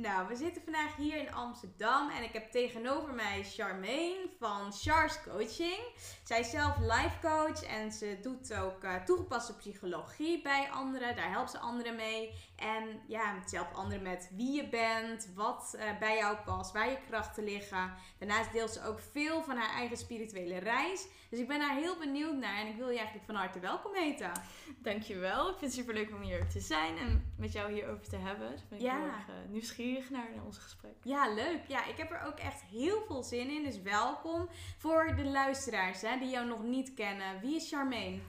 Nou, 0.00 0.28
we 0.28 0.36
zitten 0.36 0.62
vandaag 0.62 0.96
hier 0.96 1.16
in 1.16 1.32
Amsterdam 1.32 2.10
en 2.10 2.22
ik 2.22 2.32
heb 2.32 2.50
tegenover 2.50 3.14
mij 3.14 3.44
Charmaine 3.44 4.30
van 4.38 4.72
Char's 4.72 5.22
Coaching. 5.22 5.80
Zij 6.24 6.40
is 6.40 6.50
zelf 6.50 6.76
life 6.78 7.18
coach 7.20 7.62
en 7.62 7.92
ze 7.92 8.18
doet 8.22 8.54
ook 8.54 8.84
uh, 8.84 8.94
toegepaste 8.94 9.56
psychologie 9.56 10.42
bij 10.42 10.70
anderen. 10.70 11.16
Daar 11.16 11.30
helpt 11.30 11.50
ze 11.50 11.58
anderen 11.58 11.96
mee. 11.96 12.32
En 12.56 13.00
ja, 13.06 13.48
ze 13.48 13.56
helpt 13.56 13.76
anderen 13.76 14.02
met 14.02 14.30
wie 14.36 14.52
je 14.52 14.68
bent, 14.68 15.28
wat 15.34 15.74
uh, 15.76 15.98
bij 15.98 16.16
jou 16.16 16.36
past, 16.36 16.72
waar 16.72 16.90
je 16.90 16.98
krachten 17.08 17.44
liggen. 17.44 17.94
Daarnaast 18.18 18.52
deelt 18.52 18.70
ze 18.70 18.84
ook 18.84 19.00
veel 19.12 19.42
van 19.42 19.56
haar 19.56 19.74
eigen 19.74 19.96
spirituele 19.96 20.58
reis. 20.58 21.06
Dus 21.30 21.38
ik 21.38 21.48
ben 21.48 21.58
daar 21.58 21.76
heel 21.76 21.96
benieuwd 21.98 22.36
naar 22.36 22.56
en 22.56 22.66
ik 22.66 22.76
wil 22.76 22.88
je 22.88 22.96
eigenlijk 22.96 23.26
van 23.26 23.34
harte 23.34 23.60
welkom 23.60 23.94
heten. 23.94 24.32
Dankjewel. 24.78 25.48
Ik 25.48 25.56
vind 25.58 25.72
het 25.72 25.80
super 25.80 25.94
leuk 25.94 26.10
om 26.14 26.20
hier 26.20 26.48
te 26.48 26.60
zijn 26.60 26.98
en 26.98 27.32
met 27.36 27.52
jou 27.52 27.72
hierover 27.72 28.08
te 28.08 28.16
hebben. 28.16 28.50
Dus 28.50 28.68
ben 28.68 28.78
ik 28.78 28.84
ja. 28.84 28.96
heel 28.96 29.06
erg 29.06 29.28
uh, 29.28 29.34
nieuwsgierig 29.48 30.10
naar, 30.10 30.28
naar 30.34 30.44
ons 30.44 30.58
gesprek. 30.58 30.94
Ja, 31.02 31.34
leuk. 31.34 31.60
Ja, 31.66 31.86
ik 31.86 31.96
heb 31.96 32.10
er 32.10 32.22
ook 32.26 32.38
echt 32.38 32.62
heel 32.62 33.04
veel 33.06 33.22
zin 33.22 33.50
in. 33.50 33.62
Dus 33.62 33.82
welkom 33.82 34.48
voor 34.76 35.12
de 35.16 35.24
luisteraars 35.24 36.02
hè, 36.02 36.18
die 36.18 36.30
jou 36.30 36.46
nog 36.46 36.62
niet 36.62 36.94
kennen. 36.94 37.40
Wie 37.40 37.56
is 37.56 37.68
Charmaine? 37.68 38.20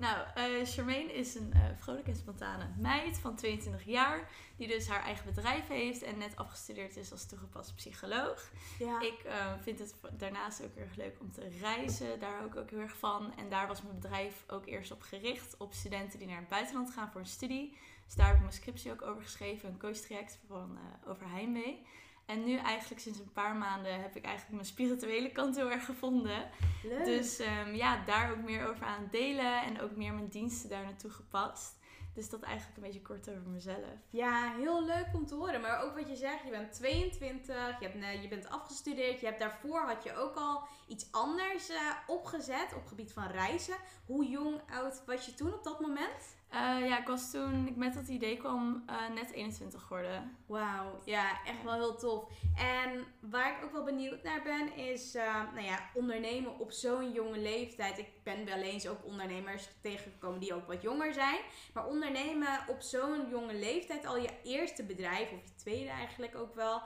Nou, 0.00 0.26
uh, 0.36 0.66
Charmaine 0.66 1.12
is 1.12 1.34
een 1.34 1.52
uh, 1.54 1.60
vrolijke 1.78 2.10
en 2.10 2.16
spontane 2.16 2.64
meid 2.78 3.18
van 3.18 3.36
22 3.36 3.84
jaar. 3.84 4.28
Die 4.56 4.68
dus 4.68 4.88
haar 4.88 5.02
eigen 5.02 5.24
bedrijf 5.24 5.68
heeft 5.68 6.02
en 6.02 6.18
net 6.18 6.36
afgestudeerd 6.36 6.96
is 6.96 7.12
als 7.12 7.26
toegepaste 7.26 7.74
psycholoog. 7.74 8.50
Ja. 8.78 9.00
Ik 9.00 9.24
uh, 9.26 9.52
vind 9.60 9.78
het 9.78 9.94
daarnaast 10.12 10.64
ook 10.64 10.74
erg 10.76 10.96
leuk 10.96 11.16
om 11.20 11.32
te 11.32 11.48
reizen. 11.60 12.20
Daar 12.20 12.34
hou 12.34 12.46
ik 12.46 12.56
ook 12.56 12.70
heel 12.70 12.78
erg 12.78 12.96
van. 12.96 13.32
En 13.36 13.48
daar 13.48 13.66
was 13.66 13.82
mijn 13.82 13.94
bedrijf 13.94 14.44
ook 14.46 14.66
eerst 14.66 14.90
op 14.90 15.02
gericht. 15.02 15.56
Op 15.58 15.72
studenten 15.72 16.18
die 16.18 16.28
naar 16.28 16.38
het 16.38 16.48
buitenland 16.48 16.90
gaan 16.90 17.10
voor 17.10 17.20
een 17.20 17.26
studie. 17.26 17.76
Dus 18.04 18.14
daar 18.14 18.26
heb 18.26 18.34
ik 18.34 18.40
mijn 18.40 18.52
scriptie 18.52 18.92
ook 18.92 19.02
over 19.02 19.22
geschreven. 19.22 19.68
Een 19.68 19.78
coachtraject 19.78 20.38
van, 20.46 20.78
over 21.06 21.30
heimwee. 21.30 21.86
En 22.30 22.44
nu 22.44 22.56
eigenlijk 22.56 23.00
sinds 23.00 23.18
een 23.18 23.32
paar 23.32 23.54
maanden 23.54 24.00
heb 24.00 24.16
ik 24.16 24.24
eigenlijk 24.24 24.54
mijn 24.54 24.66
spirituele 24.66 25.32
kant 25.32 25.56
heel 25.56 25.70
erg 25.70 25.84
gevonden. 25.84 26.50
Leuk. 26.82 27.04
Dus 27.04 27.40
um, 27.40 27.74
ja, 27.74 28.04
daar 28.04 28.30
ook 28.30 28.42
meer 28.42 28.68
over 28.68 28.86
aan 28.86 29.08
delen 29.10 29.62
en 29.62 29.80
ook 29.80 29.96
meer 29.96 30.14
mijn 30.14 30.28
diensten 30.28 30.70
daar 30.70 30.84
naartoe 30.84 31.10
gepast. 31.10 31.78
Dus 32.14 32.30
dat 32.30 32.42
eigenlijk 32.42 32.76
een 32.76 32.82
beetje 32.82 33.02
kort 33.02 33.30
over 33.30 33.48
mezelf. 33.48 33.98
Ja, 34.10 34.52
heel 34.56 34.84
leuk 34.84 35.06
om 35.12 35.26
te 35.26 35.34
horen. 35.34 35.60
Maar 35.60 35.82
ook 35.82 35.94
wat 35.94 36.08
je 36.08 36.16
zegt, 36.16 36.44
je 36.44 36.50
bent 36.50 36.72
22, 36.72 37.56
je, 37.80 37.88
hebt, 37.88 38.22
je 38.22 38.28
bent 38.28 38.48
afgestudeerd. 38.48 39.20
Je 39.20 39.26
hebt 39.26 39.40
daarvoor 39.40 39.80
had 39.80 40.02
je 40.02 40.16
ook 40.16 40.34
al 40.34 40.62
iets 40.88 41.06
anders 41.10 41.70
uh, 41.70 41.76
opgezet 42.06 42.74
op 42.76 42.86
gebied 42.86 43.12
van 43.12 43.26
reizen. 43.26 43.76
Hoe 44.06 44.28
jong, 44.28 44.60
oud 44.70 45.04
was 45.06 45.26
je 45.26 45.34
toen 45.34 45.54
op 45.54 45.64
dat 45.64 45.80
moment? 45.80 46.38
Uh, 46.54 46.88
ja, 46.88 46.98
ik 46.98 47.06
was 47.06 47.30
toen 47.30 47.66
ik 47.66 47.76
met 47.76 47.94
dat 47.94 48.08
idee 48.08 48.36
kwam 48.36 48.84
uh, 48.90 49.14
net 49.14 49.32
21 49.32 49.82
geworden. 49.82 50.36
Wauw, 50.46 51.00
ja, 51.04 51.44
echt 51.44 51.62
wel 51.62 51.74
heel 51.74 51.96
tof. 51.96 52.24
En 52.56 53.04
waar 53.30 53.56
ik 53.56 53.64
ook 53.64 53.72
wel 53.72 53.84
benieuwd 53.84 54.22
naar 54.22 54.42
ben, 54.42 54.76
is 54.76 55.14
uh, 55.14 55.52
nou 55.54 55.66
ja, 55.66 55.78
ondernemen 55.94 56.58
op 56.58 56.72
zo'n 56.72 57.12
jonge 57.12 57.38
leeftijd. 57.38 57.98
Ik 57.98 58.22
ben 58.22 58.44
wel 58.44 58.58
eens 58.58 58.88
ook 58.88 59.04
ondernemers 59.04 59.68
tegengekomen 59.82 60.40
die 60.40 60.54
ook 60.54 60.66
wat 60.66 60.82
jonger 60.82 61.12
zijn. 61.12 61.38
Maar 61.74 61.86
ondernemen 61.86 62.58
op 62.68 62.80
zo'n 62.80 63.28
jonge 63.28 63.54
leeftijd, 63.54 64.06
al 64.06 64.16
je 64.18 64.40
eerste 64.42 64.84
bedrijf, 64.84 65.32
of 65.32 65.42
je 65.44 65.54
tweede 65.54 65.90
eigenlijk 65.90 66.36
ook 66.36 66.54
wel, 66.54 66.82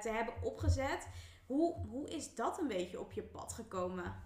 te 0.00 0.08
hebben 0.08 0.34
opgezet. 0.42 1.08
Hoe, 1.46 1.74
hoe 1.88 2.08
is 2.08 2.34
dat 2.34 2.58
een 2.58 2.68
beetje 2.68 3.00
op 3.00 3.12
je 3.12 3.22
pad 3.22 3.52
gekomen? 3.52 4.22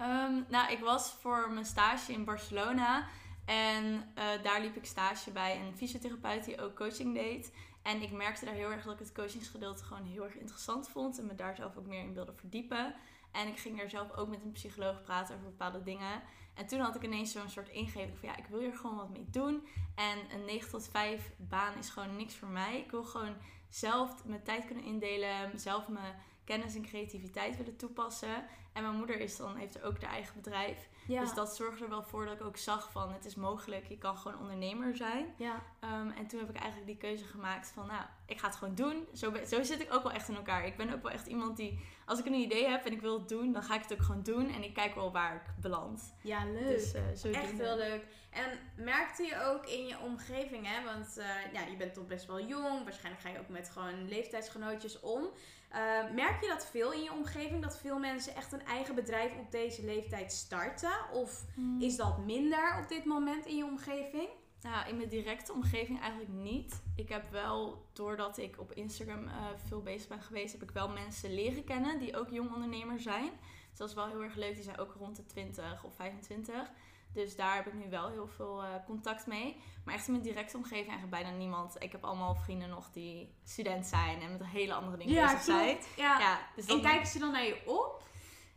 Um, 0.00 0.46
nou, 0.48 0.72
ik 0.72 0.78
was 0.78 1.12
voor 1.20 1.50
mijn 1.50 1.64
stage 1.64 2.12
in 2.12 2.24
Barcelona. 2.24 3.06
En 3.46 3.84
uh, 3.94 4.24
daar 4.42 4.60
liep 4.60 4.76
ik 4.76 4.84
stage 4.84 5.30
bij 5.30 5.60
een 5.60 5.76
fysiotherapeut 5.76 6.44
die 6.44 6.60
ook 6.60 6.76
coaching 6.76 7.14
deed. 7.14 7.52
En 7.82 8.02
ik 8.02 8.12
merkte 8.12 8.44
daar 8.44 8.54
heel 8.54 8.70
erg 8.70 8.84
dat 8.84 8.92
ik 8.92 8.98
het 8.98 9.12
coachingsgedeelte 9.12 9.84
gewoon 9.84 10.04
heel 10.04 10.24
erg 10.24 10.36
interessant 10.36 10.88
vond. 10.88 11.18
En 11.18 11.26
me 11.26 11.34
daar 11.34 11.56
zelf 11.56 11.76
ook 11.76 11.86
meer 11.86 12.00
in 12.00 12.14
wilde 12.14 12.32
verdiepen. 12.32 12.94
En 13.32 13.48
ik 13.48 13.58
ging 13.58 13.78
daar 13.78 13.90
zelf 13.90 14.12
ook 14.12 14.28
met 14.28 14.42
een 14.42 14.52
psycholoog 14.52 15.02
praten 15.02 15.34
over 15.34 15.46
bepaalde 15.46 15.82
dingen. 15.82 16.22
En 16.54 16.66
toen 16.66 16.80
had 16.80 16.94
ik 16.94 17.02
ineens 17.02 17.32
zo'n 17.32 17.48
soort 17.48 17.68
ingeving 17.68 18.18
van 18.18 18.28
ja, 18.28 18.36
ik 18.36 18.46
wil 18.46 18.60
hier 18.60 18.76
gewoon 18.76 18.96
wat 18.96 19.10
mee 19.10 19.26
doen. 19.30 19.66
En 19.94 20.18
een 20.32 20.44
9 20.44 20.70
tot 20.70 20.88
5 20.88 21.30
baan 21.36 21.78
is 21.78 21.88
gewoon 21.88 22.16
niks 22.16 22.34
voor 22.34 22.48
mij. 22.48 22.78
Ik 22.78 22.90
wil 22.90 23.04
gewoon 23.04 23.36
zelf 23.68 24.24
mijn 24.24 24.42
tijd 24.42 24.66
kunnen 24.66 24.84
indelen. 24.84 25.58
Zelf 25.58 25.88
mijn 25.88 26.14
kennis 26.46 26.74
en 26.74 26.82
creativiteit 26.82 27.56
willen 27.56 27.76
toepassen. 27.76 28.44
En 28.72 28.82
mijn 28.82 28.96
moeder 28.96 29.20
is 29.20 29.36
dan, 29.36 29.56
heeft 29.56 29.74
er 29.74 29.84
ook 29.84 30.02
haar 30.02 30.12
eigen 30.12 30.34
bedrijf. 30.34 30.88
Dus 31.06 31.34
dat 31.34 31.56
zorgde 31.56 31.84
er 31.84 31.90
wel 31.90 32.02
voor 32.02 32.24
dat 32.24 32.34
ik 32.34 32.42
ook 32.42 32.56
zag 32.56 32.90
van 32.92 33.12
het 33.12 33.24
is 33.24 33.34
mogelijk, 33.34 33.86
je 33.88 33.98
kan 33.98 34.16
gewoon 34.16 34.38
ondernemer 34.38 34.96
zijn. 34.96 35.34
Ja. 35.36 35.62
Um, 35.80 36.10
en 36.10 36.26
toen 36.26 36.40
heb 36.40 36.50
ik 36.50 36.56
eigenlijk 36.56 36.86
die 36.86 36.96
keuze 36.96 37.24
gemaakt 37.24 37.68
van 37.68 37.86
nou, 37.86 38.02
ik 38.26 38.38
ga 38.38 38.46
het 38.46 38.56
gewoon 38.56 38.74
doen. 38.74 39.06
Zo, 39.12 39.32
zo 39.46 39.62
zit 39.62 39.80
ik 39.80 39.94
ook 39.94 40.02
wel 40.02 40.12
echt 40.12 40.28
in 40.28 40.36
elkaar. 40.36 40.66
Ik 40.66 40.76
ben 40.76 40.94
ook 40.94 41.02
wel 41.02 41.12
echt 41.12 41.26
iemand 41.26 41.56
die, 41.56 41.80
als 42.06 42.18
ik 42.18 42.26
een 42.26 42.34
idee 42.34 42.68
heb 42.68 42.84
en 42.84 42.92
ik 42.92 43.00
wil 43.00 43.18
het 43.18 43.28
doen, 43.28 43.52
dan 43.52 43.62
ga 43.62 43.74
ik 43.74 43.82
het 43.82 43.92
ook 43.92 44.02
gewoon 44.02 44.22
doen. 44.22 44.50
En 44.50 44.62
ik 44.62 44.74
kijk 44.74 44.94
wel 44.94 45.12
waar 45.12 45.34
ik 45.34 45.62
beland. 45.62 46.14
Ja, 46.22 46.44
leuk. 46.44 46.66
Dus, 46.66 46.94
uh, 46.94 47.02
zo 47.16 47.28
echt 47.28 47.58
heel 47.58 47.76
leuk. 47.76 48.04
En 48.30 48.58
merkte 48.84 49.22
je 49.22 49.42
ook 49.42 49.66
in 49.66 49.86
je 49.86 49.98
omgeving, 49.98 50.66
hè? 50.66 50.84
Want 50.84 51.18
uh, 51.18 51.52
ja, 51.52 51.60
je 51.60 51.76
bent 51.76 51.94
toch 51.94 52.06
best 52.06 52.26
wel 52.26 52.46
jong. 52.46 52.84
Waarschijnlijk 52.84 53.22
ga 53.22 53.28
je 53.28 53.38
ook 53.38 53.48
met 53.48 53.70
gewoon 53.70 54.08
leeftijdsgenootjes 54.08 55.00
om. 55.00 55.28
Uh, 55.72 56.14
merk 56.14 56.40
je 56.40 56.48
dat 56.48 56.66
veel 56.66 56.92
in 56.92 57.02
je 57.02 57.12
omgeving? 57.12 57.62
Dat 57.62 57.78
veel 57.78 57.98
mensen 57.98 58.34
echt 58.34 58.52
een 58.52 58.64
eigen 58.64 58.94
bedrijf 58.94 59.36
op 59.38 59.50
deze 59.50 59.84
leeftijd 59.84 60.32
starten? 60.32 61.10
Of 61.12 61.44
hmm. 61.54 61.80
is 61.80 61.96
dat 61.96 62.18
minder 62.18 62.78
op 62.82 62.88
dit 62.88 63.04
moment 63.04 63.46
in 63.46 63.56
je 63.56 63.64
omgeving? 63.64 64.28
Nou, 64.62 64.88
in 64.88 64.96
mijn 64.96 65.08
directe 65.08 65.52
omgeving 65.52 66.00
eigenlijk 66.00 66.32
niet. 66.32 66.82
Ik 66.96 67.08
heb 67.08 67.30
wel, 67.30 67.86
doordat 67.92 68.38
ik 68.38 68.60
op 68.60 68.72
Instagram 68.72 69.24
uh, 69.24 69.32
veel 69.68 69.82
bezig 69.82 70.08
ben 70.08 70.22
geweest, 70.22 70.52
heb 70.52 70.62
ik 70.62 70.70
wel 70.70 70.88
mensen 70.88 71.34
leren 71.34 71.64
kennen 71.64 71.98
die 71.98 72.16
ook 72.16 72.30
jong 72.30 72.54
ondernemer 72.54 73.00
zijn. 73.00 73.30
Dus 73.68 73.78
dat 73.78 73.88
is 73.88 73.94
wel 73.94 74.06
heel 74.06 74.22
erg 74.22 74.34
leuk. 74.34 74.54
Die 74.54 74.64
zijn 74.64 74.78
ook 74.78 74.94
rond 74.98 75.16
de 75.16 75.26
20 75.26 75.84
of 75.84 75.94
25. 75.94 76.70
Dus 77.12 77.36
daar 77.36 77.54
heb 77.54 77.66
ik 77.66 77.74
nu 77.74 77.90
wel 77.90 78.10
heel 78.10 78.28
veel 78.28 78.62
uh, 78.62 78.68
contact 78.86 79.26
mee. 79.26 79.62
Maar 79.84 79.94
echt 79.94 80.06
in 80.06 80.12
mijn 80.12 80.24
directe 80.24 80.56
omgeving 80.56 80.88
eigenlijk 80.88 81.22
bijna 81.22 81.36
niemand. 81.36 81.82
Ik 81.82 81.92
heb 81.92 82.04
allemaal 82.04 82.34
vrienden 82.34 82.68
nog 82.68 82.90
die 82.90 83.34
student 83.44 83.86
zijn 83.86 84.20
en 84.20 84.32
met 84.32 84.46
hele 84.46 84.74
andere 84.74 84.96
dingen 84.96 85.14
ja, 85.14 85.24
bezig 85.26 85.42
zijn. 85.42 85.78
Ja. 85.96 86.18
ja 86.18 86.38
dus 86.56 86.66
en 86.66 86.80
kijken 86.80 87.06
ze 87.06 87.18
dan 87.18 87.32
naar 87.32 87.44
je 87.44 87.62
op? 87.66 88.02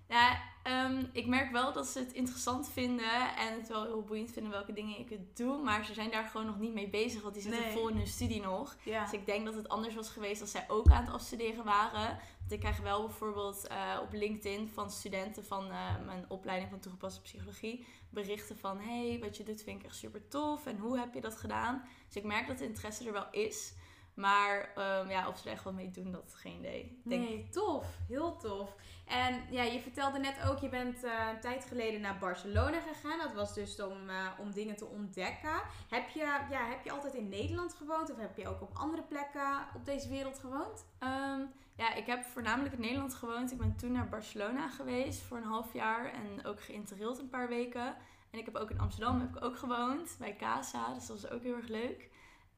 Ja, 0.08 0.42
um, 0.64 1.10
ik 1.12 1.28
merk 1.28 1.52
wel 1.52 1.74
dat 1.74 1.88
ze 1.88 2.00
het 2.00 2.14
interessant 2.14 2.70
vinden 2.70 3.36
en 3.38 3.54
het 3.54 3.68
wel 3.68 3.84
heel 3.84 4.04
boeiend 4.04 4.32
vinden 4.32 4.52
welke 4.52 4.74
dingen 4.74 5.00
ik 5.00 5.10
het 5.10 5.38
doe. 5.38 5.62
Maar 5.64 5.86
ze 5.86 5.94
zijn 5.94 6.12
daar 6.12 6.26
gewoon 6.26 6.46
nog 6.46 6.60
niet 6.60 6.74
mee 6.74 6.90
bezig, 6.90 7.22
want 7.22 7.34
die 7.34 7.44
zitten 7.44 7.72
vol 7.72 7.88
in 7.88 7.98
hun 7.98 8.08
studie 8.08 8.42
nog. 8.42 8.78
Ja. 8.84 9.04
Dus 9.04 9.14
ik 9.14 9.26
denk 9.26 9.46
dat 9.46 9.56
het 9.56 9.70
anders 9.70 9.96
was 9.96 10.10
geweest 10.10 10.42
als 10.42 10.52
zij 10.52 10.66
ook 10.68 10.90
aan 10.90 11.04
het 11.04 11.14
afstuderen 11.14 11.64
waren. 11.64 12.20
Want 12.40 12.52
ik 12.52 12.60
krijg 12.60 12.82
wel 12.82 13.06
bijvoorbeeld 13.06 13.68
uh, 13.72 14.00
op 14.02 14.14
LinkedIn 14.14 14.70
van 14.70 14.92
studenten 14.92 15.46
van 15.46 15.68
uh, 15.68 16.06
mijn 16.06 16.26
opleiding 16.28 16.70
van 16.70 16.80
toegepaste 16.80 17.22
psychologie 17.22 17.86
berichten 18.10 18.58
van: 18.58 18.80
hey, 18.80 19.18
wat 19.22 19.38
je 19.38 19.44
doet 19.44 19.64
vind 19.64 19.80
ik 19.80 19.86
echt 19.86 19.96
super 19.96 20.28
tof 20.28 20.66
en 20.66 20.78
hoe 20.78 21.00
heb 21.00 21.14
je 21.14 21.22
dat 21.22 21.36
gedaan? 21.36 21.84
Dus 22.08 22.16
ik 22.16 22.24
merk 22.24 22.48
dat 22.48 22.58
de 22.58 22.66
interesse 22.66 23.06
er 23.06 23.14
wel 23.14 23.28
is. 23.32 23.74
Maar 24.20 24.72
um, 24.78 25.10
ja, 25.10 25.28
of 25.28 25.38
ze 25.38 25.46
er 25.46 25.54
echt 25.54 25.64
wel 25.64 25.74
mee 25.74 25.92
doen, 25.92 26.12
dat 26.12 26.36
geen 26.36 26.58
idee. 26.58 27.02
Denk 27.04 27.30
nee, 27.30 27.50
tof. 27.50 27.86
Heel 28.08 28.38
tof. 28.38 28.76
En 29.06 29.42
ja, 29.50 29.64
je 29.64 29.80
vertelde 29.80 30.20
net 30.20 30.36
ook, 30.48 30.60
je 30.60 30.70
bent 30.70 31.04
uh, 31.04 31.12
een 31.34 31.40
tijd 31.40 31.66
geleden 31.66 32.02
naar 32.02 32.18
Barcelona 32.18 32.80
gegaan. 32.80 33.18
Dat 33.18 33.34
was 33.34 33.54
dus 33.54 33.82
om, 33.82 34.10
uh, 34.10 34.28
om 34.40 34.52
dingen 34.52 34.76
te 34.76 34.86
ontdekken. 34.86 35.62
Heb 35.90 36.10
je, 36.10 36.20
ja, 36.50 36.70
heb 36.70 36.84
je 36.84 36.92
altijd 36.92 37.14
in 37.14 37.30
Nederland 37.30 37.74
gewoond? 37.74 38.12
Of 38.12 38.18
heb 38.18 38.38
je 38.38 38.48
ook 38.48 38.62
op 38.62 38.70
andere 38.74 39.04
plekken 39.04 39.68
op 39.76 39.86
deze 39.86 40.10
wereld 40.10 40.40
gewoond? 40.40 40.86
Um, 41.04 41.52
ja, 41.76 41.94
ik 41.94 42.06
heb 42.06 42.24
voornamelijk 42.24 42.74
in 42.74 42.82
Nederland 42.82 43.14
gewoond. 43.14 43.52
Ik 43.52 43.58
ben 43.58 43.76
toen 43.76 43.92
naar 43.92 44.10
Barcelona 44.10 44.70
geweest 44.70 45.22
voor 45.22 45.38
een 45.38 45.44
half 45.44 45.74
jaar. 45.74 46.14
En 46.14 46.46
ook 46.46 46.62
geïnterreeld 46.62 47.20
een 47.20 47.30
paar 47.30 47.50
weken. 47.50 47.96
En 48.32 48.40
ik 48.40 48.46
heb 48.46 48.56
ook 48.56 48.70
in 48.70 48.80
Amsterdam 48.80 49.20
heb 49.20 49.36
ik 49.36 49.44
ook 49.44 49.58
gewoond. 49.58 50.16
Bij 50.20 50.36
Casa. 50.36 50.94
Dus 50.94 51.08
dat 51.08 51.22
was 51.22 51.32
ook 51.32 51.44
heel 51.44 51.56
erg 51.56 51.68
leuk. 51.68 52.10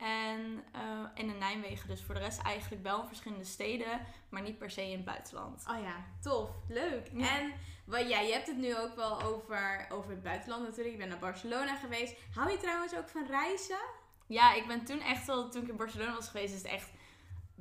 En, 0.02 0.64
uh, 0.76 1.08
in 1.14 1.38
Nijmegen. 1.38 1.88
Dus 1.88 2.02
voor 2.02 2.16
de 2.16 2.22
rest 2.22 2.42
eigenlijk 2.42 2.84
wel 2.84 3.02
in 3.02 3.08
verschillende 3.08 3.44
steden, 3.44 4.00
maar 4.30 4.42
niet 4.42 4.58
per 4.58 4.72
se 4.72 4.84
in 4.84 4.96
het 4.96 5.06
buitenland. 5.06 5.64
Oh 5.70 5.82
ja, 5.82 5.96
tof. 6.22 6.50
Leuk. 6.68 7.08
En 7.08 7.54
wat, 7.86 8.10
ja, 8.10 8.20
je 8.20 8.34
hebt 8.34 8.48
het 8.48 8.58
nu 8.58 8.78
ook 8.78 8.96
wel 8.96 9.22
over, 9.22 9.88
over 9.92 10.10
het 10.10 10.24
buitenland 10.24 10.64
natuurlijk. 10.64 10.94
Ik 10.94 11.00
ben 11.00 11.10
naar 11.10 11.20
Barcelona 11.20 11.76
geweest. 11.76 12.16
Hou 12.36 12.52
je 12.52 12.58
trouwens 12.58 12.96
ook 12.96 13.10
van 13.10 13.26
reizen? 13.28 13.80
Ja, 14.28 14.54
ik 14.54 14.68
ben 14.68 14.86
toen 14.86 15.02
echt 15.02 15.28
wel, 15.28 15.50
toen 15.50 15.62
ik 15.62 15.68
in 15.68 15.76
Barcelona 15.76 16.14
was 16.14 16.28
geweest, 16.28 16.54
is 16.54 16.62
het 16.62 16.72
echt 16.72 16.90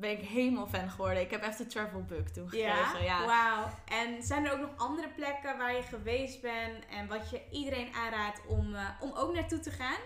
ben 0.01 0.11
ik 0.11 0.29
helemaal 0.29 0.67
fan 0.67 0.91
geworden. 0.91 1.23
Ik 1.23 1.31
heb 1.31 1.43
echt 1.43 1.59
de 1.59 1.67
travel 1.67 2.03
book 2.03 2.29
toen 2.29 2.49
gekregen. 2.49 3.03
Ja, 3.03 3.27
wauw. 3.27 3.69
En 3.85 4.23
zijn 4.23 4.47
er 4.47 4.53
ook 4.53 4.61
nog 4.61 4.77
andere 4.77 5.09
plekken 5.09 5.59
waar 5.59 5.75
je 5.75 5.83
geweest 5.83 6.41
bent 6.41 6.87
en 6.91 7.09
wat 7.09 7.31
je 7.31 7.43
iedereen 7.51 7.95
aanraadt 7.95 8.41
om, 8.47 8.75
uh, 8.75 8.89
om 9.01 9.13
ook 9.13 9.35
naartoe 9.35 9.61
te 9.61 9.71
gaan? 9.71 10.01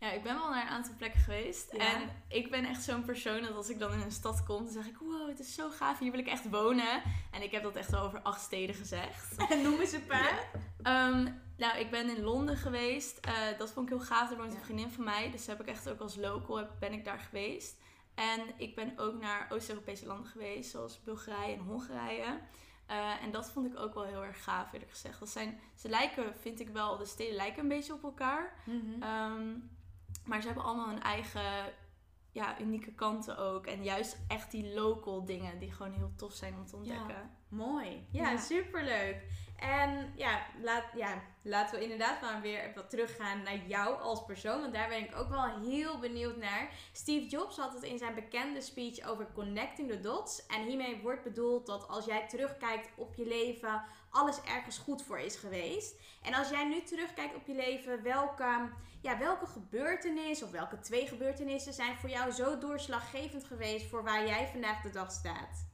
Ja, 0.00 0.12
ik 0.12 0.22
ben 0.22 0.34
wel 0.34 0.50
naar 0.50 0.62
een 0.62 0.68
aantal 0.68 0.94
plekken 0.96 1.20
geweest. 1.20 1.68
En 1.68 2.10
ik 2.28 2.50
ben 2.50 2.64
echt 2.64 2.82
zo'n 2.82 3.04
persoon 3.04 3.42
dat 3.42 3.54
als 3.54 3.68
ik 3.68 3.78
dan 3.78 3.92
in 3.92 4.00
een 4.00 4.12
stad 4.12 4.42
kom, 4.42 4.64
dan 4.64 4.72
zeg 4.72 4.86
ik: 4.86 4.96
Wow, 4.98 5.28
het 5.28 5.38
is 5.38 5.54
zo 5.54 5.70
gaaf, 5.70 5.98
hier 5.98 6.10
wil 6.10 6.20
ik 6.20 6.26
echt 6.26 6.50
wonen. 6.50 7.02
En 7.30 7.42
ik 7.42 7.50
heb 7.50 7.62
dat 7.62 7.76
echt 7.76 7.92
al 7.92 8.04
over 8.04 8.22
acht 8.22 8.40
steden 8.40 8.74
gezegd. 8.74 9.36
En 9.50 9.62
noem 9.62 9.80
eens 9.80 9.92
een 9.92 10.06
paar. 10.06 10.48
Ehm, 10.82 11.28
nou, 11.56 11.78
ik 11.78 11.90
ben 11.90 12.16
in 12.16 12.22
Londen 12.22 12.56
geweest. 12.56 13.26
Uh, 13.26 13.58
dat 13.58 13.72
vond 13.72 13.90
ik 13.90 13.96
heel 13.96 14.06
gaaf. 14.06 14.28
Daar 14.28 14.38
woont 14.38 14.54
een 14.54 14.60
vriendin 14.60 14.90
van 14.90 15.04
mij. 15.04 15.30
Dus 15.30 15.46
heb 15.46 15.60
ik 15.60 15.66
echt 15.66 15.88
ook 15.88 16.00
als 16.00 16.16
local 16.16 16.66
ben 16.78 16.92
ik 16.92 17.04
daar 17.04 17.18
geweest. 17.18 17.76
En 18.14 18.40
ik 18.56 18.74
ben 18.74 18.98
ook 18.98 19.20
naar 19.20 19.46
Oost-Europese 19.50 20.06
landen 20.06 20.30
geweest, 20.30 20.70
zoals 20.70 21.02
Bulgarije 21.02 21.54
en 21.54 21.60
Hongarije. 21.60 22.40
Eh, 22.86 23.22
en 23.22 23.30
dat 23.30 23.50
vond 23.50 23.66
ik 23.66 23.78
ook 23.78 23.94
wel 23.94 24.04
heel 24.04 24.24
erg 24.24 24.44
gaaf, 24.44 24.72
eerlijk 24.72 24.90
gezegd. 24.90 25.18
Dat 25.18 25.28
zijn, 25.28 25.60
ze 25.74 25.88
lijken, 25.88 26.34
vind 26.40 26.60
ik 26.60 26.68
wel, 26.68 26.96
de 26.96 27.04
steden 27.04 27.34
lijken 27.34 27.62
een 27.62 27.68
beetje 27.68 27.92
op 27.92 28.02
elkaar. 28.02 28.52
Ehm, 29.00 29.54
maar 30.26 30.40
ze 30.40 30.46
hebben 30.46 30.64
allemaal 30.64 30.88
hun 30.88 31.02
eigen 31.02 31.72
ja, 32.32 32.60
unieke 32.60 32.92
kanten 32.92 33.38
ook. 33.38 33.66
En 33.66 33.82
juist 33.82 34.18
echt 34.28 34.50
die 34.50 34.74
local 34.74 35.24
dingen 35.24 35.58
die 35.58 35.72
gewoon 35.72 35.92
heel 35.92 36.12
tof 36.16 36.32
zijn 36.32 36.54
om 36.54 36.66
te 36.66 36.76
ontdekken. 36.76 37.30
Mooi. 37.48 38.06
Ja, 38.10 38.30
Ja. 38.30 38.36
superleuk. 38.38 39.22
En 39.56 40.12
ja, 40.16 40.46
laat, 40.62 40.84
ja, 40.96 41.22
laten 41.42 41.76
we 41.78 41.82
inderdaad 41.82 42.20
maar 42.20 42.40
weer 42.40 42.72
wat 42.74 42.90
teruggaan 42.90 43.42
naar 43.42 43.66
jou 43.66 44.00
als 44.00 44.24
persoon. 44.24 44.60
Want 44.60 44.72
daar 44.74 44.88
ben 44.88 44.98
ik 45.04 45.16
ook 45.16 45.28
wel 45.28 45.60
heel 45.60 45.98
benieuwd 45.98 46.36
naar. 46.36 46.68
Steve 46.92 47.26
Jobs 47.26 47.56
had 47.56 47.72
het 47.72 47.82
in 47.82 47.98
zijn 47.98 48.14
bekende 48.14 48.60
speech 48.60 49.08
over 49.08 49.26
connecting 49.34 49.90
the 49.90 50.00
dots. 50.00 50.46
En 50.46 50.62
hiermee 50.66 51.00
wordt 51.02 51.22
bedoeld 51.22 51.66
dat 51.66 51.88
als 51.88 52.04
jij 52.04 52.28
terugkijkt 52.28 52.88
op 52.96 53.14
je 53.14 53.26
leven, 53.26 53.82
alles 54.16 54.40
ergens 54.42 54.78
goed 54.78 55.02
voor 55.02 55.18
is 55.18 55.36
geweest. 55.36 55.94
En 56.22 56.34
als 56.34 56.48
jij 56.48 56.68
nu 56.68 56.82
terugkijkt 56.82 57.34
op 57.34 57.46
je 57.46 57.54
leven, 57.54 58.02
welke, 58.02 58.68
ja, 59.00 59.18
welke 59.18 59.46
gebeurtenis 59.46 60.42
of 60.42 60.50
welke 60.50 60.78
twee 60.78 61.06
gebeurtenissen 61.06 61.72
zijn 61.72 61.96
voor 61.96 62.10
jou 62.10 62.30
zo 62.30 62.58
doorslaggevend 62.58 63.44
geweest 63.44 63.86
voor 63.86 64.04
waar 64.04 64.26
jij 64.26 64.48
vandaag 64.52 64.82
de 64.82 64.90
dag 64.90 65.10
staat? 65.12 65.66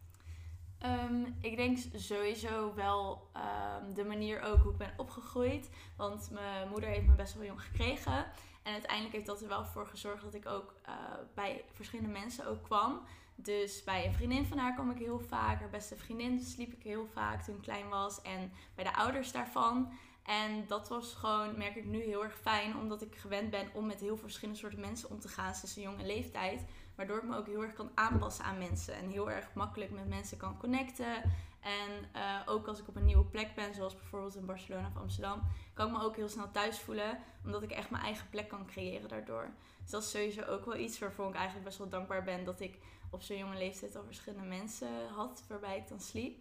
Ehm, 0.78 1.24
ik 1.40 1.56
denk 1.56 1.78
sowieso 1.94 2.74
wel 2.74 3.30
ehm, 3.32 3.92
de 3.94 4.04
manier 4.04 4.40
ook 4.40 4.62
hoe 4.62 4.72
ik 4.72 4.78
ben 4.78 4.94
opgegroeid. 4.96 5.70
Want 5.96 6.30
mijn 6.30 6.68
moeder 6.68 6.88
heeft 6.88 7.06
me 7.06 7.14
best 7.14 7.34
wel 7.34 7.44
jong 7.44 7.62
gekregen. 7.62 8.26
En 8.62 8.72
uiteindelijk 8.72 9.14
heeft 9.14 9.26
dat 9.26 9.40
er 9.40 9.48
wel 9.48 9.64
voor 9.64 9.86
gezorgd 9.86 10.22
dat 10.22 10.34
ik 10.34 10.46
ook 10.46 10.74
eh, 10.82 10.94
bij 11.34 11.64
verschillende 11.72 12.12
mensen 12.12 12.46
ook 12.46 12.62
kwam. 12.62 13.00
Dus 13.34 13.84
bij 13.84 14.06
een 14.06 14.12
vriendin 14.12 14.46
van 14.46 14.58
haar 14.58 14.74
kwam 14.74 14.90
ik 14.90 14.98
heel 14.98 15.20
vaak. 15.20 15.60
Haar 15.60 15.70
beste 15.70 15.96
vriendin 15.96 16.40
sliep 16.40 16.72
ik 16.72 16.82
heel 16.82 17.06
vaak 17.06 17.42
toen 17.42 17.54
ik 17.54 17.62
klein 17.62 17.88
was. 17.88 18.22
En 18.22 18.52
bij 18.74 18.84
de 18.84 18.94
ouders 18.94 19.32
daarvan. 19.32 19.92
En 20.22 20.64
dat 20.66 20.88
was 20.88 21.14
gewoon, 21.14 21.58
merk 21.58 21.76
ik 21.76 21.84
nu, 21.84 22.02
heel 22.02 22.24
erg 22.24 22.38
fijn. 22.38 22.76
Omdat 22.76 23.02
ik 23.02 23.16
gewend 23.16 23.50
ben 23.50 23.68
om 23.74 23.86
met 23.86 24.00
heel 24.00 24.16
verschillende 24.16 24.60
soorten 24.60 24.80
mensen 24.80 25.10
om 25.10 25.20
te 25.20 25.28
gaan 25.28 25.54
sinds 25.54 25.76
een 25.76 25.82
jonge 25.82 26.06
leeftijd. 26.06 26.64
Waardoor 26.94 27.16
ik 27.16 27.28
me 27.28 27.36
ook 27.36 27.46
heel 27.46 27.62
erg 27.62 27.72
kan 27.72 27.90
aanpassen 27.94 28.44
aan 28.44 28.58
mensen. 28.58 28.94
En 28.94 29.08
heel 29.08 29.30
erg 29.30 29.54
makkelijk 29.54 29.90
met 29.90 30.08
mensen 30.08 30.36
kan 30.36 30.58
connecten. 30.58 31.22
En 31.60 32.08
eh, 32.12 32.40
ook 32.46 32.66
als 32.66 32.80
ik 32.80 32.88
op 32.88 32.96
een 32.96 33.04
nieuwe 33.04 33.24
plek 33.24 33.54
ben, 33.54 33.74
zoals 33.74 33.94
bijvoorbeeld 33.94 34.36
in 34.36 34.46
Barcelona 34.46 34.86
of 34.94 35.02
Amsterdam, 35.02 35.42
kan 35.74 35.86
ik 35.86 35.92
me 35.92 36.02
ook 36.02 36.16
heel 36.16 36.28
snel 36.28 36.50
thuis 36.50 36.78
voelen. 36.78 37.18
Omdat 37.44 37.62
ik 37.62 37.70
echt 37.70 37.90
mijn 37.90 38.02
eigen 38.02 38.28
plek 38.30 38.48
kan 38.48 38.66
creëren 38.66 39.08
daardoor. 39.08 39.50
Dus 39.82 39.90
dat 39.90 40.02
is 40.02 40.10
sowieso 40.10 40.42
ook 40.42 40.64
wel 40.64 40.76
iets 40.76 40.98
waarvoor 40.98 41.28
ik 41.28 41.34
eigenlijk 41.34 41.64
best 41.64 41.78
wel 41.78 41.88
dankbaar 41.88 42.24
ben 42.24 42.44
dat 42.44 42.60
ik 42.60 42.78
op 43.12 43.22
zo'n 43.22 43.36
jonge 43.38 43.56
leeftijd 43.58 43.96
al 43.96 44.04
verschillende 44.04 44.46
mensen 44.48 45.08
had 45.14 45.42
waarbij 45.48 45.76
ik 45.76 45.88
dan 45.88 46.00
sliep. 46.00 46.38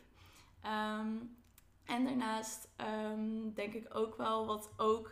Ehm, 0.62 1.08
en 1.86 2.04
daarnaast 2.06 2.68
ehm, 2.76 3.54
denk 3.54 3.74
ik 3.74 3.96
ook 3.96 4.18
wel 4.18 4.46
wat 4.46 4.70
ook 4.78 5.12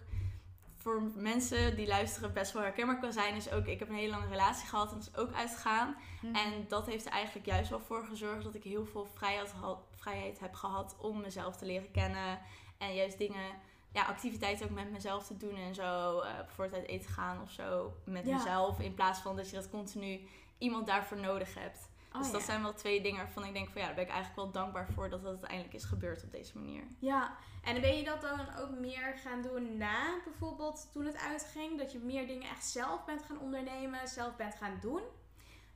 voor 0.75 1.01
mensen 1.15 1.75
die 1.75 1.87
luisteren 1.87 2.33
best 2.33 2.51
wel 2.51 2.61
herkenbaar 2.61 2.99
kan 2.99 3.13
zijn. 3.13 3.35
Is 3.35 3.51
ook, 3.51 3.65
ik 3.65 3.79
heb 3.79 3.89
een 3.89 3.95
hele 3.95 4.11
lange 4.11 4.27
relatie 4.27 4.67
gehad 4.67 4.91
en 4.91 4.97
dat 4.97 5.07
is 5.13 5.17
ook 5.17 5.33
uitgegaan. 5.33 5.95
En 6.33 6.65
dat 6.67 6.85
heeft 6.85 7.05
er 7.05 7.11
eigenlijk 7.11 7.45
juist 7.45 7.69
wel 7.69 7.79
voor 7.79 8.05
gezorgd 8.05 8.43
dat 8.43 8.55
ik 8.55 8.63
heel 8.63 8.85
veel 8.85 9.05
vrijheid, 9.13 9.51
had- 9.51 9.83
vrijheid 9.95 10.39
heb 10.39 10.53
gehad 10.53 10.95
om 10.99 11.21
mezelf 11.21 11.55
te 11.57 11.65
leren 11.65 11.91
kennen. 11.91 12.39
En 12.77 12.95
juist 12.95 13.17
dingen, 13.17 13.51
ja, 13.93 14.05
activiteiten 14.05 14.65
ook 14.65 14.75
met 14.75 14.91
mezelf 14.91 15.25
te 15.25 15.37
doen 15.37 15.55
en 15.55 15.75
zo. 15.75 16.19
eh 16.19 16.35
bijvoorbeeld 16.37 16.81
uit 16.81 16.89
eten 16.89 17.09
gaan 17.11 17.41
of 17.41 17.51
zo 17.51 17.93
met 18.03 18.25
Ja. 18.25 18.35
mezelf. 18.37 18.79
In 18.79 18.93
plaats 18.93 19.19
van 19.19 19.35
dat 19.35 19.49
je 19.49 19.55
dat 19.55 19.69
continu 19.69 20.27
iemand 20.59 20.87
daarvoor 20.87 21.17
nodig 21.17 21.53
hebt. 21.53 21.89
Oh, 22.13 22.21
dus 22.21 22.31
dat 22.31 22.39
ja. 22.39 22.45
zijn 22.45 22.61
wel 22.61 22.73
twee 22.73 23.01
dingen 23.01 23.17
waarvan 23.23 23.45
ik 23.45 23.53
denk 23.53 23.69
van 23.69 23.81
ja, 23.81 23.87
daar 23.87 23.95
ben 23.95 24.03
ik 24.05 24.09
eigenlijk 24.11 24.41
wel 24.41 24.51
dankbaar 24.51 24.87
voor 24.93 25.09
dat 25.09 25.21
dat 25.21 25.31
uiteindelijk 25.31 25.73
is 25.73 25.83
gebeurd 25.83 26.23
op 26.23 26.31
deze 26.31 26.57
manier. 26.57 26.83
Ja, 26.99 27.35
en 27.63 27.81
ben 27.81 27.97
je 27.97 28.03
dat 28.03 28.21
dan 28.21 28.39
ook 28.59 28.69
meer 28.69 29.17
gaan 29.23 29.41
doen 29.41 29.77
na 29.77 30.17
bijvoorbeeld 30.23 30.89
toen 30.93 31.05
het 31.05 31.17
uitging? 31.17 31.77
Dat 31.77 31.91
je 31.91 31.97
meer 31.99 32.27
dingen 32.27 32.49
echt 32.49 32.65
zelf 32.65 33.05
bent 33.05 33.23
gaan 33.23 33.39
ondernemen, 33.39 34.07
zelf 34.07 34.35
bent 34.35 34.55
gaan 34.55 34.77
doen? 34.81 35.01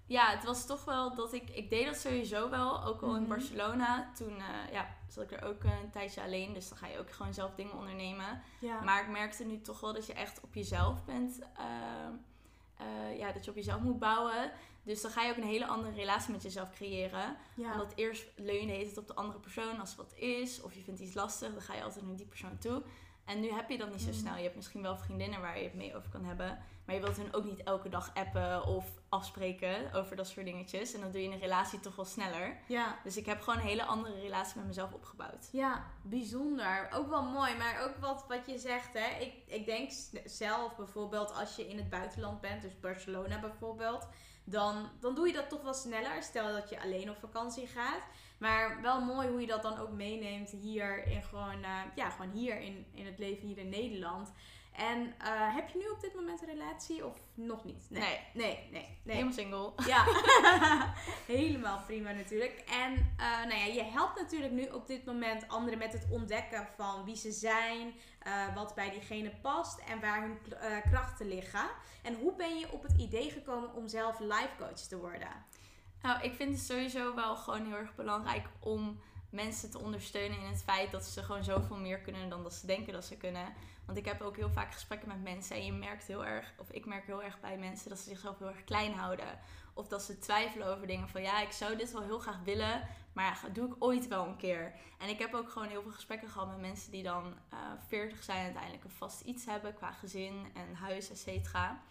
Ja, 0.05 0.29
het 0.29 0.43
was 0.43 0.65
toch 0.65 0.85
wel 0.85 1.15
dat 1.15 1.33
ik... 1.33 1.49
Ik 1.49 1.69
deed 1.69 1.85
dat 1.85 1.95
sowieso 1.97 2.49
wel, 2.49 2.83
ook 2.83 3.01
al 3.01 3.15
in 3.15 3.21
Mhm. 3.21 3.29
Barcelona. 3.29 4.11
Toen 4.15 4.37
eh, 4.37 4.71
ja, 4.71 4.87
zat 5.07 5.23
ik 5.23 5.31
er 5.31 5.43
ook 5.47 5.63
een 5.63 5.89
tijdje 5.91 6.21
alleen. 6.21 6.53
Dus 6.53 6.69
dan 6.69 6.77
ga 6.77 6.87
je 6.87 6.99
ook 6.99 7.11
gewoon 7.11 7.33
zelf 7.33 7.55
dingen 7.55 7.73
ondernemen. 7.77 8.41
Ja. 8.59 8.81
Maar 8.81 9.01
ik 9.01 9.09
merkte 9.09 9.43
nu 9.45 9.61
toch 9.61 9.79
wel 9.79 9.93
dat 9.93 10.05
je 10.05 10.13
echt 10.13 10.41
op 10.41 10.53
jezelf 10.53 11.03
bent. 11.05 11.39
eh, 11.57 11.65
eh, 12.77 13.17
ja, 13.17 13.31
dat 13.31 13.43
je 13.45 13.49
op 13.51 13.57
jezelf 13.57 13.81
moet 13.81 13.99
bouwen. 13.99 14.51
Dus 14.83 15.01
dan 15.01 15.11
ga 15.11 15.21
je 15.23 15.31
ook 15.31 15.37
een 15.37 15.43
hele 15.43 15.65
andere 15.67 15.93
relatie 15.95 16.31
met 16.31 16.43
jezelf 16.43 16.69
creëren. 16.73 17.37
ja. 17.55 17.71
Omdat 17.71 17.93
eerst 17.95 18.25
leun 18.35 18.67
je 18.67 18.85
het 18.85 18.97
op 18.97 19.07
de 19.07 19.15
andere 19.15 19.39
persoon 19.39 19.79
als 19.79 19.91
er 19.91 19.97
wat 19.97 20.13
is. 20.15 20.61
Of 20.61 20.73
je 20.73 20.81
vindt 20.83 20.99
iets 20.99 21.13
lastig, 21.15 21.51
dan 21.51 21.61
ga 21.61 21.73
je 21.75 21.83
altijd 21.83 22.05
naar 22.05 22.15
die 22.15 22.25
persoon 22.25 22.57
toe. 22.57 22.83
En 23.25 23.39
nu 23.39 23.51
heb 23.51 23.69
je 23.69 23.77
dat 23.77 23.89
niet 23.91 24.01
zo 24.01 24.09
Mhm. 24.09 24.17
snel. 24.17 24.35
Je 24.35 24.43
hebt 24.43 24.55
misschien 24.55 24.81
wel 24.81 24.97
vriendinnen 24.97 25.41
waar 25.41 25.57
je 25.57 25.63
het 25.63 25.73
mee 25.73 25.95
over 25.95 26.09
kan 26.09 26.23
hebben. 26.25 26.59
Maar 26.85 26.95
je 26.95 27.01
wilt 27.01 27.17
hun 27.17 27.33
ook 27.33 27.43
niet 27.43 27.63
elke 27.63 27.89
dag 27.89 28.11
appen 28.13 28.65
of 28.65 28.85
afspreken 29.09 29.93
over 29.93 30.15
dat 30.15 30.27
soort 30.27 30.45
dingetjes. 30.45 30.93
En 30.93 31.01
dat 31.01 31.11
doe 31.11 31.21
je 31.21 31.27
in 31.27 31.33
een 31.33 31.39
relatie 31.39 31.79
toch 31.79 31.95
wel 31.95 32.05
sneller. 32.05 32.57
ja. 32.67 32.99
Dus 33.03 33.17
ik 33.17 33.25
heb 33.25 33.41
gewoon 33.41 33.59
een 33.59 33.65
hele 33.65 33.83
andere 33.85 34.19
relatie 34.19 34.57
met 34.57 34.65
mezelf 34.67 34.93
opgebouwd. 34.93 35.49
Ja, 35.51 35.85
bijzonder. 36.01 36.89
Ook 36.93 37.09
wel 37.09 37.23
mooi, 37.23 37.55
maar 37.57 37.81
ook 37.83 37.95
wat, 37.99 38.25
wat 38.27 38.45
je 38.45 38.57
zegt, 38.57 38.93
hè. 38.93 39.19
Ik, 39.19 39.33
ik 39.45 39.65
denk 39.65 39.91
zelf 40.25 40.75
bijvoorbeeld 40.75 41.33
als 41.33 41.55
je 41.55 41.67
in 41.67 41.77
het 41.77 41.89
buitenland 41.89 42.41
bent, 42.41 42.61
dus 42.61 42.79
Barcelona 42.79 43.39
bijvoorbeeld, 43.39 44.07
dan, 44.43 44.89
dan 44.99 45.15
doe 45.15 45.27
je 45.27 45.33
dat 45.33 45.49
toch 45.49 45.61
wel 45.61 45.73
sneller. 45.73 46.23
Stel 46.23 46.53
dat 46.53 46.69
je 46.69 46.81
alleen 46.81 47.09
op 47.09 47.17
vakantie 47.19 47.67
gaat. 47.67 48.03
Maar 48.37 48.81
wel 48.81 49.01
mooi 49.01 49.27
hoe 49.27 49.41
je 49.41 49.47
dat 49.47 49.61
dan 49.61 49.77
ook 49.77 49.91
meeneemt 49.91 50.49
hier 50.49 51.05
in 51.07 51.23
gewoon, 51.23 51.63
eh, 51.63 51.81
ja, 51.95 52.09
gewoon 52.09 52.31
hier 52.31 52.59
in, 52.59 52.85
in 52.93 53.05
het 53.05 53.19
leven 53.19 53.47
hier 53.47 53.57
in 53.57 53.69
Nederland. 53.69 54.31
En 54.73 55.13
eh, 55.17 55.55
heb 55.55 55.69
je 55.69 55.77
nu 55.77 55.87
op 55.87 56.01
dit 56.01 56.13
moment 56.15 56.41
een 56.41 56.47
relatie 56.47 57.05
of 57.05 57.17
nog 57.33 57.63
niet? 57.63 57.85
Nee. 57.89 58.01
Nee, 58.01 58.19
nee, 58.33 58.67
nee. 58.71 58.97
nee. 59.03 59.15
Helemaal 59.15 59.33
single. 59.33 59.71
Ja, 59.85 60.05
helemaal 61.37 61.81
prima 61.85 62.11
natuurlijk. 62.11 62.63
En 62.69 63.13
eh, 63.17 63.45
nou 63.45 63.55
ja, 63.55 63.65
je 63.65 63.83
helpt 63.83 64.19
natuurlijk 64.19 64.51
nu 64.51 64.65
op 64.65 64.87
dit 64.87 65.05
moment 65.05 65.47
anderen 65.47 65.79
met 65.79 65.93
het 65.93 66.07
ontdekken 66.09 66.67
van 66.75 67.05
wie 67.05 67.15
ze 67.15 67.31
zijn, 67.31 67.93
eh, 68.19 68.55
wat 68.55 68.75
bij 68.75 68.89
diegene 68.89 69.31
past 69.41 69.79
en 69.79 69.99
waar 69.99 70.21
hun 70.21 70.37
krachten 70.89 71.27
liggen. 71.27 71.69
En 72.01 72.15
hoe 72.15 72.35
ben 72.35 72.57
je 72.57 72.71
op 72.71 72.83
het 72.83 72.93
idee 72.97 73.31
gekomen 73.31 73.73
om 73.73 73.87
zelf 73.87 74.19
life 74.19 74.55
coach 74.57 74.79
te 74.79 74.97
worden? 74.97 75.45
Nou, 76.01 76.21
ik 76.21 76.33
vind 76.33 76.55
het 76.55 76.65
sowieso 76.65 77.15
wel 77.15 77.35
gewoon 77.35 77.65
heel 77.65 77.77
erg 77.77 77.95
belangrijk 77.95 78.47
om 78.59 78.99
mensen 79.29 79.71
te 79.71 79.79
ondersteunen 79.79 80.39
in 80.39 80.45
het 80.45 80.63
feit 80.63 80.91
dat 80.91 81.05
ze 81.05 81.23
gewoon 81.23 81.43
zoveel 81.43 81.77
meer 81.77 81.99
kunnen 81.99 82.29
dan 82.29 82.43
dat 82.43 82.53
ze 82.53 82.65
denken 82.65 82.93
dat 82.93 83.05
ze 83.05 83.17
kunnen. 83.17 83.53
Want 83.85 83.97
ik 83.97 84.05
heb 84.05 84.21
ook 84.21 84.35
heel 84.35 84.49
vaak 84.49 84.73
gesprekken 84.73 85.07
met 85.07 85.23
mensen 85.23 85.55
en 85.55 85.65
je 85.65 85.71
merkt 85.71 86.07
heel 86.07 86.25
erg, 86.25 86.53
of 86.57 86.71
ik 86.71 86.85
merk 86.85 87.05
heel 87.05 87.23
erg 87.23 87.39
bij 87.39 87.57
mensen 87.57 87.89
dat 87.89 87.97
ze 87.97 88.09
zichzelf 88.09 88.39
heel 88.39 88.47
erg 88.47 88.63
klein 88.63 88.93
houden. 88.93 89.39
Of 89.73 89.87
dat 89.87 90.01
ze 90.01 90.19
twijfelen 90.19 90.67
over 90.67 90.87
dingen 90.87 91.09
van 91.09 91.21
ja, 91.21 91.41
ik 91.41 91.51
zou 91.51 91.75
dit 91.75 91.91
wel 91.91 92.01
heel 92.01 92.19
graag 92.19 92.39
willen, 92.43 92.87
maar 93.13 93.39
doe 93.53 93.67
ik 93.67 93.75
ooit 93.79 94.07
wel 94.07 94.27
een 94.27 94.37
keer. 94.37 94.73
En 94.97 95.09
ik 95.09 95.19
heb 95.19 95.33
ook 95.33 95.49
gewoon 95.49 95.67
heel 95.67 95.81
veel 95.81 95.91
gesprekken 95.91 96.29
gehad 96.29 96.47
met 96.47 96.59
mensen 96.59 96.91
die 96.91 97.03
dan 97.03 97.33
eh 97.49 97.57
40 97.87 98.23
zijn 98.23 98.37
en 98.37 98.43
uiteindelijk 98.43 98.83
een 98.83 98.89
vast 98.89 99.21
iets 99.21 99.45
hebben 99.45 99.73
qua 99.73 99.91
gezin 99.91 100.45
en 100.53 100.75
huis, 100.75 101.09
et 101.09 101.19
cetera. 101.19 101.81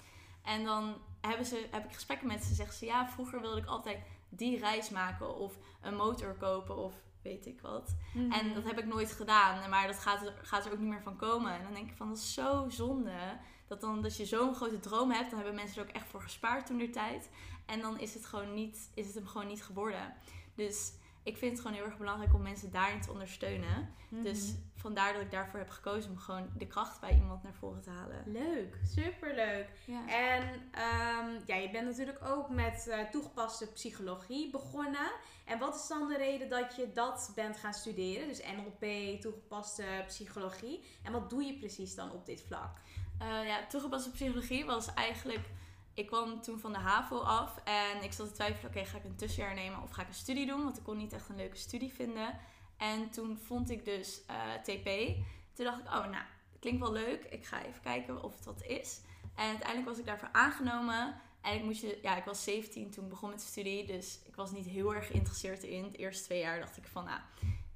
En 0.42 0.64
dan 0.64 0.96
hebben 1.20 1.46
ze, 1.46 1.68
heb 1.70 1.84
ik 1.84 1.92
gesprekken 1.92 2.26
met 2.26 2.44
ze. 2.44 2.54
Zeggen 2.54 2.76
ze 2.76 2.86
ja, 2.86 3.08
vroeger 3.08 3.40
wilde 3.40 3.60
ik 3.60 3.66
altijd 3.66 3.98
die 4.28 4.58
reis 4.58 4.90
maken 4.90 5.36
of 5.36 5.58
een 5.80 5.96
motor 5.96 6.34
kopen 6.34 6.76
of 6.76 6.94
weet 7.22 7.46
ik 7.46 7.60
wat. 7.60 7.96
Mhm. 8.14 8.32
En 8.32 8.54
dat 8.54 8.64
heb 8.64 8.78
ik 8.78 8.86
nooit 8.86 9.12
gedaan. 9.12 9.70
Maar 9.70 9.86
dat 9.86 9.98
gaat 9.98 10.22
er, 10.22 10.34
gaat 10.42 10.66
er 10.66 10.72
ook 10.72 10.78
niet 10.78 10.88
meer 10.88 11.02
van 11.02 11.16
komen. 11.16 11.52
En 11.52 11.62
dan 11.62 11.74
denk 11.74 11.90
ik 11.90 11.96
van 11.96 12.08
dat 12.08 12.16
is 12.16 12.34
zo 12.34 12.68
zonde. 12.68 13.38
Dat, 13.66 13.80
dan, 13.80 14.02
dat 14.02 14.16
je 14.16 14.26
zo'n 14.26 14.54
grote 14.54 14.80
droom 14.80 15.10
hebt. 15.10 15.30
Dan 15.30 15.38
hebben 15.38 15.54
mensen 15.56 15.82
er 15.82 15.88
ook 15.88 15.94
echt 15.94 16.08
voor 16.08 16.22
gespaard 16.22 16.66
toen 16.66 16.78
der 16.78 16.92
tijd. 16.92 17.30
En 17.66 17.80
dan 17.80 17.98
is 17.98 18.14
het, 18.14 18.26
gewoon 18.26 18.54
niet, 18.54 18.90
is 18.94 19.06
het 19.06 19.14
hem 19.14 19.26
gewoon 19.26 19.46
niet 19.46 19.64
geworden. 19.64 20.14
Dus 20.54 20.92
ik 21.22 21.36
vind 21.36 21.52
het 21.52 21.60
gewoon 21.60 21.76
heel 21.76 21.86
erg 21.86 21.98
belangrijk 21.98 22.34
om 22.34 22.42
mensen 22.42 22.70
daarin 22.70 23.00
te 23.00 23.10
ondersteunen. 23.10 23.94
Mhm. 24.08 24.22
Dus 24.22 24.54
vandaar 24.76 25.12
dat 25.12 25.22
ik 25.22 25.30
daarvoor 25.30 25.58
heb 25.58 25.70
gekozen 25.70 26.10
om 26.10 26.18
gewoon 26.18 26.50
de 26.56 26.66
kracht 26.66 27.00
bij 27.00 27.14
iemand 27.14 27.42
naar 27.42 27.54
voren 27.54 27.82
te 27.82 27.90
halen. 27.90 28.22
Leuk, 28.26 28.78
superleuk. 28.84 29.68
Ja. 29.86 30.08
En 30.08 30.42
ehm, 30.70 31.40
ja, 31.46 31.56
je 31.56 31.70
bent 31.70 31.86
natuurlijk 31.86 32.24
ook 32.24 32.48
met 32.48 32.88
eh, 32.88 32.98
toegepaste 33.10 33.72
psychologie 33.72 34.50
begonnen. 34.50 35.10
En 35.44 35.58
wat 35.58 35.74
is 35.74 35.86
dan 35.86 36.08
de 36.08 36.16
reden 36.16 36.48
dat 36.48 36.76
je 36.76 36.92
dat 36.92 37.32
bent 37.34 37.56
gaan 37.56 37.74
studeren? 37.74 38.28
Dus 38.28 38.40
NLP, 38.42 39.20
toegepaste 39.20 39.84
psychologie. 40.06 40.84
En 41.02 41.12
wat 41.12 41.30
doe 41.30 41.42
je 41.42 41.58
precies 41.58 41.94
dan 41.94 42.10
op 42.10 42.26
dit 42.26 42.44
vlak? 42.46 42.78
Eh, 43.18 43.46
ja, 43.46 43.66
toegepaste 43.66 44.10
psychologie 44.10 44.64
was 44.64 44.94
eigenlijk... 44.94 45.50
Ik 45.94 46.06
kwam 46.06 46.40
toen 46.40 46.58
van 46.58 46.72
de 46.72 46.78
HAVO 46.78 47.18
af 47.18 47.56
en 47.64 48.02
ik 48.02 48.12
zat 48.12 48.28
te 48.28 48.32
twijfelen... 48.32 48.70
Oké, 48.70 48.84
ga 48.84 48.98
ik 48.98 49.04
een 49.04 49.16
tussenjaar 49.16 49.54
nemen 49.54 49.82
of 49.82 49.90
ga 49.90 50.02
ik 50.02 50.08
een 50.08 50.14
studie 50.14 50.46
doen? 50.46 50.64
Want 50.64 50.76
ik 50.76 50.82
kon 50.82 50.96
niet 50.96 51.12
echt 51.12 51.28
een 51.28 51.36
leuke 51.36 51.56
studie 51.56 51.92
vinden. 51.92 52.38
En 52.76 53.10
toen 53.10 53.38
vond 53.38 53.70
ik 53.70 53.84
dus 53.84 54.22
eh, 54.26 54.52
TP. 54.62 55.16
Toen 55.52 55.64
dacht 55.64 55.78
ik, 55.78 55.86
oh 55.86 56.06
nou, 56.06 56.24
klinkt 56.60 56.80
wel 56.80 56.92
leuk. 56.92 57.24
Ik 57.24 57.46
ga 57.46 57.64
even 57.64 57.82
kijken 57.82 58.22
of 58.22 58.34
het 58.34 58.44
wat 58.44 58.62
is. 58.62 59.00
En 59.34 59.46
uiteindelijk 59.46 59.88
was 59.88 59.98
ik 59.98 60.06
daarvoor 60.06 60.28
aangenomen. 60.32 61.20
En 61.40 61.54
ik, 61.54 61.62
moest 61.62 61.80
je, 61.80 61.98
ja, 62.02 62.16
ik 62.16 62.24
was 62.24 62.44
17 62.44 62.90
toen 62.90 63.04
ik 63.04 63.10
begon 63.10 63.30
met 63.30 63.40
de 63.40 63.46
studie. 63.46 63.86
Dus 63.86 64.20
ik 64.24 64.34
was 64.34 64.50
niet 64.50 64.66
heel 64.66 64.94
erg 64.94 65.06
geïnteresseerd 65.06 65.62
in. 65.62 65.90
De 65.90 65.96
eerste 65.96 66.24
twee 66.24 66.38
jaar 66.40 66.60
dacht 66.60 66.76
ik 66.76 66.86
van, 66.86 67.04
nou, 67.04 67.20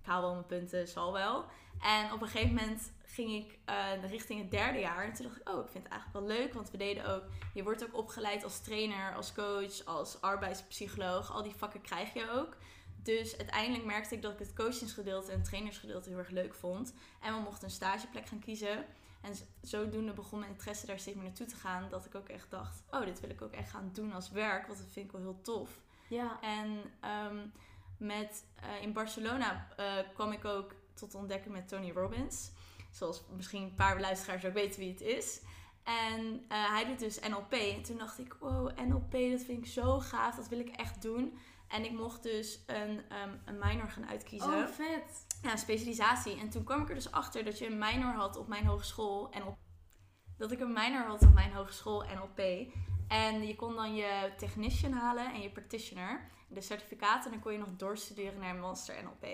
ik 0.00 0.06
haal 0.06 0.20
wel 0.20 0.32
mijn 0.32 0.46
punten, 0.46 0.88
zal 0.88 1.12
wel. 1.12 1.44
En 1.80 2.12
op 2.12 2.22
een 2.22 2.28
gegeven 2.28 2.54
moment 2.54 2.92
ging 3.16 3.32
ik 3.44 3.58
uh, 3.68 4.10
richting 4.10 4.40
het 4.40 4.50
derde 4.50 4.78
jaar. 4.78 5.04
En 5.04 5.12
toen 5.12 5.26
dacht 5.26 5.40
ik, 5.40 5.48
oh, 5.48 5.64
ik 5.64 5.70
vind 5.70 5.84
het 5.84 5.92
eigenlijk 5.92 6.26
wel 6.26 6.36
leuk. 6.36 6.54
Want 6.54 6.70
we 6.70 6.76
deden 6.76 7.14
ook, 7.14 7.22
je 7.54 7.62
wordt 7.62 7.84
ook 7.84 7.96
opgeleid 7.96 8.44
als 8.44 8.60
trainer, 8.60 9.14
als 9.14 9.32
coach, 9.32 9.84
als 9.84 10.20
arbeidspsycholoog. 10.20 11.32
Al 11.32 11.42
die 11.42 11.54
vakken 11.56 11.80
krijg 11.80 12.12
je 12.14 12.30
ook. 12.30 12.56
Dus 13.02 13.36
uiteindelijk 13.38 13.84
merkte 13.84 14.14
ik 14.14 14.22
dat 14.22 14.32
ik 14.32 14.38
het 14.38 14.52
coachingsgedeelte 14.52 15.30
en 15.30 15.38
het 15.38 15.48
trainersgedeelte 15.48 16.08
heel 16.08 16.18
erg 16.18 16.30
leuk 16.30 16.54
vond. 16.54 16.94
En 17.20 17.34
we 17.34 17.40
mochten 17.40 17.64
een 17.64 17.74
stageplek 17.74 18.26
gaan 18.26 18.38
kiezen. 18.38 18.86
En 19.20 19.32
zodoende 19.60 20.12
begon 20.12 20.38
mijn 20.38 20.50
interesse 20.50 20.86
daar 20.86 20.98
steeds 20.98 21.16
meer 21.16 21.26
naartoe 21.26 21.46
te 21.46 21.56
gaan. 21.56 21.88
Dat 21.90 22.04
ik 22.04 22.14
ook 22.14 22.28
echt 22.28 22.50
dacht, 22.50 22.82
oh, 22.90 23.04
dit 23.04 23.20
wil 23.20 23.30
ik 23.30 23.42
ook 23.42 23.52
echt 23.52 23.70
gaan 23.70 23.90
doen 23.92 24.12
als 24.12 24.30
werk. 24.30 24.66
Want 24.66 24.78
dat 24.78 24.88
vind 24.90 25.06
ik 25.06 25.12
wel 25.12 25.20
heel 25.20 25.40
tof. 25.40 25.80
Ja. 26.08 26.40
En 26.40 26.82
um, 27.30 27.52
met, 27.98 28.44
uh, 28.64 28.82
in 28.82 28.92
Barcelona 28.92 29.68
uh, 29.80 29.86
kwam 30.14 30.32
ik 30.32 30.44
ook 30.44 30.74
tot 30.94 31.14
ontdekken 31.14 31.52
met 31.52 31.68
Tony 31.68 31.92
Robbins. 31.92 32.50
Zoals 32.96 33.22
misschien 33.36 33.62
een 33.62 33.74
paar 33.74 34.00
luisteraars 34.00 34.44
ook 34.44 34.52
weten 34.52 34.80
wie 34.80 34.90
het 34.90 35.00
is. 35.00 35.40
En 35.82 36.24
uh, 36.24 36.40
hij 36.48 36.84
doet 36.86 36.98
dus 36.98 37.20
NLP. 37.28 37.52
En 37.52 37.82
toen 37.82 37.98
dacht 37.98 38.18
ik, 38.18 38.36
wow, 38.40 38.78
NLP, 38.78 39.12
dat 39.12 39.42
vind 39.42 39.58
ik 39.58 39.66
zo 39.66 39.98
gaaf. 39.98 40.36
Dat 40.36 40.48
wil 40.48 40.58
ik 40.58 40.68
echt 40.68 41.02
doen. 41.02 41.38
En 41.68 41.84
ik 41.84 41.92
mocht 41.92 42.22
dus 42.22 42.62
een, 42.66 42.90
um, 42.90 43.40
een 43.44 43.58
minor 43.58 43.90
gaan 43.90 44.08
uitkiezen. 44.08 44.52
Oh, 44.52 44.66
vet. 44.66 45.26
Ja, 45.42 45.56
specialisatie. 45.56 46.38
En 46.38 46.50
toen 46.50 46.64
kwam 46.64 46.82
ik 46.82 46.88
er 46.88 46.94
dus 46.94 47.10
achter 47.10 47.44
dat 47.44 47.58
je 47.58 47.66
een 47.66 47.78
minor 47.78 48.12
had 48.12 48.36
op 48.36 48.48
mijn 48.48 48.66
hogeschool. 48.66 49.30
En 49.30 49.44
op, 49.44 49.56
dat 50.36 50.52
ik 50.52 50.60
een 50.60 50.72
minor 50.72 51.04
had 51.04 51.22
op 51.22 51.34
mijn 51.34 51.52
hogeschool 51.52 52.04
NLP. 52.14 52.72
En 53.08 53.46
je 53.46 53.54
kon 53.56 53.74
dan 53.74 53.94
je 53.94 54.32
technician 54.36 54.92
halen 54.92 55.32
en 55.32 55.40
je 55.40 55.50
practitioner. 55.50 56.30
De 56.48 56.60
certificaten. 56.60 57.24
En 57.24 57.30
dan 57.30 57.40
kon 57.40 57.52
je 57.52 57.58
nog 57.58 57.76
doorstuderen 57.76 58.40
naar 58.40 58.54
een 58.54 58.60
master 58.60 59.02
NLP. 59.02 59.26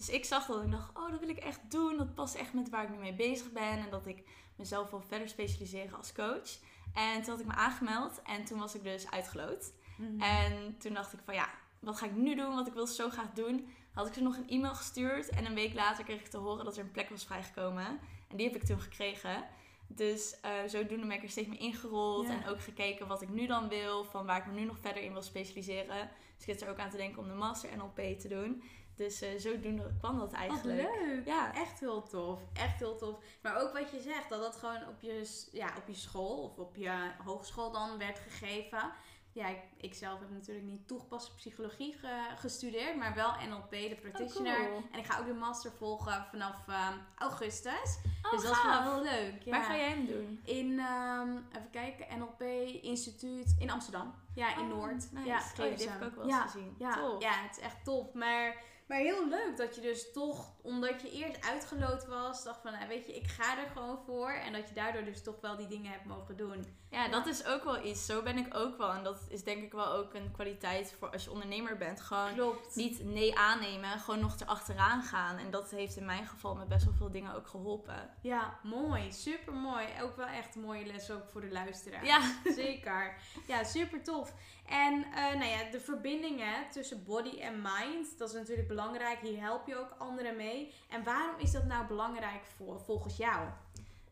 Dus 0.00 0.08
ik 0.08 0.24
zag 0.24 0.46
dat 0.46 0.58
en 0.58 0.64
ik 0.64 0.70
dacht, 0.70 0.96
oh, 0.96 1.10
dat 1.10 1.20
wil 1.20 1.28
ik 1.28 1.38
echt 1.38 1.70
doen. 1.70 1.96
Dat 1.96 2.14
past 2.14 2.34
echt 2.34 2.52
met 2.52 2.70
waar 2.70 2.82
ik 2.82 2.90
nu 2.90 2.96
mee 2.96 3.14
bezig 3.14 3.52
ben. 3.52 3.78
En 3.78 3.90
dat 3.90 4.06
ik 4.06 4.22
mezelf 4.56 4.90
wil 4.90 5.00
verder 5.00 5.28
specialiseren 5.28 5.96
als 5.96 6.12
coach. 6.12 6.58
En 6.94 7.22
toen 7.22 7.30
had 7.30 7.40
ik 7.40 7.46
me 7.46 7.52
aangemeld. 7.52 8.22
En 8.22 8.44
toen 8.44 8.58
was 8.58 8.74
ik 8.74 8.82
dus 8.82 9.10
uitgeloot. 9.10 9.72
Mm-hmm. 9.96 10.20
En 10.20 10.76
toen 10.78 10.94
dacht 10.94 11.12
ik 11.12 11.18
van 11.24 11.34
ja, 11.34 11.48
wat 11.78 11.96
ga 11.96 12.06
ik 12.06 12.14
nu 12.14 12.34
doen? 12.34 12.54
Want 12.54 12.66
ik 12.66 12.72
wil 12.72 12.86
zo 12.86 13.10
graag 13.10 13.32
doen. 13.32 13.68
Had 13.92 14.06
ik 14.06 14.14
ze 14.14 14.22
nog 14.22 14.36
een 14.36 14.48
e-mail 14.48 14.74
gestuurd. 14.74 15.28
En 15.28 15.46
een 15.46 15.54
week 15.54 15.74
later 15.74 16.04
kreeg 16.04 16.20
ik 16.20 16.28
te 16.28 16.38
horen 16.38 16.64
dat 16.64 16.76
er 16.76 16.84
een 16.84 16.90
plek 16.90 17.08
was 17.08 17.24
vrijgekomen. 17.24 17.86
En 18.28 18.36
die 18.36 18.46
heb 18.46 18.56
ik 18.56 18.64
toen 18.66 18.80
gekregen. 18.80 19.44
Dus 19.86 20.36
uh, 20.44 20.50
zodoende 20.66 21.06
ben 21.06 21.16
ik 21.16 21.22
er 21.22 21.30
steeds 21.30 21.48
meer 21.48 21.60
ingerold. 21.60 22.28
En 22.28 22.46
ook 22.46 22.60
gekeken 22.60 23.06
wat 23.06 23.22
ik 23.22 23.28
nu 23.28 23.46
dan 23.46 23.68
wil. 23.68 24.04
Van 24.04 24.26
waar 24.26 24.38
ik 24.38 24.46
me 24.46 24.60
nu 24.60 24.64
nog 24.64 24.78
verder 24.78 25.02
in 25.02 25.12
wil 25.12 25.22
specialiseren. 25.22 26.10
Dus 26.36 26.46
ik 26.46 26.52
zit 26.52 26.62
er 26.62 26.68
ook 26.68 26.78
aan 26.78 26.90
te 26.90 26.96
denken 26.96 27.22
om 27.22 27.28
de 27.28 27.34
master 27.34 27.76
NLP 27.76 28.18
te 28.18 28.28
doen. 28.28 28.62
Dus 29.00 29.22
uh, 29.22 29.28
zodoende 29.38 29.92
kwam 29.98 30.18
dat 30.18 30.32
eigenlijk. 30.32 30.82
Wat 30.82 30.96
leuk. 30.96 31.26
Ja. 31.26 31.54
Echt 31.54 31.80
heel 31.80 32.02
tof. 32.02 32.40
Echt 32.52 32.78
heel 32.78 32.96
tof. 32.96 33.18
Maar 33.42 33.62
ook 33.62 33.72
wat 33.72 33.90
je 33.90 34.00
zegt, 34.00 34.28
dat 34.28 34.40
dat 34.40 34.56
gewoon 34.56 34.88
op 34.88 35.00
je, 35.00 35.46
ja, 35.52 35.72
op 35.76 35.86
je 35.86 35.94
school 35.94 36.42
of 36.42 36.58
op 36.58 36.76
je 36.76 37.10
hogeschool 37.24 37.72
dan 37.72 37.98
werd 37.98 38.18
gegeven 38.18 38.92
ja, 39.32 39.46
ik, 39.46 39.62
ik, 39.76 39.94
zelf 39.94 40.20
heb 40.20 40.30
natuurlijk 40.30 40.66
niet 40.66 40.88
toegepaste 40.88 41.34
psychologie 41.34 41.96
gestudeerd, 42.36 42.96
maar 42.96 43.14
wel 43.14 43.32
NLP, 43.48 43.70
de 43.70 43.98
practitioner. 44.00 44.70
Oh, 44.70 44.84
en 44.92 44.98
ik 44.98 45.06
ga 45.06 45.18
ook 45.18 45.26
de 45.26 45.34
master 45.34 45.72
volgen 45.72 46.26
vanaf 46.30 46.66
uh, 46.68 46.88
augustus. 47.16 47.98
Oh, 48.22 48.30
dus 48.30 48.42
dat 48.42 48.56
is 48.56 48.62
wel 48.62 48.82
heel 48.82 49.02
leuk. 49.02 49.42
Ja. 49.42 49.50
Waar 49.50 49.62
ga 49.62 49.76
jij 49.76 49.88
hem 49.88 50.06
doen? 50.06 50.40
In, 50.44 50.70
um, 50.70 51.46
even 51.56 51.70
kijken, 51.70 52.18
NLP 52.18 52.40
Instituut 52.82 53.54
in 53.58 53.70
Amsterdam. 53.70 54.14
Ja, 54.34 54.56
in 54.56 54.62
oh, 54.62 54.68
Noord. 54.68 55.12
Nice. 55.12 55.26
Ja, 55.26 55.38
oh, 55.38 55.56
heb 55.56 55.80
ik 55.80 56.02
ook 56.02 56.14
wel 56.14 56.24
eens 56.24 56.34
ja, 56.34 56.42
gezien. 56.42 56.74
Ja, 56.78 56.94
Tof. 56.94 57.22
ja, 57.22 57.32
het 57.32 57.56
is 57.56 57.62
echt 57.62 57.84
top. 57.84 58.14
Maar 58.14 58.62
maar 58.90 58.98
heel 58.98 59.28
leuk 59.28 59.56
dat 59.56 59.74
je 59.74 59.80
dus 59.80 60.12
toch, 60.12 60.54
omdat 60.62 61.02
je 61.02 61.10
eerst 61.10 61.46
uitgeloot 61.46 62.06
was, 62.06 62.44
dacht 62.44 62.60
van, 62.62 62.72
nou, 62.72 62.88
weet 62.88 63.06
je, 63.06 63.16
ik 63.16 63.26
ga 63.26 63.58
er 63.58 63.68
gewoon 63.72 63.98
voor. 64.06 64.30
En 64.30 64.52
dat 64.52 64.68
je 64.68 64.74
daardoor 64.74 65.04
dus 65.04 65.22
toch 65.22 65.40
wel 65.40 65.56
die 65.56 65.66
dingen 65.66 65.90
hebt 65.90 66.04
mogen 66.04 66.36
doen. 66.36 66.78
Ja, 66.90 67.08
dat 67.08 67.26
is 67.26 67.46
ook 67.46 67.64
wel 67.64 67.84
iets. 67.84 68.06
Zo 68.06 68.22
ben 68.22 68.38
ik 68.38 68.56
ook 68.56 68.78
wel. 68.78 68.92
En 68.92 69.02
dat 69.02 69.26
is 69.28 69.44
denk 69.44 69.62
ik 69.62 69.72
wel 69.72 69.92
ook 69.92 70.14
een 70.14 70.30
kwaliteit 70.32 70.94
voor 70.98 71.10
als 71.10 71.24
je 71.24 71.30
ondernemer 71.30 71.76
bent. 71.76 72.00
Gewoon 72.00 72.34
Klopt. 72.34 72.76
niet 72.76 73.04
nee 73.04 73.38
aannemen, 73.38 73.98
gewoon 73.98 74.20
nog 74.20 74.40
erachteraan 74.40 75.02
gaan. 75.02 75.38
En 75.38 75.50
dat 75.50 75.70
heeft 75.70 75.96
in 75.96 76.04
mijn 76.04 76.26
geval 76.26 76.54
met 76.54 76.68
best 76.68 76.84
wel 76.84 76.94
veel 76.94 77.10
dingen 77.10 77.34
ook 77.34 77.46
geholpen. 77.48 78.10
Ja, 78.22 78.58
mooi. 78.62 79.12
Super 79.12 79.52
mooi. 79.52 79.86
Ook 80.02 80.16
wel 80.16 80.26
echt 80.26 80.54
een 80.54 80.60
mooie 80.60 80.86
les 80.86 81.10
ook 81.10 81.28
voor 81.28 81.40
de 81.40 81.50
luisteraar. 81.50 82.04
Ja. 82.04 82.20
Zeker. 82.62 83.14
Ja, 83.46 83.64
super 83.64 84.02
tof. 84.02 84.32
En 84.66 84.94
uh, 84.94 85.14
nou 85.14 85.44
ja, 85.44 85.70
de 85.70 85.80
verbindingen 85.80 86.70
tussen 86.70 87.04
body 87.04 87.38
en 87.40 87.62
mind, 87.62 88.18
dat 88.18 88.28
is 88.28 88.34
natuurlijk 88.34 88.68
belangrijk. 88.68 89.18
Hier 89.20 89.40
help 89.40 89.66
je 89.66 89.76
ook 89.76 89.94
anderen 89.98 90.36
mee. 90.36 90.49
En 90.88 91.04
waarom 91.04 91.38
is 91.38 91.52
dat 91.52 91.64
nou 91.64 91.86
belangrijk 91.86 92.44
voor, 92.56 92.80
volgens 92.80 93.16
jou? 93.16 93.48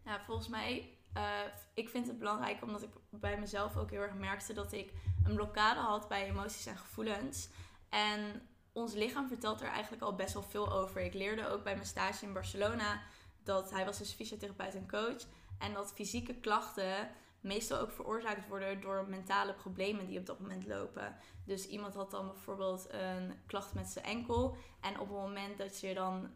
Ja, 0.04 0.20
volgens 0.24 0.48
mij, 0.48 0.92
uh, 1.16 1.22
ik 1.74 1.88
vind 1.88 2.06
het 2.06 2.18
belangrijk 2.18 2.62
omdat 2.62 2.82
ik 2.82 2.90
bij 3.10 3.38
mezelf 3.38 3.76
ook 3.76 3.90
heel 3.90 4.00
erg 4.00 4.14
merkte 4.14 4.52
dat 4.52 4.72
ik 4.72 4.92
een 5.24 5.34
blokkade 5.34 5.80
had 5.80 6.08
bij 6.08 6.26
emoties 6.26 6.66
en 6.66 6.78
gevoelens. 6.78 7.48
En 7.88 8.48
ons 8.72 8.94
lichaam 8.94 9.28
vertelt 9.28 9.60
er 9.60 9.68
eigenlijk 9.68 10.02
al 10.02 10.14
best 10.14 10.34
wel 10.34 10.42
veel 10.42 10.72
over. 10.72 11.00
Ik 11.00 11.14
leerde 11.14 11.48
ook 11.48 11.64
bij 11.64 11.74
mijn 11.74 11.86
stage 11.86 12.24
in 12.24 12.32
Barcelona 12.32 13.02
dat 13.42 13.70
hij 13.70 13.84
was 13.84 13.98
dus 13.98 14.12
fysiotherapeut 14.12 14.74
en 14.74 14.88
coach. 14.88 15.22
En 15.58 15.72
dat 15.72 15.92
fysieke 15.94 16.34
klachten 16.34 17.10
meestal 17.40 17.78
ook 17.78 17.92
veroorzaakt 17.92 18.48
worden 18.48 18.80
door 18.80 19.06
mentale 19.08 19.54
problemen 19.54 20.06
die 20.06 20.18
op 20.18 20.26
dat 20.26 20.40
moment 20.40 20.66
lopen. 20.66 21.16
Dus 21.44 21.66
iemand 21.66 21.94
had 21.94 22.10
dan 22.10 22.26
bijvoorbeeld 22.26 22.86
een 22.90 23.32
klacht 23.46 23.74
met 23.74 23.88
zijn 23.88 24.04
enkel. 24.04 24.56
En 24.80 25.00
op 25.00 25.08
het 25.08 25.16
moment 25.16 25.58
dat 25.58 25.80
je 25.80 25.94
dan 25.94 26.30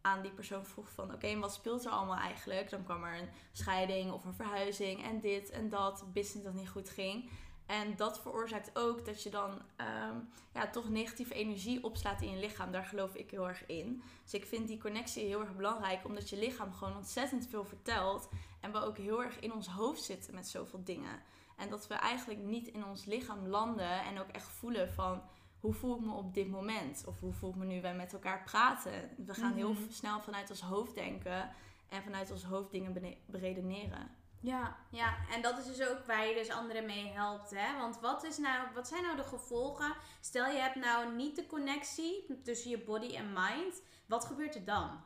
aan 0.00 0.22
die 0.22 0.30
persoon 0.30 0.66
vroeg 0.66 0.90
van 0.90 1.12
oké, 1.12 1.38
wat 1.38 1.54
speelt 1.54 1.84
er 1.84 1.90
allemaal 1.90 2.18
eigenlijk? 2.18 2.70
Dan 2.70 2.84
kwam 2.84 3.04
er 3.04 3.20
een 3.20 3.28
scheiding 3.52 4.12
of 4.12 4.24
een 4.24 4.34
verhuizing 4.34 5.04
en 5.04 5.20
dit 5.20 5.50
en 5.50 5.68
dat, 5.68 6.04
business 6.12 6.44
dat 6.44 6.54
niet 6.54 6.68
goed 6.68 6.90
ging. 6.90 7.30
En 7.66 7.96
dat 7.96 8.20
veroorzaakt 8.20 8.70
ook 8.78 9.04
dat 9.04 9.22
je 9.22 9.30
dan 9.30 9.50
um, 9.50 10.28
ja, 10.54 10.70
toch 10.70 10.88
negatieve 10.88 11.34
energie 11.34 11.84
opslaat 11.84 12.20
in 12.20 12.30
je 12.30 12.38
lichaam. 12.38 12.70
Daar 12.70 12.84
geloof 12.84 13.14
ik 13.14 13.30
heel 13.30 13.48
erg 13.48 13.66
in. 13.66 14.02
Dus 14.22 14.34
ik 14.34 14.46
vind 14.46 14.68
die 14.68 14.78
connectie 14.78 15.24
heel 15.24 15.40
erg 15.40 15.56
belangrijk, 15.56 16.04
omdat 16.04 16.28
je 16.28 16.38
lichaam 16.38 16.72
gewoon 16.72 16.96
ontzettend 16.96 17.46
veel 17.46 17.64
vertelt. 17.64 18.28
En 18.66 18.72
we 18.72 18.78
ook 18.78 18.96
heel 18.96 19.22
erg 19.22 19.38
in 19.40 19.52
ons 19.52 19.66
hoofd 19.66 20.02
zitten 20.02 20.34
met 20.34 20.48
zoveel 20.48 20.84
dingen. 20.84 21.22
En 21.56 21.70
dat 21.70 21.86
we 21.86 21.94
eigenlijk 21.94 22.40
niet 22.40 22.68
in 22.68 22.84
ons 22.84 23.04
lichaam 23.04 23.46
landen 23.46 24.00
en 24.04 24.20
ook 24.20 24.28
echt 24.28 24.48
voelen 24.48 24.92
van 24.92 25.22
hoe 25.60 25.74
voel 25.74 25.96
ik 25.96 26.04
me 26.04 26.12
op 26.12 26.34
dit 26.34 26.48
moment? 26.48 27.04
Of 27.06 27.20
hoe 27.20 27.32
voel 27.32 27.50
ik 27.50 27.56
me 27.56 27.64
nu 27.64 27.80
wij 27.80 27.94
met 27.94 28.12
elkaar 28.12 28.42
praten? 28.42 29.10
We 29.16 29.34
gaan 29.34 29.52
heel 29.52 29.72
mhm. 29.72 29.90
snel 29.90 30.20
vanuit 30.20 30.50
ons 30.50 30.60
hoofd 30.60 30.94
denken 30.94 31.50
en 31.88 32.02
vanuit 32.02 32.30
ons 32.30 32.44
hoofd 32.44 32.70
dingen 32.70 33.16
beredeneren. 33.26 34.10
Ja, 34.40 34.76
ja, 34.90 35.16
en 35.30 35.42
dat 35.42 35.58
is 35.58 35.66
dus 35.66 35.88
ook 35.88 36.06
waar 36.06 36.26
je 36.26 36.34
dus 36.34 36.50
anderen 36.50 36.86
mee 36.86 37.06
helpt. 37.06 37.50
Hè? 37.50 37.78
Want 37.78 38.00
wat, 38.00 38.24
is 38.24 38.38
nou, 38.38 38.68
wat 38.74 38.88
zijn 38.88 39.02
nou 39.02 39.16
de 39.16 39.24
gevolgen? 39.24 39.94
Stel 40.20 40.46
je 40.46 40.58
hebt 40.58 40.74
nou 40.74 41.14
niet 41.14 41.36
de 41.36 41.46
connectie 41.46 42.40
tussen 42.42 42.70
je 42.70 42.78
body 42.78 43.16
en 43.16 43.32
mind. 43.32 43.82
Wat 44.06 44.24
gebeurt 44.24 44.54
er 44.54 44.64
dan? 44.64 45.00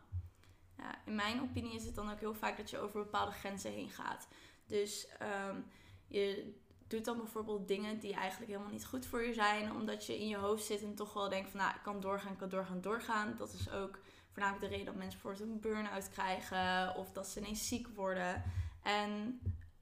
Ja, 0.81 0.99
in 1.05 1.15
mijn 1.15 1.43
opinie 1.43 1.75
is 1.75 1.85
het 1.85 1.95
dan 1.95 2.11
ook 2.11 2.21
heel 2.21 2.35
vaak 2.35 2.57
dat 2.57 2.71
je 2.71 2.79
over 2.79 3.03
bepaalde 3.03 3.33
grenzen 3.33 3.73
heen 3.73 3.91
gaat. 3.91 4.29
Dus 4.67 5.09
um, 5.49 5.65
je 6.07 6.55
doet 6.87 7.05
dan 7.05 7.17
bijvoorbeeld 7.17 7.69
dingen 7.69 7.99
die 7.99 8.15
eigenlijk 8.15 8.51
helemaal 8.51 8.73
niet 8.73 8.87
goed 8.87 9.07
voor 9.07 9.23
je 9.23 9.33
zijn. 9.33 9.73
Omdat 9.73 10.07
je 10.07 10.19
in 10.19 10.29
je 10.29 10.37
hoofd 10.37 10.65
zit 10.65 10.83
en 10.83 10.95
toch 10.95 11.13
wel 11.13 11.29
denkt 11.29 11.51
van 11.51 11.61
nou, 11.61 11.75
ik 11.75 11.83
kan 11.83 12.01
doorgaan, 12.01 12.33
ik 12.33 12.39
kan 12.39 12.49
doorgaan, 12.49 12.81
doorgaan. 12.81 13.35
Dat 13.37 13.53
is 13.53 13.71
ook 13.71 13.99
voornamelijk 14.33 14.65
de 14.65 14.71
reden 14.71 14.87
dat 14.87 15.03
mensen 15.03 15.21
bijvoorbeeld 15.23 15.51
een 15.51 15.71
burn-out 15.71 16.11
krijgen. 16.11 16.97
Of 16.97 17.13
dat 17.13 17.29
ze 17.29 17.41
ineens 17.41 17.69
ziek 17.69 17.89
worden. 17.89 18.43
En 18.83 19.41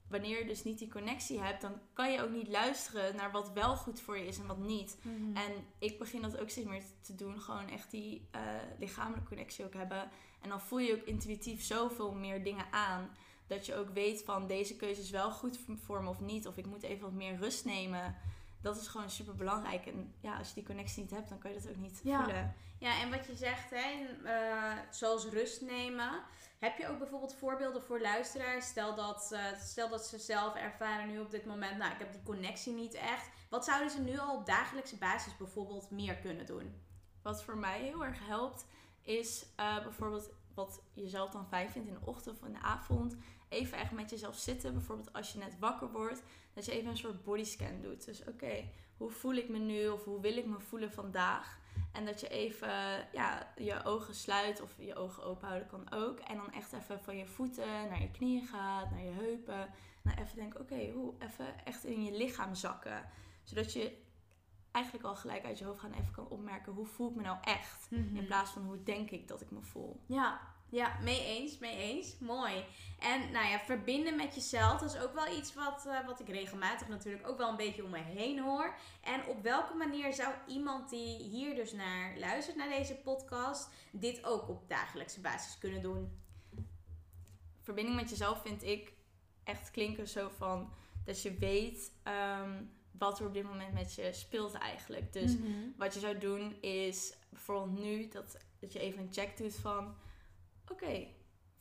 wanneer 0.08 0.38
je 0.38 0.46
dus 0.46 0.64
niet 0.64 0.78
die 0.78 0.88
connectie 0.88 1.40
hebt, 1.40 1.60
dan 1.60 1.80
kan 1.92 2.12
je 2.12 2.22
ook 2.22 2.30
niet 2.30 2.48
luisteren 2.48 3.16
naar 3.16 3.30
wat 3.30 3.52
wel 3.52 3.76
goed 3.76 4.00
voor 4.00 4.18
je 4.18 4.26
is 4.26 4.38
en 4.38 4.46
wat 4.46 4.58
niet. 4.58 4.98
Mhm. 5.02 5.36
En 5.36 5.52
ik 5.78 5.98
begin 5.98 6.22
dat 6.22 6.38
ook 6.38 6.50
steeds 6.50 6.68
meer 6.68 6.82
te 7.00 7.14
doen. 7.14 7.40
Gewoon 7.40 7.68
echt 7.68 7.90
die 7.90 8.28
uh, 8.34 8.40
lichamelijke 8.78 9.28
connectie 9.28 9.64
ook 9.64 9.74
hebben. 9.74 10.10
En 10.40 10.48
dan 10.48 10.60
voel 10.60 10.78
je 10.78 10.94
ook 10.94 11.06
intuïtief 11.06 11.62
zoveel 11.62 12.12
meer 12.12 12.42
dingen 12.42 12.66
aan. 12.70 13.10
Dat 13.46 13.66
je 13.66 13.74
ook 13.74 13.90
weet 13.90 14.24
van 14.24 14.46
deze 14.46 14.76
keuze 14.76 15.00
is 15.00 15.10
wel 15.10 15.30
goed 15.30 15.58
voor 15.84 16.02
me 16.02 16.08
of 16.08 16.20
niet. 16.20 16.46
Of 16.46 16.56
ik 16.56 16.66
moet 16.66 16.82
even 16.82 17.02
wat 17.02 17.12
meer 17.12 17.36
rust 17.36 17.64
nemen. 17.64 18.16
Dat 18.62 18.76
is 18.76 18.86
gewoon 18.86 19.10
super 19.10 19.34
belangrijk. 19.34 19.86
En 19.86 20.14
ja, 20.20 20.36
als 20.38 20.48
je 20.48 20.54
die 20.54 20.64
connectie 20.64 21.02
niet 21.02 21.10
hebt, 21.10 21.28
dan 21.28 21.38
kan 21.38 21.52
je 21.52 21.60
dat 21.60 21.70
ook 21.70 21.76
niet 21.76 22.00
voelen. 22.02 22.54
Ja, 22.78 23.00
en 23.00 23.10
wat 23.10 23.26
je 23.26 23.36
zegt, 23.36 23.70
hè, 23.70 24.06
uh, 24.24 24.78
zoals 24.90 25.26
rust 25.26 25.60
nemen. 25.60 26.22
Heb 26.58 26.78
je 26.78 26.88
ook 26.88 26.98
bijvoorbeeld 26.98 27.34
voorbeelden 27.34 27.82
voor 27.82 28.00
luisteraars? 28.00 28.66
Stel 28.66 28.94
dat, 28.94 29.30
uh, 29.32 29.40
stel 29.60 29.88
dat 29.88 30.06
ze 30.06 30.18
zelf 30.18 30.54
ervaren 30.54 31.08
nu 31.08 31.20
op 31.20 31.30
dit 31.30 31.46
moment, 31.46 31.78
nou, 31.78 31.92
ik 31.92 31.98
heb 31.98 32.12
die 32.12 32.22
connectie 32.22 32.72
niet 32.72 32.94
echt. 32.94 33.28
Wat 33.50 33.64
zouden 33.64 33.90
ze 33.90 34.00
nu 34.00 34.18
al 34.18 34.36
op 34.36 34.46
dagelijkse 34.46 34.96
basis 34.96 35.36
bijvoorbeeld 35.36 35.90
meer 35.90 36.16
kunnen 36.16 36.46
doen? 36.46 36.82
Wat 37.22 37.44
voor 37.44 37.56
mij 37.56 37.80
heel 37.80 38.04
erg 38.04 38.26
helpt, 38.26 38.66
is 39.08 39.46
uh, 39.60 39.82
bijvoorbeeld 39.82 40.30
wat 40.54 40.82
je 40.92 41.08
zelf 41.08 41.30
dan 41.30 41.46
fijn 41.46 41.70
vindt 41.70 41.88
in 41.88 41.94
de 41.94 42.06
ochtend 42.06 42.40
of 42.40 42.46
in 42.46 42.52
de 42.52 42.60
avond. 42.60 43.16
even 43.48 43.78
echt 43.78 43.92
met 43.92 44.10
jezelf 44.10 44.36
zitten. 44.36 44.72
Bijvoorbeeld 44.72 45.12
als 45.12 45.32
je 45.32 45.38
net 45.38 45.58
wakker 45.58 45.90
wordt, 45.92 46.22
dat 46.54 46.64
je 46.64 46.72
even 46.72 46.90
een 46.90 46.96
soort 46.96 47.24
bodyscan 47.24 47.80
doet. 47.80 48.04
Dus 48.04 48.24
oké, 48.24 48.64
hoe 48.96 49.10
voel 49.10 49.34
ik 49.34 49.48
me 49.48 49.58
nu 49.58 49.88
of 49.88 50.04
hoe 50.04 50.20
wil 50.20 50.36
ik 50.36 50.46
me 50.46 50.60
voelen 50.60 50.92
vandaag? 50.92 51.58
En 51.92 52.04
dat 52.04 52.20
je 52.20 52.28
even 52.28 53.08
ja, 53.12 53.52
je 53.56 53.84
ogen 53.84 54.14
sluit 54.14 54.60
of 54.60 54.74
je 54.78 54.94
ogen 54.94 55.22
open 55.24 55.48
houden 55.48 55.68
kan 55.68 55.92
ook. 55.92 56.18
En 56.18 56.36
dan 56.36 56.52
echt 56.52 56.72
even 56.72 57.00
van 57.00 57.16
je 57.16 57.26
voeten 57.26 57.88
naar 57.88 58.02
je 58.02 58.10
knieën 58.10 58.46
gaat, 58.46 58.90
naar 58.90 59.04
je 59.04 59.10
heupen. 59.10 59.68
Nou, 60.02 60.20
even 60.20 60.36
denken, 60.36 60.60
oké, 60.60 60.90
hoe 60.90 61.14
even 61.18 61.64
echt 61.64 61.84
in 61.84 62.04
je 62.04 62.12
lichaam 62.12 62.54
zakken. 62.54 63.10
Zodat 63.42 63.72
je 63.72 63.96
eigenlijk 64.78 65.04
al 65.04 65.16
gelijk 65.16 65.44
uit 65.44 65.58
je 65.58 65.64
hoofd 65.64 65.80
gaan 65.80 65.92
even 65.92 66.10
kan 66.12 66.28
opmerken 66.28 66.72
hoe 66.72 66.86
voel 66.86 67.08
ik 67.08 67.14
me 67.14 67.22
nou 67.22 67.38
echt. 67.42 67.90
Mhm. 67.90 68.16
In 68.16 68.26
plaats 68.26 68.50
van 68.50 68.62
hoe 68.62 68.82
denk 68.82 69.10
ik 69.10 69.28
dat 69.28 69.40
ik 69.40 69.50
me 69.50 69.62
voel. 69.62 70.00
Ja, 70.06 70.40
ja, 70.70 70.98
mee 71.02 71.24
eens, 71.24 71.58
mee 71.58 71.76
eens. 71.76 72.18
Mooi. 72.18 72.64
En 72.98 73.30
nou 73.30 73.48
ja, 73.48 73.58
verbinden 73.58 74.16
met 74.16 74.34
jezelf, 74.34 74.80
dat 74.80 74.94
is 74.94 75.00
ook 75.00 75.14
wel 75.14 75.38
iets 75.38 75.54
wat, 75.54 75.86
eh, 75.86 76.06
wat 76.06 76.20
ik 76.20 76.28
regelmatig 76.28 76.88
natuurlijk 76.88 77.28
ook 77.28 77.38
wel 77.38 77.50
een 77.50 77.56
beetje 77.56 77.84
om 77.84 77.90
me 77.90 77.98
heen 77.98 78.38
hoor. 78.38 78.74
En 79.00 79.26
op 79.26 79.42
welke 79.42 79.74
manier 79.74 80.12
zou 80.12 80.34
iemand 80.46 80.90
die 80.90 81.22
hier 81.22 81.54
dus 81.54 81.72
naar 81.72 82.18
luistert, 82.18 82.56
naar 82.56 82.68
deze 82.68 82.94
podcast, 82.94 83.70
dit 83.90 84.24
ook 84.24 84.48
op 84.48 84.68
dagelijkse 84.68 85.20
basis 85.20 85.58
kunnen 85.58 85.82
doen? 85.82 86.18
Verbinding 87.60 87.96
met 87.96 88.10
jezelf 88.10 88.42
vind 88.42 88.62
ik 88.62 88.92
echt 89.44 89.70
klinken 89.70 90.08
zo 90.08 90.28
van 90.36 90.72
dat 91.04 91.22
je 91.22 91.34
weet 91.34 91.92
ehm, 92.02 92.62
wat 92.98 93.18
er 93.20 93.26
op 93.26 93.34
dit 93.34 93.44
moment 93.44 93.72
met 93.74 93.94
je 93.94 94.12
speelt 94.12 94.52
eigenlijk. 94.54 95.12
Dus 95.12 95.36
Mhm. 95.36 95.48
wat 95.76 95.94
je 95.94 96.00
zou 96.00 96.18
doen 96.18 96.60
is 96.60 97.16
bijvoorbeeld 97.30 97.78
nu 97.78 98.08
dat, 98.08 98.36
dat 98.60 98.72
je 98.72 98.78
even 98.78 99.00
een 99.02 99.12
check 99.12 99.36
doet 99.36 99.54
van 99.54 99.94
oké, 100.70 101.06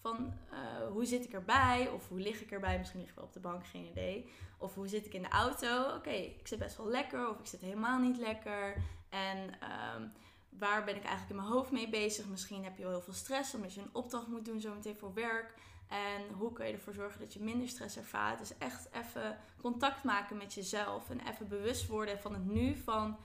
van 0.01 0.33
eh, 0.51 0.87
hoe 0.91 1.05
zit 1.05 1.25
ik 1.25 1.33
erbij? 1.33 1.89
Of 1.89 2.07
hoe 2.09 2.19
lig 2.19 2.41
ik 2.41 2.51
erbij? 2.51 2.77
Misschien 2.77 2.99
lig 2.99 3.09
ik 3.09 3.15
wel 3.15 3.23
op 3.25 3.33
de 3.33 3.39
bank, 3.39 3.65
geen 3.67 3.85
idee. 3.85 4.29
Of 4.57 4.73
hoe 4.75 4.87
zit 4.87 5.05
ik 5.05 5.13
in 5.13 5.21
de 5.21 5.29
auto? 5.29 5.95
Oké, 5.95 6.09
ik 6.09 6.47
zit 6.47 6.59
best 6.59 6.77
wel 6.77 6.87
lekker 6.87 7.29
of 7.29 7.39
ik 7.39 7.45
zit 7.45 7.61
helemaal 7.61 7.99
niet 7.99 8.17
lekker. 8.17 8.75
En 9.09 9.59
ehm, 9.59 10.07
waar 10.49 10.83
ben 10.83 10.95
ik 10.95 11.01
eigenlijk 11.03 11.29
in 11.29 11.35
mijn 11.35 11.47
hoofd 11.57 11.71
mee 11.71 11.89
bezig? 11.89 12.27
Misschien 12.27 12.63
heb 12.63 12.77
je 12.77 12.83
wel 12.83 12.91
heel 12.91 13.01
veel 13.01 13.13
stress 13.13 13.53
omdat 13.53 13.73
je 13.73 13.81
een 13.81 13.89
opdracht 13.93 14.27
moet 14.27 14.45
doen 14.45 14.61
zometeen 14.61 14.95
voor 14.97 15.13
werk. 15.13 15.53
En 15.87 16.33
hoe 16.33 16.53
kun 16.53 16.65
je 16.65 16.73
ervoor 16.73 16.93
zorgen 16.93 17.19
dat 17.19 17.33
je 17.33 17.43
minder 17.43 17.67
stress 17.67 17.97
ervaart? 17.97 18.39
Dus 18.39 18.57
echt 18.57 18.89
even 18.91 19.37
contact 19.61 20.03
maken 20.03 20.37
met 20.37 20.53
jezelf. 20.53 21.09
En 21.09 21.19
even 21.27 21.47
bewust 21.47 21.87
worden 21.87 22.19
van 22.19 22.33
het 22.33 22.45
nu. 22.45 22.75
Van 22.75 23.17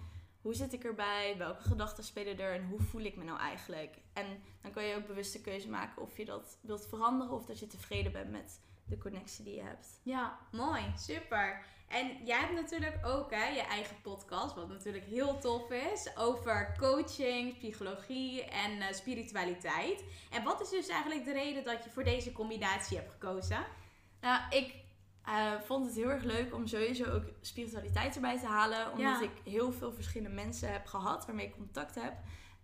hoe 0.43 0.55
zit 0.55 0.73
ik 0.73 0.85
erbij? 0.85 1.35
Welke 1.39 1.63
gedachten 1.63 2.05
spelen 2.05 2.39
er? 2.39 2.55
En 2.55 2.67
hoe 2.67 2.81
voel 2.81 3.03
ik 3.03 3.17
me 3.17 3.25
nou 3.25 3.39
eigenlijk? 3.39 3.97
En 4.13 4.27
dan 4.63 4.71
kan 4.71 4.85
je 4.85 4.97
ook 4.97 5.07
bewust 5.07 5.33
de 5.33 5.41
keuze 5.41 5.69
maken 5.69 6.03
of 6.03 6.17
je 6.17 6.25
dat 6.25 6.59
wilt 6.61 6.87
veranderen. 6.87 7.35
Of 7.35 7.47
dat 7.47 7.59
je 7.59 7.67
tevreden 7.67 8.13
bent 8.13 8.31
met 8.31 8.61
de 8.85 8.99
connectie 8.99 9.45
die 9.45 9.55
je 9.55 9.63
hebt. 9.63 10.01
Ja, 10.03 10.39
mooi, 10.53 10.83
super. 10.97 11.65
En 11.89 12.25
jij 12.25 12.39
hebt 12.39 12.53
natuurlijk 12.53 13.07
ook 13.07 13.31
hè, 13.31 13.49
je 13.49 13.61
eigen 13.61 14.01
podcast, 14.03 14.55
wat 14.55 14.69
natuurlijk 14.69 15.05
heel 15.05 15.39
tof 15.39 15.71
is, 15.71 16.17
over 16.17 16.75
coaching, 16.79 17.59
psychologie 17.59 18.45
en 18.45 18.81
eh, 18.81 18.93
spiritualiteit. 18.93 20.05
En 20.31 20.45
wat 20.45 20.61
is 20.61 20.69
dus 20.69 20.89
eigenlijk 20.89 21.25
de 21.25 21.33
reden 21.33 21.65
dat 21.65 21.85
je 21.85 21.91
voor 21.91 22.05
deze 22.05 22.33
combinatie 22.33 22.97
hebt 22.97 23.11
gekozen? 23.11 23.65
Nou, 24.21 24.41
ik 24.51 24.82
eh, 25.25 25.53
vond 25.61 25.87
het 25.87 25.95
heel 25.95 26.11
erg 26.11 26.23
leuk 26.23 26.55
om 26.55 26.67
sowieso 26.67 27.05
ook 27.05 27.25
spiritualiteit 27.41 28.15
erbij 28.15 28.39
te 28.39 28.47
halen. 28.47 28.87
Omdat 28.91 29.01
Ja. 29.01 29.23
ik 29.23 29.41
heel 29.53 29.73
veel 29.73 29.93
verschillende 29.93 30.35
mensen 30.35 30.73
heb 30.73 30.87
gehad 30.87 31.27
waarmee 31.27 31.47
ik 31.47 31.53
contact 31.57 31.95
heb. 31.95 32.15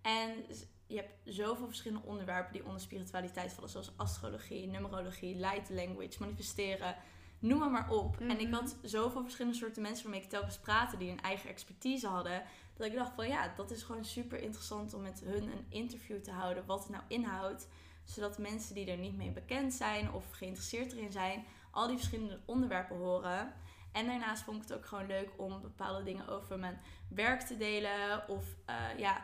En 0.03 0.45
je 0.87 0.97
hebt 0.97 1.13
zoveel 1.25 1.67
verschillende 1.67 2.07
onderwerpen 2.07 2.53
die 2.53 2.65
onder 2.65 2.81
spiritualiteit 2.81 3.53
vallen. 3.53 3.71
Zoals 3.71 3.93
astrologie, 3.97 4.67
numerologie, 4.67 5.37
light 5.37 5.71
language, 5.71 6.17
manifesteren. 6.21 6.97
Noem 7.39 7.59
maar 7.59 7.71
maar 7.71 7.91
op. 7.91 8.21
En 8.21 8.31
ik 8.41 8.47
Mhm. 8.49 8.53
had 8.55 8.77
zoveel 8.83 9.23
verschillende 9.23 9.57
soorten 9.59 9.83
mensen 9.83 10.03
waarmee 10.05 10.23
ik 10.23 10.29
telkens 10.29 10.59
praatte 10.59 10.97
die 10.97 11.11
een 11.11 11.21
eigen 11.21 11.51
expertise 11.51 12.07
hadden. 12.07 12.43
Dat 12.77 12.87
ik 12.87 12.95
dacht 12.95 13.13
van 13.15 13.29
ja, 13.29 13.53
dat 13.57 13.71
is 13.71 13.83
gewoon 13.83 14.05
super 14.05 14.41
interessant 14.43 14.95
om 14.95 15.03
met 15.03 15.21
hun 15.25 15.43
een 15.43 15.67
interview 15.69 16.21
te 16.23 16.31
houden. 16.31 16.67
Wat 16.67 16.79
het 16.83 16.89
nou 16.91 17.03
inhoudt. 17.09 17.69
Zodat 18.05 18.39
mensen 18.39 18.75
die 18.75 18.91
er 18.91 18.97
niet 18.99 19.17
mee 19.17 19.31
bekend 19.31 19.75
zijn 19.75 20.13
of 20.13 20.31
geïnteresseerd 20.31 20.93
erin 20.93 21.13
zijn, 21.13 21.45
al 21.79 21.87
die 21.87 21.97
verschillende 21.97 22.41
onderwerpen 22.45 22.97
horen. 22.97 23.53
En 23.93 24.07
daarnaast 24.07 24.43
vond 24.43 24.57
ik 24.57 24.69
het 24.69 24.79
ook 24.79 24.87
gewoon 24.87 25.07
leuk 25.07 25.31
om 25.37 25.61
bepaalde 25.61 26.03
dingen 26.03 26.29
over 26.29 26.59
mijn 26.59 26.81
werk 27.09 27.41
te 27.41 27.57
delen. 27.57 28.29
Of 28.29 28.45
eh, 28.65 28.99
ja, 28.99 29.23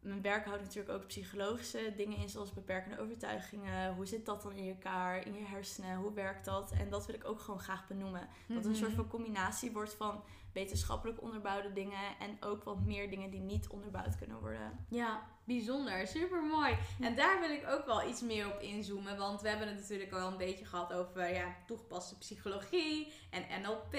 mijn 0.00 0.22
werk 0.22 0.44
houdt 0.44 0.62
natuurlijk 0.62 0.94
ook 0.94 1.06
psychologische 1.06 1.92
dingen 1.96 2.18
in, 2.18 2.28
zoals 2.28 2.52
beperkende 2.52 3.00
overtuigingen. 3.00 3.94
Hoe 3.94 4.06
zit 4.06 4.26
dat 4.26 4.42
dan 4.42 4.52
in 4.52 4.68
elkaar, 4.68 5.26
in 5.26 5.34
je 5.34 5.44
hersenen? 5.44 5.96
Hoe 5.96 6.12
werkt 6.12 6.44
dat? 6.44 6.70
En 6.70 6.90
dat 6.90 7.06
wil 7.06 7.14
ik 7.14 7.28
ook 7.28 7.40
gewoon 7.40 7.60
graag 7.60 7.86
benoemen. 7.86 8.28
Dat 8.46 8.56
het 8.56 8.66
een 8.66 8.76
soort 8.76 8.92
van 8.92 9.08
combinatie 9.08 9.72
wordt 9.72 9.94
van 9.94 10.22
wetenschappelijk 10.54 11.22
onderbouwde 11.22 11.72
dingen 11.72 12.18
en 12.18 12.36
ook 12.40 12.64
wat 12.64 12.80
meer 12.80 13.10
dingen 13.10 13.30
die 13.30 13.40
niet 13.40 13.68
onderbouwd 13.68 14.16
kunnen 14.16 14.40
worden. 14.40 14.86
Ja, 14.88 15.22
bijzonder, 15.44 16.06
super 16.06 16.42
mooi. 16.42 16.76
En 17.00 17.14
daar 17.14 17.40
wil 17.40 17.50
ik 17.50 17.66
ook 17.68 17.86
wel 17.86 18.08
iets 18.08 18.20
meer 18.20 18.46
op 18.46 18.60
inzoomen, 18.60 19.16
want 19.16 19.40
we 19.40 19.48
hebben 19.48 19.68
het 19.68 19.76
natuurlijk 19.76 20.12
al 20.12 20.30
een 20.30 20.36
beetje 20.36 20.64
gehad 20.64 20.92
over 20.92 21.34
ja, 21.34 21.56
toegepaste 21.66 22.18
psychologie 22.18 23.12
en 23.30 23.62
NLP. 23.62 23.94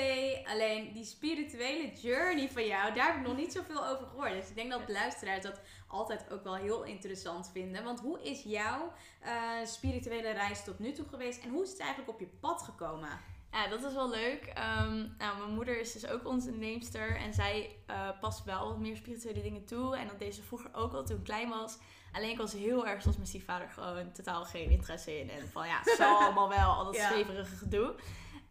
Alleen 0.48 0.94
die 0.94 1.06
spirituele 1.06 1.92
journey 1.94 2.50
van 2.50 2.66
jou, 2.66 2.94
daar 2.94 3.08
heb 3.08 3.16
ik 3.16 3.28
nog 3.28 3.38
niet 3.38 3.54
zoveel 3.54 3.88
over 3.88 4.08
gehoord. 4.08 4.34
Dus 4.34 4.50
ik 4.50 4.56
denk 4.56 4.72
dat 4.72 4.90
luisteraars 4.90 5.44
dat 5.44 5.62
altijd 5.88 6.32
ook 6.32 6.44
wel 6.44 6.56
heel 6.56 6.84
interessant 6.84 7.50
vinden. 7.54 7.84
Want 7.84 8.00
hoe 8.00 8.22
is 8.22 8.44
jouw 8.44 8.94
eh, 9.20 9.66
spirituele 9.66 10.32
reis 10.32 10.64
tot 10.64 10.80
nu 10.80 10.92
toe 10.92 11.06
geweest 11.08 11.44
en 11.44 11.50
hoe 11.50 11.64
is 11.64 11.70
het 11.70 11.80
eigenlijk 11.80 12.10
op 12.10 12.20
je 12.20 12.30
pad 12.40 12.62
gekomen? 12.62 13.20
Ja, 13.56 13.68
dat 13.68 13.84
is 13.84 13.94
wel 13.94 14.10
leuk. 14.10 14.46
Ehm, 14.46 14.96
nou, 15.18 15.38
mijn 15.38 15.54
moeder 15.54 15.80
is 15.80 15.92
dus 15.92 16.08
ook 16.08 16.28
onze 16.28 16.52
neemster 16.52 17.18
en 17.18 17.34
zij 17.34 17.76
eh, 17.86 18.10
past 18.20 18.44
wel 18.44 18.68
wat 18.68 18.78
meer 18.80 18.96
spirituele 18.96 19.42
dingen 19.42 19.66
toe. 19.66 19.96
En 19.98 20.08
dat 20.08 20.20
deed 20.20 20.36
ze 20.36 20.44
vroeger 20.44 20.70
ook 20.74 20.94
al 20.94 21.04
toen 21.06 21.18
ik 21.18 21.24
klein 21.24 21.50
was. 21.50 21.78
Alleen 22.12 22.30
ik 22.30 22.38
was 22.38 22.54
heel 22.54 22.88
erg 22.88 23.02
zoals 23.02 23.16
mijn 23.18 23.30
stiefvader 23.30 23.70
gewoon 23.70 24.12
totaal 24.12 24.46
geen 24.46 24.70
interesse 24.70 25.20
in. 25.20 25.30
En 25.30 25.50
van 25.52 25.68
ja, 25.68 25.82
zal 25.98 26.18
allemaal 26.24 26.50
wel, 26.50 26.70
al 26.74 26.86
dat 26.86 26.96
Ja. 26.96 27.08
zweverige 27.10 27.56
gedoe. 27.56 27.96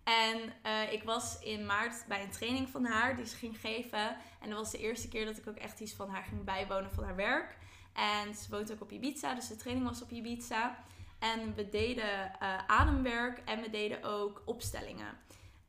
En 0.04 0.52
eh, 0.62 0.92
ik 0.92 1.02
was 1.02 1.38
in 1.40 1.66
maart 1.66 2.04
bij 2.08 2.22
een 2.22 2.30
training 2.30 2.68
van 2.68 2.84
haar 2.84 3.16
die 3.16 3.26
ze 3.26 3.36
ging 3.36 3.60
geven. 3.60 4.16
En 4.40 4.48
dat 4.48 4.58
was 4.58 4.70
de 4.70 4.78
eerste 4.78 5.08
keer 5.08 5.24
dat 5.24 5.36
ik 5.36 5.48
ook 5.48 5.56
echt 5.56 5.80
iets 5.80 5.92
van 5.94 6.08
haar 6.08 6.22
ging 6.22 6.44
bijwonen 6.44 6.90
van 6.90 7.04
haar 7.04 7.16
werk. 7.16 7.56
En 7.92 8.34
ze 8.34 8.50
woont 8.50 8.72
ook 8.72 8.80
op 8.80 8.90
Ibiza, 8.92 9.34
dus 9.34 9.48
de 9.48 9.56
training 9.56 9.88
was 9.88 10.02
op 10.02 10.10
Ibiza. 10.10 10.76
En 11.32 11.54
we 11.54 11.68
deden 11.68 12.40
eh, 12.40 12.58
ademwerk 12.66 13.38
en 13.44 13.60
we 13.60 13.70
deden 13.70 14.02
ook 14.02 14.42
opstellingen. 14.44 15.18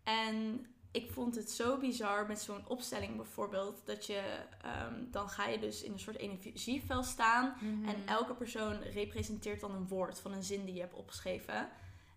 En 0.03 0.65
ik 0.91 1.11
vond 1.11 1.35
het 1.35 1.51
zo 1.51 1.77
bizar 1.77 2.27
met 2.27 2.39
zo'n 2.41 2.67
opstelling 2.67 3.15
bijvoorbeeld. 3.15 3.81
Dat 3.85 4.05
je, 4.05 4.21
ehm, 4.61 4.93
dan 5.11 5.29
ga 5.29 5.47
je 5.47 5.59
dus 5.59 5.83
in 5.83 5.91
een 5.91 5.99
soort 5.99 6.17
energieveld 6.17 7.05
staan. 7.05 7.55
En 7.85 7.95
elke 8.05 8.33
persoon 8.33 8.81
representeert 8.81 9.59
dan 9.59 9.75
een 9.75 9.87
woord 9.87 10.19
van 10.19 10.33
een 10.33 10.43
zin 10.43 10.65
die 10.65 10.73
je 10.73 10.79
hebt 10.79 10.93
opgeschreven. 10.93 11.69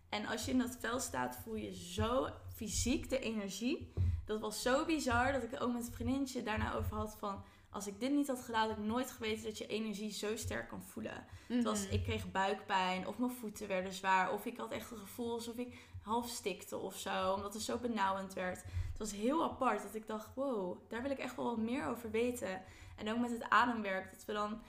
En 0.09 0.25
als 0.25 0.45
je 0.45 0.51
in 0.51 0.57
dat 0.57 0.77
veld 0.79 1.01
staat, 1.01 1.39
voel 1.43 1.55
je 1.55 1.75
zo 1.75 2.29
fysiek 2.55 3.09
de 3.09 3.19
energie. 3.19 3.93
Dat 4.25 4.39
was 4.39 4.61
zo 4.61 4.85
bizar 4.85 5.31
dat 5.31 5.43
ik 5.43 5.61
ook 5.61 5.73
met 5.73 5.87
een 5.87 5.93
vriendinnetje 5.93 6.43
daarna 6.43 6.73
over 6.73 6.97
had 6.97 7.15
van... 7.19 7.43
Als 7.71 7.87
ik 7.87 7.99
dit 7.99 8.11
niet 8.11 8.27
had 8.27 8.41
gedaan, 8.41 8.67
had 8.69 8.77
ik 8.77 8.83
nooit 8.83 9.11
geweten 9.11 9.43
dat 9.43 9.57
je 9.57 9.67
energie 9.67 10.11
zo 10.11 10.35
sterk 10.35 10.67
kan 10.69 10.83
voelen. 10.83 11.25
Het 11.47 11.63
was, 11.63 11.83
Mhm. 11.85 11.93
ik 11.93 12.03
kreeg 12.03 12.31
buikpijn 12.31 13.07
of 13.07 13.17
mijn 13.17 13.31
voeten 13.31 13.67
werden 13.67 13.93
zwaar. 13.93 14.31
Of 14.33 14.45
ik 14.45 14.57
had 14.57 14.71
echt 14.71 14.89
het 14.89 14.99
gevoel 14.99 15.31
alsof 15.33 15.55
ik 15.55 15.77
half 16.01 16.29
stikte 16.29 16.77
of 16.77 16.97
zo. 16.97 17.33
Omdat 17.33 17.53
het 17.53 17.61
zo 17.63 17.77
benauwend 17.77 18.33
werd. 18.33 18.57
Het 18.61 18.97
was 18.97 19.11
heel 19.11 19.43
apart 19.43 19.81
dat 19.83 19.95
ik 19.95 20.07
dacht, 20.07 20.29
wow, 20.35 20.77
daar 20.89 21.01
wil 21.01 21.11
ik 21.11 21.17
echt 21.19 21.35
wel 21.35 21.45
wat 21.45 21.57
meer 21.57 21.85
over 21.87 22.11
weten. 22.11 22.61
En 22.95 23.11
ook 23.11 23.19
met 23.19 23.31
het 23.31 23.49
ademwerk. 23.49 24.11
Dat 24.11 24.25
we 24.25 24.33
dan 24.33 24.61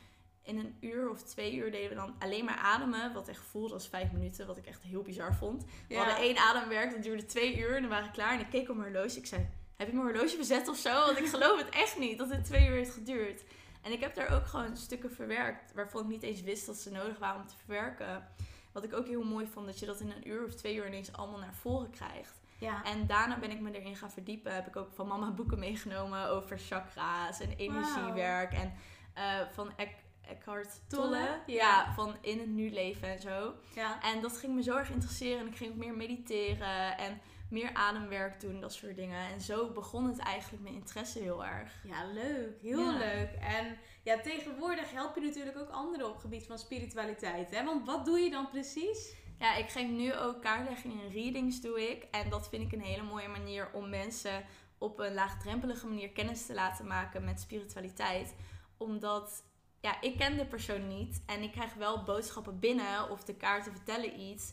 in 0.42 0.58
een 0.58 0.76
uur 0.80 1.10
of 1.10 1.22
twee 1.22 1.54
uur 1.54 1.70
deden 1.70 1.88
we 1.88 1.94
dan 1.94 2.14
alleen 2.18 2.44
maar 2.44 2.56
ademen. 2.58 3.12
Wat 3.12 3.28
echt 3.28 3.42
voelde 3.42 3.74
als 3.74 3.88
vijf 3.88 4.12
minuten. 4.12 4.46
Wat 4.46 4.56
ik 4.58 4.66
echt 4.66 4.82
heel 4.82 5.02
bizar 5.02 5.34
vond. 5.34 5.64
We 5.64 5.94
Ja. 5.94 5.96
hadden 6.04 6.16
één 6.24 6.36
ademwerk, 6.36 6.90
dat 6.90 7.02
duurde 7.02 7.24
twee 7.26 7.58
uur. 7.58 7.74
En 7.74 7.80
dan 7.80 7.90
waren 7.90 8.06
we 8.06 8.12
klaar. 8.12 8.34
En 8.34 8.40
ik 8.40 8.50
keek 8.50 8.68
op 8.68 8.76
mijn 8.76 8.92
horloge. 8.92 9.18
Ik 9.18 9.26
zei, 9.26 9.48
heb 9.80 9.88
je 9.88 9.94
mijn 9.96 10.06
horloge 10.14 10.36
bezet 10.36 10.68
of 10.68 10.76
zo? 10.76 11.04
Want 11.06 11.18
ik 11.18 11.26
geloof 11.26 11.58
het 11.58 11.68
echt 11.68 11.98
niet 11.98 12.18
dat 12.18 12.30
het 12.30 12.44
twee 12.44 12.66
uur 12.68 12.74
heeft 12.74 12.92
geduurd. 12.94 13.44
En 13.82 13.92
ik 13.92 14.00
heb 14.00 14.14
daar 14.14 14.34
ook 14.34 14.46
gewoon 14.46 14.76
stukken 14.76 15.12
verwerkt. 15.12 15.72
Waarvan 15.74 16.00
ik 16.02 16.08
niet 16.08 16.22
eens 16.22 16.40
wist 16.42 16.66
dat 16.66 16.76
ze 16.76 16.90
nodig 16.90 17.18
waren 17.18 17.40
om 17.40 17.46
te 17.46 17.54
verwerken. 17.64 18.28
Wat 18.72 18.84
ik 18.84 18.94
ook 18.94 19.06
heel 19.06 19.22
mooi 19.24 19.46
vond. 19.46 19.66
Dat 19.66 19.78
je 19.78 19.86
dat 19.86 20.00
in 20.00 20.10
een 20.10 20.28
uur 20.28 20.44
of 20.44 20.54
twee 20.54 20.74
uur 20.74 20.86
ineens 20.86 21.12
allemaal 21.12 21.38
naar 21.40 21.54
voren 21.54 21.90
krijgt. 21.90 22.40
Ja. 22.58 22.84
En 22.84 23.06
daarna 23.06 23.38
ben 23.38 23.50
ik 23.50 23.60
me 23.60 23.70
erin 23.80 23.96
gaan 23.96 24.10
verdiepen. 24.10 24.54
Heb 24.54 24.66
ik 24.66 24.76
ook 24.76 24.92
van 24.92 25.06
mama 25.06 25.30
boeken 25.30 25.58
meegenomen 25.58 26.28
over 26.28 26.58
chakra's 26.58 27.40
en 27.40 27.56
energiewerk. 27.56 28.52
En 28.52 28.72
eh, 29.14 29.40
van 29.52 29.72
Ec- 29.76 30.04
Eckhart 30.28 30.80
Tolle. 30.88 31.40
Ja, 31.46 31.92
van 31.94 32.16
in 32.20 32.38
het 32.38 32.48
nu 32.48 32.70
leven 32.70 33.08
en 33.08 33.20
zo. 33.20 33.54
ja. 33.74 34.02
En 34.02 34.20
dat 34.20 34.36
ging 34.38 34.54
me 34.54 34.62
zo 34.62 34.76
erg 34.76 34.90
interesseren. 34.90 35.38
En 35.40 35.46
ik 35.46 35.56
ging 35.56 35.70
ook 35.70 35.76
meer 35.76 35.94
mediteren 35.96 36.98
en 36.98 37.20
meer 37.50 37.74
ademwerk 37.74 38.40
doen, 38.40 38.60
dat 38.60 38.72
soort 38.72 38.96
dingen. 38.96 39.28
En 39.32 39.40
zo 39.40 39.70
begon 39.72 40.06
het 40.06 40.18
eigenlijk 40.18 40.62
mijn 40.62 40.74
interesse 40.74 41.18
heel 41.18 41.44
erg. 41.44 41.72
Ja, 41.84 42.04
leuk. 42.12 42.60
Heel 42.62 42.92
Ja. 42.92 42.98
leuk. 42.98 43.30
En 43.40 43.76
ja, 44.02 44.20
tegenwoordig 44.20 44.90
help 44.92 45.14
je 45.14 45.20
natuurlijk 45.20 45.58
ook 45.58 45.70
anderen 45.70 46.06
op 46.06 46.12
het 46.12 46.20
gebied 46.20 46.46
van 46.46 46.58
spiritualiteit. 46.58 47.50
Hè? 47.50 47.64
Want 47.64 47.86
wat 47.86 48.04
doe 48.04 48.18
je 48.18 48.30
dan 48.30 48.48
precies? 48.50 49.14
Ja, 49.38 49.54
ik 49.56 49.68
geef 49.68 49.88
nu 49.88 50.14
ook 50.14 50.42
kaartlegging 50.42 51.00
en 51.02 51.10
readings 51.12 51.60
doe 51.60 51.90
ik. 51.90 52.06
En 52.10 52.30
dat 52.30 52.48
vind 52.48 52.62
ik 52.62 52.72
een 52.72 52.84
hele 52.86 53.02
mooie 53.02 53.28
manier 53.28 53.68
om 53.72 53.88
mensen 53.88 54.44
op 54.78 54.98
een 54.98 55.14
laagdrempelige 55.14 55.86
manier 55.86 56.10
kennis 56.10 56.46
te 56.46 56.54
laten 56.54 56.86
maken 56.86 57.24
met 57.24 57.40
spiritualiteit. 57.40 58.34
Omdat, 58.76 59.42
ja, 59.80 60.00
ik 60.00 60.16
ken 60.18 60.36
de 60.36 60.46
persoon 60.46 60.88
niet. 60.88 61.22
En 61.26 61.42
ik 61.42 61.52
krijg 61.52 61.74
wel 61.74 62.02
boodschappen 62.02 62.58
binnen 62.58 63.10
of 63.10 63.24
de 63.24 63.34
kaarten 63.34 63.72
vertellen 63.72 64.20
iets. 64.20 64.52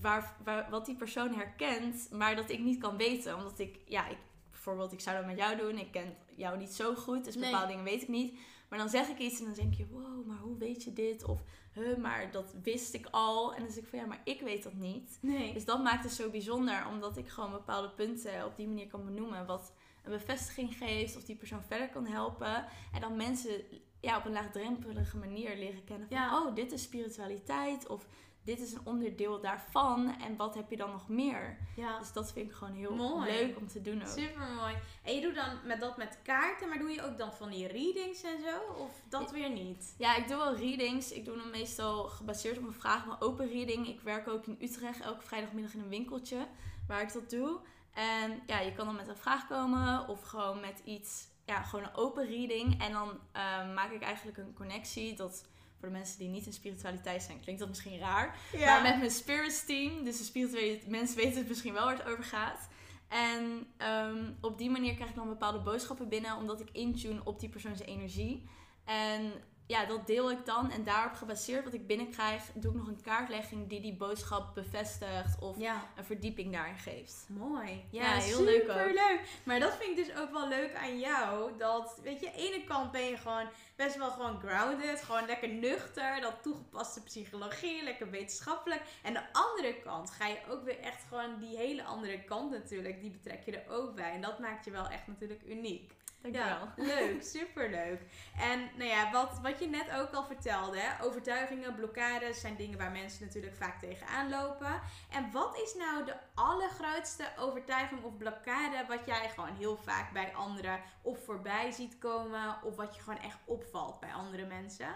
Waar, 0.00 0.36
waar, 0.44 0.70
wat 0.70 0.86
die 0.86 0.96
persoon 0.96 1.34
herkent, 1.34 2.08
maar 2.10 2.36
dat 2.36 2.50
ik 2.50 2.58
niet 2.60 2.80
kan 2.80 2.96
weten. 2.96 3.36
Omdat 3.36 3.58
ik, 3.58 3.78
ja, 3.86 4.08
ik, 4.08 4.18
bijvoorbeeld, 4.50 4.92
ik 4.92 5.00
zou 5.00 5.16
dat 5.16 5.26
met 5.26 5.38
jou 5.38 5.56
doen. 5.56 5.78
Ik 5.78 5.90
ken 5.92 6.16
jou 6.36 6.58
niet 6.58 6.72
zo 6.74 6.94
goed, 6.94 7.24
dus 7.24 7.34
Nee. 7.34 7.44
bepaalde 7.44 7.68
dingen 7.68 7.84
weet 7.84 8.02
ik 8.02 8.08
niet. 8.08 8.38
Maar 8.68 8.78
dan 8.78 8.88
zeg 8.88 9.08
ik 9.08 9.18
iets 9.18 9.38
en 9.38 9.44
dan 9.44 9.54
denk 9.54 9.74
je, 9.74 9.86
wow, 9.90 10.26
maar 10.26 10.38
hoe 10.38 10.58
weet 10.58 10.84
je 10.84 10.92
dit? 10.92 11.24
Of, 11.24 11.40
huh, 11.72 11.96
maar 11.96 12.30
dat 12.30 12.54
wist 12.62 12.94
ik 12.94 13.06
al. 13.10 13.54
En 13.54 13.62
dan 13.62 13.72
zeg 13.72 13.82
ik 13.82 13.88
van, 13.90 13.98
ja, 13.98 14.06
maar 14.06 14.20
ik 14.24 14.40
weet 14.40 14.62
dat 14.62 14.74
niet. 14.74 15.18
Nee. 15.20 15.52
Dus 15.52 15.64
dat 15.64 15.82
maakt 15.82 16.04
het 16.04 16.12
zo 16.12 16.30
bijzonder, 16.30 16.86
omdat 16.86 17.16
ik 17.16 17.28
gewoon 17.28 17.50
bepaalde 17.50 17.90
punten 17.90 18.44
op 18.44 18.56
die 18.56 18.68
manier 18.68 18.86
kan 18.86 19.04
benoemen. 19.04 19.46
Wat 19.46 19.72
een 20.04 20.10
bevestiging 20.12 20.74
geeft, 20.76 21.16
of 21.16 21.24
die 21.24 21.36
persoon 21.36 21.62
verder 21.62 21.88
kan 21.88 22.06
helpen. 22.06 22.64
En 22.92 23.00
dan 23.00 23.16
mensen 23.16 23.62
ja, 24.00 24.16
op 24.18 24.24
een 24.24 24.32
laagdrempelige 24.32 25.16
manier 25.16 25.56
leren 25.56 25.84
kennen 25.84 26.08
van, 26.08 26.16
Ja. 26.16 26.42
oh, 26.42 26.54
dit 26.54 26.72
is 26.72 26.82
spiritualiteit. 26.82 27.86
Of 27.86 28.06
dit 28.44 28.60
is 28.60 28.72
een 28.72 28.80
onderdeel 28.84 29.40
daarvan. 29.40 30.20
En 30.20 30.36
wat 30.36 30.54
heb 30.54 30.70
je 30.70 30.76
dan 30.76 30.90
nog 30.90 31.08
meer? 31.08 31.56
Ja. 31.76 31.98
Dus 31.98 32.12
dat 32.12 32.32
vind 32.32 32.50
ik 32.50 32.54
gewoon 32.54 32.74
heel 32.74 32.94
Mooi. 32.94 33.30
leuk 33.30 33.56
om 33.56 33.66
te 33.66 33.82
doen 33.82 34.02
ook. 34.02 34.08
Super 34.08 34.46
mooi. 34.56 34.74
En 35.02 35.14
je 35.14 35.20
doet 35.20 35.34
dan 35.34 35.58
met 35.64 35.80
dat 35.80 35.96
met 35.96 36.18
kaarten, 36.22 36.68
maar 36.68 36.78
doe 36.78 36.90
je 36.90 37.02
ook 37.02 37.18
dan 37.18 37.32
van 37.32 37.50
die 37.50 37.66
readings 37.66 38.22
en 38.22 38.40
zo? 38.40 38.82
Of 38.82 39.02
dat 39.08 39.30
weer 39.30 39.50
niet? 39.50 39.94
Ja, 39.98 40.16
ik 40.16 40.28
doe 40.28 40.36
wel 40.36 40.56
readings. 40.56 41.12
Ik 41.12 41.24
doe 41.24 41.38
hem 41.38 41.50
meestal 41.50 42.04
gebaseerd 42.04 42.58
op 42.58 42.64
een 42.64 42.72
vraag, 42.72 43.06
maar 43.06 43.20
open 43.20 43.48
reading. 43.48 43.88
Ik 43.88 44.00
werk 44.00 44.28
ook 44.28 44.46
in 44.46 44.58
Utrecht 44.60 45.00
elke 45.00 45.22
vrijdagmiddag 45.22 45.74
in 45.74 45.80
een 45.80 45.88
winkeltje 45.88 46.46
waar 46.86 47.02
ik 47.02 47.12
dat 47.12 47.30
doe. 47.30 47.60
En 47.92 48.42
ja, 48.46 48.60
je 48.60 48.72
kan 48.72 48.86
dan 48.86 48.96
met 48.96 49.08
een 49.08 49.16
vraag 49.16 49.46
komen 49.46 50.08
of 50.08 50.22
gewoon 50.22 50.60
met 50.60 50.82
iets, 50.84 51.26
ja, 51.46 51.62
gewoon 51.62 51.84
een 51.84 51.94
open 51.94 52.26
reading. 52.26 52.82
En 52.82 52.92
dan 52.92 53.18
ehm, 53.32 53.74
maak 53.74 53.90
ik 53.90 54.02
eigenlijk 54.02 54.38
een 54.38 54.54
connectie. 54.54 55.16
Dat 55.16 55.44
voor 55.82 55.90
de 55.90 55.98
mensen 55.98 56.18
die 56.18 56.28
niet 56.28 56.46
in 56.46 56.52
spiritualiteit 56.52 57.22
zijn, 57.22 57.40
klinkt 57.40 57.60
dat 57.60 57.68
misschien 57.68 57.98
raar. 57.98 58.36
Maar 58.58 58.82
met 58.82 58.98
mijn 58.98 59.10
spirits 59.10 59.64
team, 59.64 60.04
dus 60.04 60.18
de 60.18 60.24
spirituele 60.24 60.78
mensen 60.86 61.16
weten 61.16 61.38
het 61.38 61.48
misschien 61.48 61.72
wel 61.72 61.84
waar 61.84 61.96
het 61.96 62.06
over 62.06 62.24
gaat. 62.24 62.68
En 63.08 63.66
ehm, 63.76 64.32
op 64.40 64.58
die 64.58 64.70
manier 64.70 64.94
krijg 64.94 65.10
ik 65.10 65.16
dan 65.16 65.28
bepaalde 65.28 65.58
boodschappen 65.58 66.08
binnen, 66.08 66.36
omdat 66.36 66.60
ik 66.60 66.68
intune 66.72 67.20
op 67.24 67.40
die 67.40 67.48
persoon 67.48 67.76
zijn 67.76 67.88
energie. 67.88 68.48
En 68.84 69.32
ja, 69.72 69.84
dat 69.84 70.06
deel 70.06 70.30
ik 70.30 70.46
dan. 70.46 70.70
En 70.70 70.84
daarop 70.84 71.12
gebaseerd 71.14 71.64
wat 71.64 71.72
ik 71.74 71.86
binnenkrijg, 71.86 72.42
doe 72.54 72.70
ik 72.72 72.76
nog 72.78 72.86
een 72.86 73.02
kaartlegging 73.02 73.68
die 73.68 73.80
die 73.80 73.94
boodschap 73.96 74.54
bevestigt 74.54 75.38
of 75.40 75.58
Ja. 75.58 75.86
een 75.96 76.04
verdieping 76.04 76.52
daarin 76.52 76.76
geeft. 76.78 77.26
Mooi. 77.28 77.84
Ja, 77.90 78.02
Ja, 78.02 78.12
heel 78.20 78.38
super 78.38 78.44
leuk 78.44 78.70
ook. 78.70 78.94
leuk. 78.94 79.20
Maar 79.44 79.60
dat 79.60 79.76
vind 79.76 79.98
ik 79.98 80.04
dus 80.06 80.16
ook 80.16 80.30
wel 80.32 80.48
leuk 80.48 80.74
aan 80.74 80.98
jou. 80.98 81.56
Dat, 81.58 81.98
weet 82.02 82.20
je, 82.20 82.26
aan 82.26 82.36
de 82.36 82.52
ene 82.54 82.64
kant 82.64 82.92
ben 82.92 83.04
je 83.04 83.16
gewoon 83.16 83.48
best 83.76 83.96
wel 83.96 84.10
gewoon 84.10 84.40
grounded. 84.40 85.02
Gewoon 85.02 85.26
lekker 85.26 85.48
nuchter. 85.48 86.20
Dat 86.20 86.42
toegepaste 86.42 87.02
psychologie. 87.02 87.82
Lekker 87.82 88.10
wetenschappelijk. 88.10 88.82
En 89.02 89.12
de 89.12 89.32
andere 89.32 89.74
kant 89.84 90.10
ga 90.10 90.26
je 90.26 90.38
ook 90.50 90.64
weer 90.64 90.78
echt 90.80 91.02
gewoon 91.08 91.38
die 91.38 91.56
hele 91.56 91.84
andere 91.84 92.24
kant 92.24 92.50
natuurlijk. 92.50 93.00
Die 93.00 93.10
betrek 93.10 93.44
je 93.44 93.58
er 93.60 93.72
ook 93.74 93.94
bij. 93.94 94.12
En 94.12 94.20
dat 94.20 94.38
maakt 94.38 94.64
je 94.64 94.70
wel 94.70 94.88
echt 94.88 95.06
natuurlijk 95.06 95.42
uniek. 95.46 95.92
Dankjewel. 96.22 96.48
Ja, 96.48 96.72
leuk, 96.76 97.22
superleuk. 97.36 98.00
En 98.38 98.60
nou 98.76 98.88
ja, 98.90 99.10
wat, 99.12 99.38
wat 99.42 99.58
je 99.58 99.66
net 99.66 99.90
ook 99.90 100.12
al 100.12 100.24
vertelde, 100.24 100.78
hè, 100.78 101.04
overtuigingen, 101.04 101.74
blokkades 101.74 102.40
zijn 102.40 102.56
dingen 102.56 102.78
waar 102.78 102.90
mensen 102.90 103.24
natuurlijk 103.26 103.56
vaak 103.56 103.78
tegenaan 103.80 104.30
lopen. 104.30 104.80
En 105.10 105.30
wat 105.32 105.56
is 105.64 105.74
nou 105.74 106.04
de 106.04 106.14
allergrootste 106.34 107.24
overtuiging 107.38 108.02
of 108.04 108.16
blokkade 108.16 108.84
wat 108.88 109.06
jij 109.06 109.28
gewoon 109.28 109.54
heel 109.56 109.76
vaak 109.76 110.12
bij 110.12 110.34
anderen 110.34 110.80
of 111.02 111.24
voorbij 111.24 111.70
ziet 111.70 111.98
komen 111.98 112.62
of 112.62 112.76
wat 112.76 112.94
je 112.96 113.02
gewoon 113.02 113.20
echt 113.20 113.38
opvalt 113.44 114.00
bij 114.00 114.12
andere 114.12 114.46
mensen? 114.46 114.94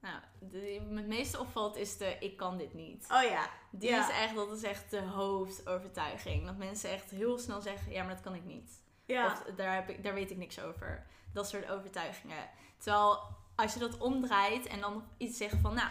Nou, 0.00 0.20
de, 0.40 0.80
het 0.94 1.06
meeste 1.06 1.40
opvalt 1.40 1.76
is 1.76 1.96
de 1.96 2.16
ik 2.20 2.36
kan 2.36 2.56
dit 2.58 2.74
niet. 2.74 3.06
Oh 3.12 3.22
ja, 3.22 3.50
Die 3.70 3.90
Ja. 3.90 4.08
is 4.08 4.14
echt, 4.16 4.34
dat 4.34 4.52
is 4.52 4.62
echt 4.62 4.90
de 4.90 5.00
hoofdovertuiging. 5.00 6.46
Dat 6.46 6.56
mensen 6.56 6.90
echt 6.90 7.10
heel 7.10 7.38
snel 7.38 7.60
zeggen, 7.60 7.92
ja, 7.92 8.02
maar 8.04 8.14
dat 8.14 8.24
kan 8.24 8.34
ik 8.34 8.44
niet. 8.44 8.82
Ja. 9.08 9.26
Of 9.26 9.42
daar, 9.56 9.74
heb 9.74 9.88
ik, 9.88 10.02
daar 10.02 10.14
weet 10.14 10.30
ik 10.30 10.36
niks 10.36 10.60
over. 10.60 11.06
Dat 11.32 11.48
soort 11.48 11.70
overtuigingen. 11.70 12.48
Terwijl 12.78 13.18
als 13.54 13.74
je 13.74 13.80
dat 13.80 13.98
omdraait 13.98 14.66
en 14.66 14.80
dan 14.80 15.04
iets 15.16 15.36
zegt 15.36 15.56
van, 15.62 15.74
nou, 15.74 15.88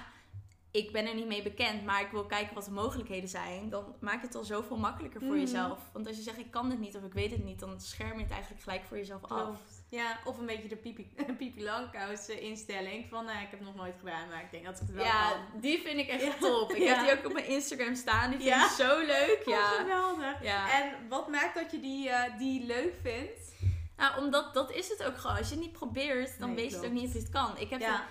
ik 0.71 0.91
ben 0.91 1.05
er 1.07 1.15
niet 1.15 1.27
mee 1.27 1.43
bekend, 1.43 1.85
maar 1.85 2.01
ik 2.01 2.11
wil 2.11 2.25
kijken 2.25 2.55
wat 2.55 2.65
de 2.65 2.71
mogelijkheden 2.71 3.29
zijn, 3.29 3.69
dan 3.69 3.95
maak 3.99 4.21
je 4.21 4.27
het 4.27 4.35
al 4.35 4.43
zoveel 4.43 4.77
makkelijker 4.77 5.19
voor 5.19 5.29
Mhm. 5.29 5.39
jezelf. 5.39 5.79
Want 5.93 6.07
als 6.07 6.15
je 6.15 6.21
zegt, 6.21 6.37
ik 6.37 6.51
kan 6.51 6.69
dit 6.69 6.79
niet 6.79 6.95
of 6.95 7.03
ik 7.03 7.13
weet 7.13 7.31
het 7.31 7.43
niet, 7.43 7.59
dan 7.59 7.81
scherm 7.81 8.17
je 8.17 8.23
het 8.23 8.31
eigenlijk 8.31 8.63
gelijk 8.63 8.83
voor 8.83 8.97
jezelf 8.97 9.23
af. 9.23 9.61
Ja, 9.89 10.19
of 10.25 10.37
een 10.37 10.45
beetje 10.45 10.67
de 10.67 10.75
pipi, 10.75 11.13
pipi 11.37 11.63
langkous 11.63 12.27
eh, 12.27 12.41
instelling 12.43 13.05
van, 13.09 13.25
nou, 13.25 13.41
ik 13.41 13.47
heb 13.49 13.59
nog 13.61 13.75
nooit 13.75 13.95
gedaan, 13.99 14.29
maar 14.29 14.41
ik 14.41 14.51
denk 14.51 14.65
dat 14.65 14.73
ik 14.73 14.79
het 14.79 14.91
wel 14.91 15.03
Ja, 15.05 15.29
kan. 15.31 15.61
die 15.61 15.81
vind 15.81 15.99
ik 15.99 16.07
echt 16.07 16.23
Ja. 16.23 16.33
top. 16.39 16.71
Ik 16.71 16.77
Ja. 16.83 16.93
heb 16.95 17.05
die 17.07 17.17
ook 17.17 17.25
op 17.25 17.33
mijn 17.33 17.47
Instagram 17.47 17.95
staan. 17.95 18.29
Die 18.29 18.39
vind 18.39 18.49
Ja? 18.49 18.65
ik 18.65 18.71
zo 18.71 18.97
leuk. 19.05 19.37
Oh, 19.39 19.53
Ja. 19.53 19.65
geweldig. 19.67 20.43
ja. 20.43 20.81
En 20.83 21.07
wat 21.09 21.27
maakt 21.27 21.55
dat 21.55 21.71
je 21.71 21.79
die, 21.79 22.09
eh, 22.09 22.37
die 22.37 22.65
leuk 22.65 22.93
vindt? 23.01 23.55
Nou, 23.97 24.23
omdat 24.23 24.53
dat 24.53 24.71
is 24.71 24.89
het 24.89 25.03
ook 25.03 25.17
gewoon. 25.17 25.37
Als 25.37 25.47
je 25.49 25.53
het 25.55 25.63
niet 25.63 25.71
probeert, 25.73 26.39
dan 26.39 26.47
Nee, 26.47 26.57
weet 26.57 26.69
je 26.69 26.77
het 26.77 26.85
ook 26.85 26.91
niet 26.91 27.07
of 27.07 27.13
je 27.13 27.19
het 27.19 27.29
kan. 27.29 27.57
Ik 27.57 27.69
heb 27.69 28.01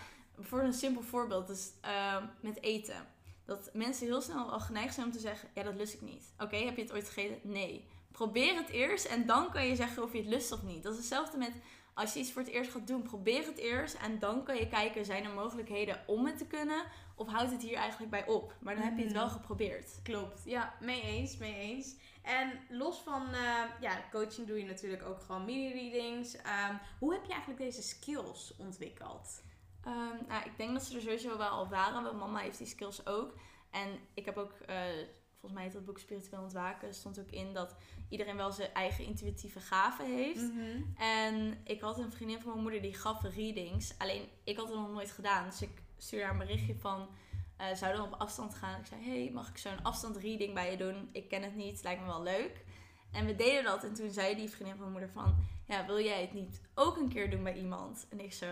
voor 0.40 0.60
een 0.62 0.72
simpel 0.72 1.02
voorbeeld, 1.02 1.46
dus 1.46 1.70
ehm, 1.80 2.24
met 2.40 2.62
eten. 2.62 3.06
Dat 3.44 3.70
mensen 3.72 4.06
heel 4.06 4.20
snel 4.20 4.50
al 4.52 4.60
geneigd 4.60 4.94
zijn 4.94 5.06
om 5.06 5.12
te 5.12 5.18
zeggen, 5.18 5.48
ja, 5.54 5.62
dat 5.62 5.74
lust 5.74 5.94
ik 5.94 6.00
niet. 6.00 6.24
Oké, 6.38 6.56
heb 6.56 6.76
je 6.76 6.82
het 6.82 6.92
ooit 6.92 7.06
gegeten? 7.08 7.38
Nee. 7.42 7.84
Probeer 8.16 8.54
het 8.54 8.68
eerst 8.68 9.04
en 9.04 9.26
dan 9.26 9.50
kan 9.50 9.66
je 9.66 9.76
zeggen 9.76 10.02
of 10.02 10.12
je 10.12 10.18
het 10.18 10.26
lust 10.26 10.52
of 10.52 10.62
niet. 10.62 10.82
Dat 10.82 10.92
is 10.92 10.98
hetzelfde 10.98 11.38
met 11.38 11.52
als 11.94 12.12
je 12.12 12.18
iets 12.20 12.32
voor 12.32 12.42
het 12.42 12.50
eerst 12.50 12.70
gaat 12.70 12.86
doen. 12.86 13.02
Probeer 13.02 13.46
het 13.46 13.58
eerst 13.58 13.94
en 13.94 14.18
dan 14.18 14.44
kan 14.44 14.56
je 14.56 14.68
kijken, 14.68 15.04
zijn 15.04 15.24
er 15.24 15.30
mogelijkheden 15.30 16.02
om 16.06 16.26
het 16.26 16.38
te 16.38 16.46
kunnen? 16.46 16.84
Of 17.14 17.28
houdt 17.28 17.50
het 17.52 17.62
hier 17.62 17.76
eigenlijk 17.76 18.10
bij 18.10 18.26
op? 18.26 18.54
Maar 18.60 18.74
dan 18.74 18.84
heb 18.84 18.96
je 18.96 19.02
het 19.02 19.12
Mhm. 19.12 19.20
wel 19.20 19.28
geprobeerd. 19.30 20.00
Klopt, 20.02 20.40
ja, 20.44 20.74
mee 20.80 21.02
eens, 21.02 21.36
mee 21.36 21.54
eens. 21.54 21.96
En 22.22 22.52
los 22.68 22.98
van 22.98 23.26
eh, 23.34 23.62
ja, 23.80 24.04
coaching 24.10 24.46
doe 24.46 24.58
je 24.58 24.64
natuurlijk 24.64 25.02
ook 25.04 25.20
gewoon 25.20 25.44
mini-readings. 25.44 26.36
Ehm, 26.36 26.74
hoe 26.98 27.12
heb 27.12 27.24
je 27.24 27.30
eigenlijk 27.32 27.60
deze 27.60 27.82
skills 27.82 28.54
ontwikkeld? 28.58 29.42
Ehm, 29.84 30.26
nou, 30.28 30.44
ik 30.44 30.56
denk 30.56 30.72
dat 30.72 30.82
ze 30.84 30.94
er 30.96 31.02
sowieso 31.02 31.36
wel 31.38 31.48
al 31.48 31.68
waren. 31.68 32.02
Mijn 32.02 32.16
mama 32.16 32.38
heeft 32.38 32.58
die 32.58 32.66
skills 32.66 33.06
ook. 33.06 33.34
En 33.70 33.98
ik 34.14 34.24
heb 34.24 34.36
ook, 34.36 34.52
eh, 34.66 34.76
volgens 35.46 35.52
mij 35.52 35.62
heet 35.62 35.72
dat 35.72 35.84
boek 35.84 35.98
Spiritueel 35.98 36.42
Ontwaken, 36.42 36.94
stond 36.94 37.18
ook 37.18 37.30
in 37.30 37.52
dat 37.52 37.74
iedereen 38.08 38.36
wel 38.36 38.52
zijn 38.52 38.72
eigen 38.72 39.04
intuïtieve 39.04 39.60
gaven 39.60 40.06
heeft. 40.14 40.40
Mhm. 40.40 40.82
En 40.96 41.58
ik 41.64 41.80
had 41.80 41.98
een 41.98 42.12
vriendin 42.12 42.40
van 42.40 42.50
mijn 42.50 42.62
moeder 42.62 42.82
die 42.82 42.94
gaf 42.94 43.22
readings. 43.22 43.94
Alleen 43.98 44.28
ik 44.44 44.56
had 44.56 44.68
het 44.68 44.76
nog 44.76 44.92
nooit 44.92 45.10
gedaan. 45.10 45.44
Dus 45.44 45.62
ik 45.62 45.82
stuurde 45.96 46.24
haar 46.24 46.32
een 46.32 46.46
berichtje 46.46 46.74
van, 46.74 47.08
eh 47.56 47.74
zou 47.74 47.96
dan 47.96 48.06
op 48.06 48.20
afstand 48.20 48.54
gaan? 48.54 48.80
Ik 48.80 48.86
zei, 48.86 49.00
hey, 49.04 49.30
mag 49.32 49.48
ik 49.48 49.58
zo'n 49.58 49.82
afstandreading 49.82 50.54
bij 50.54 50.70
je 50.70 50.76
doen? 50.76 51.08
Ik 51.12 51.28
ken 51.28 51.42
het 51.42 51.56
niet, 51.56 51.72
het 51.72 51.82
lijkt 51.82 52.00
me 52.00 52.06
wel 52.06 52.22
leuk. 52.22 52.64
En 53.12 53.26
we 53.26 53.36
deden 53.36 53.64
dat. 53.64 53.84
En 53.84 53.94
toen 53.94 54.10
zei 54.10 54.34
die 54.34 54.50
vriendin 54.50 54.76
van 54.76 54.90
mijn 54.90 54.90
moeder 54.90 55.10
van, 55.10 55.34
ja, 55.64 55.86
wil 55.86 56.00
jij 56.00 56.20
het 56.20 56.32
niet 56.32 56.60
ook 56.74 56.96
een 56.96 57.08
keer 57.08 57.30
doen 57.30 57.42
bij 57.42 57.54
iemand? 57.54 58.06
En 58.10 58.20
ik 58.20 58.32
zo, 58.32 58.46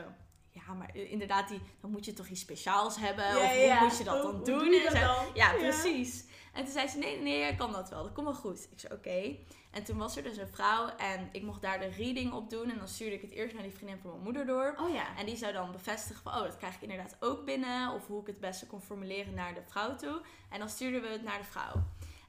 ja, 0.51 0.73
maar 0.75 0.97
inderdaad, 0.97 1.49
die, 1.49 1.61
dan 1.81 1.91
moet 1.91 2.05
je 2.05 2.13
toch 2.13 2.29
iets 2.29 2.41
speciaals 2.41 2.97
hebben? 2.97 3.27
of 3.27 3.55
hoe 3.55 3.79
moet 3.81 3.99
je 3.99 4.05
dat 4.05 4.23
dan 4.23 4.45
doen? 4.45 4.59
doe 4.59 4.83
dat 4.83 4.93
dan? 4.93 5.27
ja, 5.35 5.53
precies. 5.53 6.25
En 6.55 6.65
toen 6.65 6.73
zei 6.73 6.89
ze, 6.89 6.99
nee, 6.99 7.21
nee, 7.21 7.39
jij 7.39 7.55
kan 7.55 7.73
dat 7.73 7.89
wel. 7.89 8.03
Dat 8.03 8.13
komt 8.13 8.27
wel 8.27 8.37
goed. 8.37 8.69
Ik 8.73 8.81
zei, 8.81 8.95
oké. 8.95 9.37
En 9.71 9.85
toen 9.85 9.99
was 9.99 10.17
er 10.17 10.23
dus 10.23 10.37
een 10.37 10.49
vrouw 10.49 10.89
en 10.97 11.29
ik 11.33 11.43
mocht 11.43 11.63
daar 11.63 11.79
de 11.79 11.87
reading 11.87 12.33
op 12.33 12.51
doen. 12.51 12.71
En 12.71 12.79
dan 12.79 12.89
stuurde 12.89 13.15
ik 13.15 13.23
het 13.23 13.31
eerst 13.31 13.55
naar 13.55 13.63
die 13.63 13.73
vriendin 13.73 13.99
van 13.99 14.11
mijn 14.11 14.23
moeder 14.23 14.47
door. 14.47 14.75
Oh 14.81 14.93
ja. 14.93 15.17
En 15.17 15.27
die 15.27 15.37
zou 15.37 15.53
dan 15.53 15.73
bevestigen 15.73 16.23
van, 16.23 16.33
oh, 16.33 16.43
dat 16.43 16.57
krijg 16.57 16.75
ik 16.75 16.83
inderdaad 16.83 17.17
ook 17.21 17.45
binnen. 17.45 17.93
Of 17.93 18.07
hoe 18.07 18.21
ik 18.21 18.27
het 18.27 18.41
beste 18.41 18.67
kon 18.67 18.81
formuleren 18.81 19.35
naar 19.35 19.55
de 19.55 19.63
vrouw 19.69 19.97
toe. 19.97 20.21
En 20.51 20.59
dan 20.59 20.69
stuurden 20.69 21.03
we 21.03 21.09
het 21.09 21.23
naar 21.23 21.39
de 21.39 21.45
vrouw. 21.45 21.83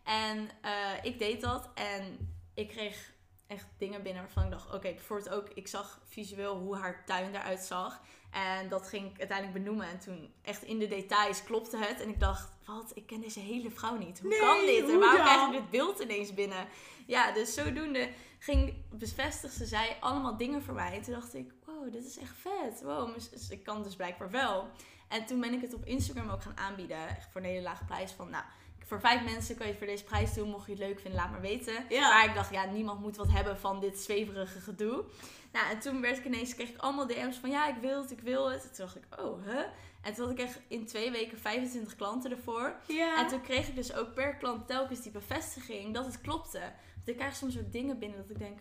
En 0.03 0.49
eh, 0.61 0.71
ik 1.01 1.19
deed 1.19 1.41
dat 1.41 1.69
en 1.73 2.33
ik 2.53 2.67
kreeg 2.67 3.13
echt 3.47 3.67
dingen 3.77 4.03
binnen 4.03 4.23
waarvan 4.23 4.43
ik 4.43 4.51
dacht, 4.51 4.73
oké, 4.73 4.91
bijvoorbeeld 4.93 5.29
ook, 5.29 5.49
ik 5.49 5.67
zag 5.67 6.01
visueel 6.03 6.57
hoe 6.57 6.75
haar 6.75 7.05
tuin 7.05 7.35
eruit 7.35 7.61
zag. 7.61 8.01
En 8.31 8.69
dat 8.69 8.87
ging 8.87 9.11
ik 9.11 9.19
uiteindelijk 9.19 9.63
benoemen. 9.63 9.87
En 9.87 9.99
toen 9.99 10.33
echt 10.41 10.63
in 10.63 10.79
de 10.79 10.87
details 10.87 11.43
klopte 11.43 11.77
het. 11.77 12.01
En 12.01 12.09
ik 12.09 12.19
dacht, 12.19 12.54
wat, 12.65 12.91
ik 12.93 13.05
ken 13.05 13.21
deze 13.21 13.39
hele 13.39 13.71
vrouw 13.71 13.97
niet. 13.97 14.19
Hoe 14.19 14.29
Nee, 14.29 14.39
kan 14.39 14.59
dit? 14.65 14.89
En 14.89 14.99
waarom 14.99 15.21
krijg 15.21 15.45
ik 15.47 15.51
dit 15.51 15.69
beeld 15.69 15.99
ineens 15.99 16.33
binnen? 16.33 16.67
Ja, 17.05 17.31
dus 17.31 17.53
zodoende 17.53 18.09
ging, 18.39 18.73
bevestigde 18.91 19.65
zij 19.65 19.97
allemaal 19.99 20.37
dingen 20.37 20.63
voor 20.63 20.73
mij. 20.73 20.93
En 20.95 21.01
toen 21.01 21.13
dacht 21.13 21.33
ik, 21.33 21.51
wow, 21.65 21.91
dit 21.91 22.05
is 22.05 22.17
echt 22.17 22.35
vet. 22.37 22.81
Wow, 22.81 23.13
dus 23.13 23.49
ik 23.49 23.63
kan 23.63 23.83
dus 23.83 23.95
blijkbaar 23.95 24.31
wel. 24.31 24.67
En 25.07 25.25
toen 25.25 25.39
ben 25.39 25.53
ik 25.53 25.61
het 25.61 25.73
op 25.73 25.85
Instagram 25.85 26.29
ook 26.29 26.41
gaan 26.41 26.57
aanbieden. 26.57 27.07
Echt 27.07 27.27
voor 27.31 27.41
een 27.41 27.47
hele 27.47 27.61
lage 27.61 27.85
prijs. 27.85 28.11
Van, 28.11 28.29
nou, 28.29 28.43
voor 28.85 28.99
vijf 28.99 29.23
mensen 29.23 29.55
kan 29.55 29.65
je 29.65 29.71
het 29.71 29.81
voor 29.81 29.91
deze 29.91 30.03
prijs 30.03 30.33
doen. 30.33 30.49
Mocht 30.49 30.65
je 30.65 30.71
het 30.71 30.81
leuk 30.81 30.99
vinden, 30.99 31.19
laat 31.19 31.31
maar 31.31 31.41
weten. 31.41 31.85
Ja. 31.89 32.09
Maar 32.09 32.25
ik 32.25 32.33
dacht, 32.35 32.51
ja, 32.51 32.65
niemand 32.65 32.99
moet 33.01 33.15
wat 33.15 33.31
hebben 33.31 33.59
van 33.59 33.79
dit 33.79 33.99
zweverige 33.99 34.59
gedoe. 34.59 35.03
Nou, 35.51 35.69
en 35.69 35.79
toen 35.79 36.01
werd 36.01 36.17
ik 36.17 36.25
ineens, 36.25 36.55
kreeg 36.55 36.69
ik 36.69 36.77
allemaal 36.77 37.07
DM's 37.07 37.37
van, 37.37 37.49
ja, 37.49 37.67
ik 37.67 37.75
wil 37.81 38.01
het, 38.01 38.11
ik 38.11 38.19
wil 38.19 38.51
het. 38.51 38.63
En 38.63 38.75
toen 38.75 38.85
dacht 38.85 38.95
ik, 38.95 39.19
oh, 39.19 39.45
hè? 39.45 39.63
En 40.05 40.13
toen 40.13 40.23
had 40.27 40.39
ik 40.39 40.45
echt 40.45 40.59
in 40.67 40.85
twee 40.85 41.11
weken 41.11 41.37
25 41.39 41.95
klanten 41.95 42.31
ervoor. 42.31 42.75
Ja. 42.87 43.17
En 43.19 43.27
toen 43.27 43.41
kreeg 43.41 43.67
ik 43.67 43.75
dus 43.75 43.93
ook 43.93 44.13
per 44.13 44.35
klant 44.35 44.67
telkens 44.67 45.01
die 45.01 45.11
bevestiging 45.11 45.93
dat 45.93 46.05
het 46.05 46.21
klopte. 46.21 46.59
Want 46.95 47.07
ik 47.07 47.15
krijg 47.15 47.35
soms 47.35 47.57
ook 47.59 47.71
dingen 47.71 47.99
binnen 47.99 48.17
dat 48.17 48.29
ik 48.29 48.39
denk, 48.39 48.59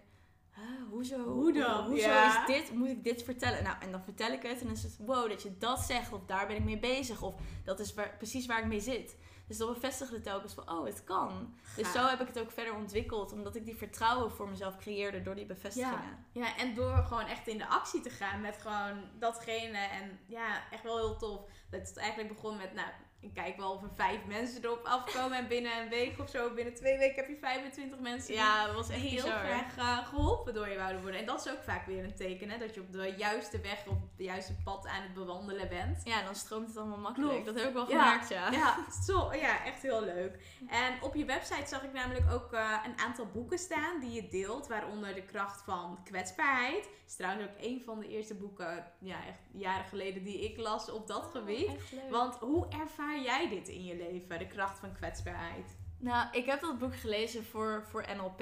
huh, 0.54 0.64
hoezo? 0.90 1.18
Hoe 1.24 1.52
dan? 1.52 1.86
Hoezo 1.86 2.06
Ja. 2.08 2.46
is 2.48 2.54
dit? 2.54 2.72
Moet 2.74 2.88
ik 2.88 3.04
dit 3.04 3.22
vertellen? 3.22 3.62
Nou, 3.62 3.76
en 3.80 3.90
dan 3.90 4.02
vertel 4.02 4.32
ik 4.32 4.42
het 4.42 4.60
en 4.60 4.66
dan 4.66 4.74
is 4.74 4.82
het, 4.82 4.96
wow, 4.98 5.28
dat 5.28 5.42
je 5.42 5.58
dat 5.58 5.80
zegt. 5.80 6.12
Of 6.12 6.20
daar 6.26 6.46
ben 6.46 6.56
ik 6.56 6.64
mee 6.64 6.78
bezig. 6.78 7.22
Of 7.22 7.34
dat 7.64 7.80
is 7.80 7.94
waar, 7.94 8.14
precies 8.16 8.46
waar 8.46 8.58
ik 8.60 8.66
mee 8.66 8.80
zit. 8.80 9.16
Dus 9.46 9.56
dat 9.56 9.74
bevestigde 9.74 10.20
telkens 10.20 10.54
van, 10.54 10.70
oh, 10.70 10.86
het 10.86 11.04
kan. 11.04 11.54
Dus 11.76 11.92
zo 11.92 12.06
heb 12.06 12.20
ik 12.20 12.26
het 12.26 12.40
ook 12.40 12.50
verder 12.50 12.74
ontwikkeld. 12.74 13.32
Omdat 13.32 13.56
ik 13.56 13.64
die 13.64 13.76
vertrouwen 13.76 14.30
voor 14.30 14.48
mezelf 14.48 14.76
creëerde 14.76 15.22
door 15.22 15.34
die 15.34 15.46
bevestigingen. 15.46 16.26
Ja, 16.32 16.56
en 16.56 16.74
door 16.74 16.96
gewoon 16.96 17.26
echt 17.26 17.48
in 17.48 17.58
de 17.58 17.66
actie 17.66 18.00
te 18.00 18.10
gaan 18.10 18.40
met 18.40 18.56
gewoon 18.60 19.04
datgene. 19.18 19.78
En 19.78 20.18
ja, 20.26 20.70
echt 20.70 20.82
wel 20.82 20.96
heel 20.96 21.16
tof. 21.16 21.40
Dat 21.70 21.88
het 21.88 21.96
eigenlijk 21.96 22.34
begon 22.34 22.56
met, 22.56 22.74
nou, 22.74 22.88
ik 23.24 23.34
kijk 23.34 23.56
wel 23.56 23.72
of 23.72 23.82
er 23.82 23.88
vijf 23.94 24.24
mensen 24.26 24.64
erop 24.64 24.84
afkomen. 24.84 25.38
En 25.38 25.48
binnen 25.48 25.82
een 25.82 25.88
week 25.88 26.18
of 26.20 26.30
zo, 26.30 26.54
binnen 26.54 26.74
twee 26.74 26.98
weken 26.98 27.16
heb 27.16 27.28
je 27.28 27.36
25 27.40 27.98
mensen 27.98 28.34
Ja, 28.34 28.66
dat 28.66 28.74
was 28.74 28.88
echt 28.88 29.00
die 29.00 29.10
heel 29.10 29.22
bizar. 29.22 29.38
graag 29.44 29.76
eh, 29.76 30.06
geholpen 30.06 30.54
door 30.54 30.68
je 30.68 30.76
wouden 30.76 31.02
worden. 31.02 31.20
En 31.20 31.26
dat 31.26 31.46
is 31.46 31.52
ook 31.52 31.62
vaak 31.62 31.86
weer 31.86 32.04
een 32.04 32.14
teken, 32.14 32.50
hè, 32.50 32.58
dat 32.58 32.74
je 32.74 32.80
op 32.80 32.92
de 32.92 33.14
juiste 33.16 33.60
weg, 33.60 33.86
op 33.86 34.00
het 34.00 34.26
juiste 34.26 34.52
pad 34.64 34.86
aan 34.86 35.02
het 35.02 35.14
bewandelen 35.14 35.68
bent. 35.68 36.00
Ja, 36.04 36.22
dan 36.22 36.34
stroomt 36.34 36.66
het 36.68 36.76
allemaal 36.76 36.98
makkelijk. 36.98 37.30
Klopt. 37.32 37.46
Dat 37.46 37.54
heb 37.58 37.66
ik 37.68 37.72
wel 37.74 37.90
Ja. 37.90 38.04
gemerkt, 38.04 38.28
ja. 38.28 38.50
Ja, 38.50 38.76
zo, 39.06 39.32
ja, 39.34 39.64
echt 39.64 39.82
heel 39.82 40.02
leuk. 40.04 40.38
En 40.68 41.02
op 41.02 41.14
je 41.14 41.24
website 41.24 41.66
zag 41.68 41.82
ik 41.82 41.92
namelijk 41.92 42.32
ook 42.32 42.52
eh, 42.52 42.78
een 42.86 42.98
aantal 42.98 43.26
boeken 43.26 43.58
staan 43.58 44.00
die 44.00 44.10
je 44.12 44.28
deelt, 44.28 44.66
waaronder 44.66 45.14
De 45.14 45.22
Kracht 45.22 45.62
van 45.62 45.98
Kwetsbaarheid. 46.04 46.84
Het 46.84 47.12
is 47.12 47.16
trouwens 47.16 47.44
ook 47.50 47.56
een 47.60 47.82
van 47.84 47.98
de 48.00 48.08
eerste 48.08 48.34
boeken, 48.34 48.92
ja, 48.98 49.16
echt 49.28 49.38
jaren 49.52 49.84
geleden, 49.88 50.24
die 50.24 50.38
ik 50.50 50.56
las 50.58 50.90
op 50.90 51.06
dat 51.06 51.26
gebied. 51.32 51.66
Echt 51.66 51.92
leuk. 51.92 52.10
Want 52.10 52.34
hoe 52.34 52.66
ervaar 52.68 53.13
jij 53.22 53.48
dit 53.48 53.68
in 53.68 53.84
je 53.84 53.96
leven, 53.96 54.38
de 54.38 54.46
kracht 54.46 54.78
van 54.78 54.92
kwetsbaarheid? 54.92 55.76
Nou, 55.98 56.28
ik 56.32 56.46
heb 56.46 56.60
dat 56.60 56.78
boek 56.78 56.96
gelezen 56.96 57.44
voor, 57.44 57.84
voor 57.90 58.04
NLP. 58.16 58.40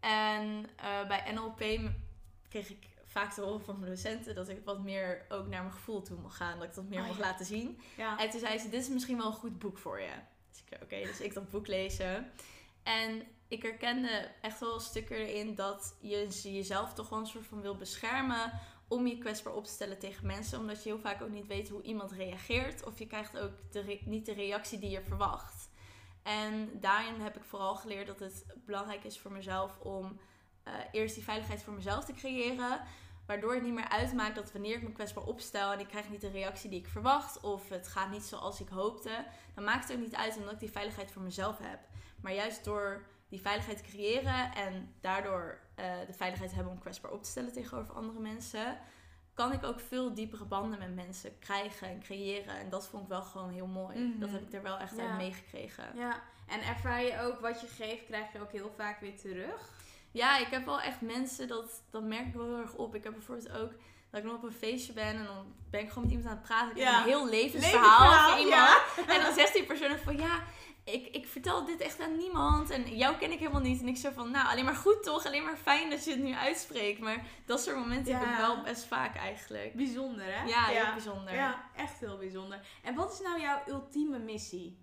En 0.00 0.66
eh, 0.76 1.08
bij 1.08 1.32
NLP 1.32 1.58
kreeg 2.48 2.68
ik 2.68 2.86
vaak 3.04 3.32
te 3.32 3.40
horen 3.40 3.64
van 3.64 3.78
mijn 3.78 3.90
docenten 3.90 4.34
dat 4.34 4.48
ik 4.48 4.64
wat 4.64 4.82
meer 4.82 5.24
ook 5.28 5.46
naar 5.46 5.62
mijn 5.62 5.74
gevoel 5.74 6.02
toe 6.02 6.18
mocht 6.18 6.36
gaan. 6.36 6.58
Dat 6.58 6.68
ik 6.68 6.74
dat 6.74 6.88
meer 6.88 7.00
Oh, 7.00 7.06
mocht 7.06 7.18
ja. 7.18 7.24
laten 7.24 7.46
zien. 7.46 7.80
Ja. 7.96 8.18
En 8.18 8.30
toen 8.30 8.40
zei 8.40 8.58
ze, 8.58 8.68
dit 8.68 8.82
is 8.82 8.88
misschien 8.88 9.16
wel 9.16 9.26
een 9.26 9.32
goed 9.32 9.58
boek 9.58 9.78
voor 9.78 10.00
je. 10.00 10.12
Dus 10.50 10.60
ik 10.60 10.68
zei, 10.68 10.82
oké, 10.82 11.08
dus 11.08 11.20
ik 11.20 11.34
dat 11.34 11.50
boek 11.50 11.66
lezen. 11.66 12.30
En 12.82 13.22
ik 13.48 13.62
herkende 13.62 14.30
echt 14.40 14.60
wel 14.60 14.80
stukken 14.80 15.16
erin 15.16 15.54
dat 15.54 15.96
je 16.00 16.52
jezelf 16.52 16.94
toch 16.94 17.08
wel 17.08 17.18
een 17.18 17.26
soort 17.26 17.46
van 17.46 17.60
wil 17.60 17.76
beschermen 17.76 18.60
om 18.88 19.06
je 19.06 19.18
kwetsbaar 19.18 19.54
op 19.54 19.64
te 19.64 19.70
stellen 19.70 19.98
tegen 19.98 20.26
mensen. 20.26 20.58
Omdat 20.58 20.82
je 20.82 20.88
heel 20.88 20.98
vaak 20.98 21.22
ook 21.22 21.30
niet 21.30 21.46
weet 21.46 21.68
hoe 21.68 21.82
iemand 21.82 22.12
reageert. 22.12 22.84
Of 22.84 22.98
je 22.98 23.06
krijgt 23.06 23.38
ook 23.38 23.52
niet 24.04 24.26
de 24.26 24.32
reactie 24.32 24.78
die 24.78 24.90
je 24.90 25.02
verwacht. 25.02 25.68
En 26.22 26.80
daarin 26.80 27.20
heb 27.20 27.36
ik 27.36 27.44
vooral 27.44 27.76
geleerd 27.76 28.06
dat 28.06 28.20
het 28.20 28.44
belangrijk 28.66 29.04
is 29.04 29.18
voor 29.18 29.32
mezelf 29.32 29.78
om 29.78 30.18
eh, 30.62 30.72
eerst 30.92 31.14
die 31.14 31.24
veiligheid 31.24 31.62
voor 31.62 31.72
mezelf 31.74 32.04
te 32.04 32.12
creëren. 32.12 32.80
Waardoor 33.26 33.54
het 33.54 33.62
niet 33.62 33.74
meer 33.74 33.88
uitmaakt 33.88 34.34
dat 34.34 34.52
wanneer 34.52 34.76
ik 34.76 34.82
me 34.82 34.92
kwetsbaar 34.92 35.24
opstel 35.24 35.72
en 35.72 35.80
ik 35.80 35.88
krijg 35.88 36.10
niet 36.10 36.20
de 36.20 36.30
reactie 36.30 36.70
die 36.70 36.78
ik 36.78 36.88
verwacht. 36.88 37.40
Of 37.40 37.68
het 37.68 37.88
gaat 37.88 38.10
niet 38.10 38.22
zoals 38.22 38.60
ik 38.60 38.68
hoopte. 38.68 39.24
Dan 39.54 39.64
maakt 39.64 39.88
het 39.88 39.96
ook 39.96 40.02
niet 40.02 40.16
uit 40.16 40.36
omdat 40.36 40.52
ik 40.52 40.60
die 40.60 40.70
veiligheid 40.70 41.10
voor 41.10 41.22
mezelf 41.22 41.58
heb. 41.58 41.78
Maar 42.20 42.34
juist 42.34 42.64
door 42.64 43.02
die 43.34 43.42
veiligheid 43.42 43.80
creëren 43.82 44.52
en 44.54 44.94
daardoor 45.00 45.58
eh, 45.74 45.84
de 46.06 46.12
veiligheid 46.12 46.54
hebben 46.54 46.72
om 46.72 46.78
kwetsbaar 46.78 47.10
op 47.10 47.22
te 47.22 47.30
stellen 47.30 47.52
tegenover 47.52 47.94
andere 47.94 48.18
mensen, 48.20 48.78
kan 49.34 49.52
ik 49.52 49.64
ook 49.64 49.80
veel 49.80 50.14
diepere 50.14 50.44
banden 50.44 50.78
met 50.78 50.94
mensen 50.94 51.38
krijgen 51.38 51.88
en 51.88 52.00
creëren. 52.00 52.56
En 52.58 52.68
dat 52.68 52.86
vond 52.88 53.02
ik 53.02 53.08
wel 53.08 53.22
gewoon 53.22 53.50
heel 53.50 53.66
mooi. 53.66 53.98
Mhm. 53.98 54.18
Dat 54.18 54.30
heb 54.30 54.42
ik 54.42 54.52
er 54.52 54.62
wel 54.62 54.78
echt 54.78 54.96
Ja. 54.96 55.02
uit 55.08 55.16
meegekregen. 55.16 55.84
ja, 55.94 56.22
en 56.46 56.62
ervaar 56.62 57.02
je 57.02 57.20
ook 57.20 57.40
wat 57.40 57.60
je 57.60 57.66
geeft, 57.66 58.04
krijg 58.04 58.32
je 58.32 58.40
ook 58.40 58.52
heel 58.52 58.72
vaak 58.76 59.00
weer 59.00 59.16
terug? 59.16 59.72
Ja, 60.10 60.38
ik 60.38 60.46
heb 60.50 60.64
wel 60.64 60.80
echt 60.80 61.00
mensen, 61.00 61.48
dat, 61.48 61.82
dat 61.90 62.02
merk 62.02 62.26
ik 62.26 62.34
wel 62.34 62.46
heel 62.46 62.58
erg 62.58 62.74
op. 62.74 62.94
Ik 62.94 63.04
heb 63.04 63.12
bijvoorbeeld 63.12 63.50
ook 63.52 63.70
dat 64.10 64.20
ik 64.20 64.24
nog 64.24 64.34
op 64.34 64.42
een 64.42 64.52
feestje 64.52 64.92
ben 64.92 65.04
en 65.16 65.24
dan 65.24 65.54
ben 65.70 65.80
ik 65.80 65.88
gewoon 65.88 66.02
met 66.04 66.12
iemand 66.12 66.28
aan 66.30 66.36
het 66.36 66.46
praten. 66.46 66.76
Ik 66.76 66.82
heb 66.84 66.94
een 66.94 67.02
heel 67.02 67.28
levensverhaal 67.28 67.80
Levensverhaal, 67.80 68.30
voor 68.30 68.38
iemand. 68.44 69.06
ja. 69.08 69.14
En 69.14 69.22
dan 69.22 69.34
zegt 69.34 69.52
die 69.52 69.64
persoon 69.64 69.96
van 69.98 70.16
ja, 70.16 70.42
ik, 70.84 71.06
ik 71.06 71.26
vertel 71.28 71.64
dit 71.64 71.80
echt 71.80 72.00
aan 72.00 72.16
niemand 72.16 72.70
en 72.70 72.96
jou 72.96 73.16
ken 73.16 73.32
ik 73.32 73.38
helemaal 73.38 73.60
niet. 73.60 73.80
En 73.80 73.88
ik 73.88 73.96
zo 73.96 74.10
van 74.10 74.30
nou, 74.30 74.48
alleen 74.48 74.64
maar 74.64 74.74
goed 74.74 75.02
toch, 75.02 75.26
alleen 75.26 75.44
maar 75.44 75.56
fijn 75.56 75.90
dat 75.90 76.04
je 76.04 76.10
het 76.10 76.20
nu 76.22 76.34
uitspreekt. 76.34 77.00
Maar 77.00 77.26
dat 77.46 77.60
soort 77.62 77.76
momenten 77.76 78.12
heb 78.14 78.22
Ja. 78.24 78.30
ik 78.32 78.36
wel 78.38 78.62
best 78.62 78.84
vaak 78.84 79.16
eigenlijk. 79.16 79.74
Bijzonder, 79.74 80.24
hè? 80.38 80.44
Ja, 80.44 80.64
heel 80.64 80.92
bijzonder. 80.92 81.34
Ja, 81.34 81.64
echt 81.76 81.98
heel 82.00 82.18
bijzonder. 82.18 82.60
En 82.82 82.94
wat 82.94 83.12
is 83.12 83.20
nou 83.20 83.40
jouw 83.40 83.62
ultieme 83.68 84.18
missie? 84.18 84.78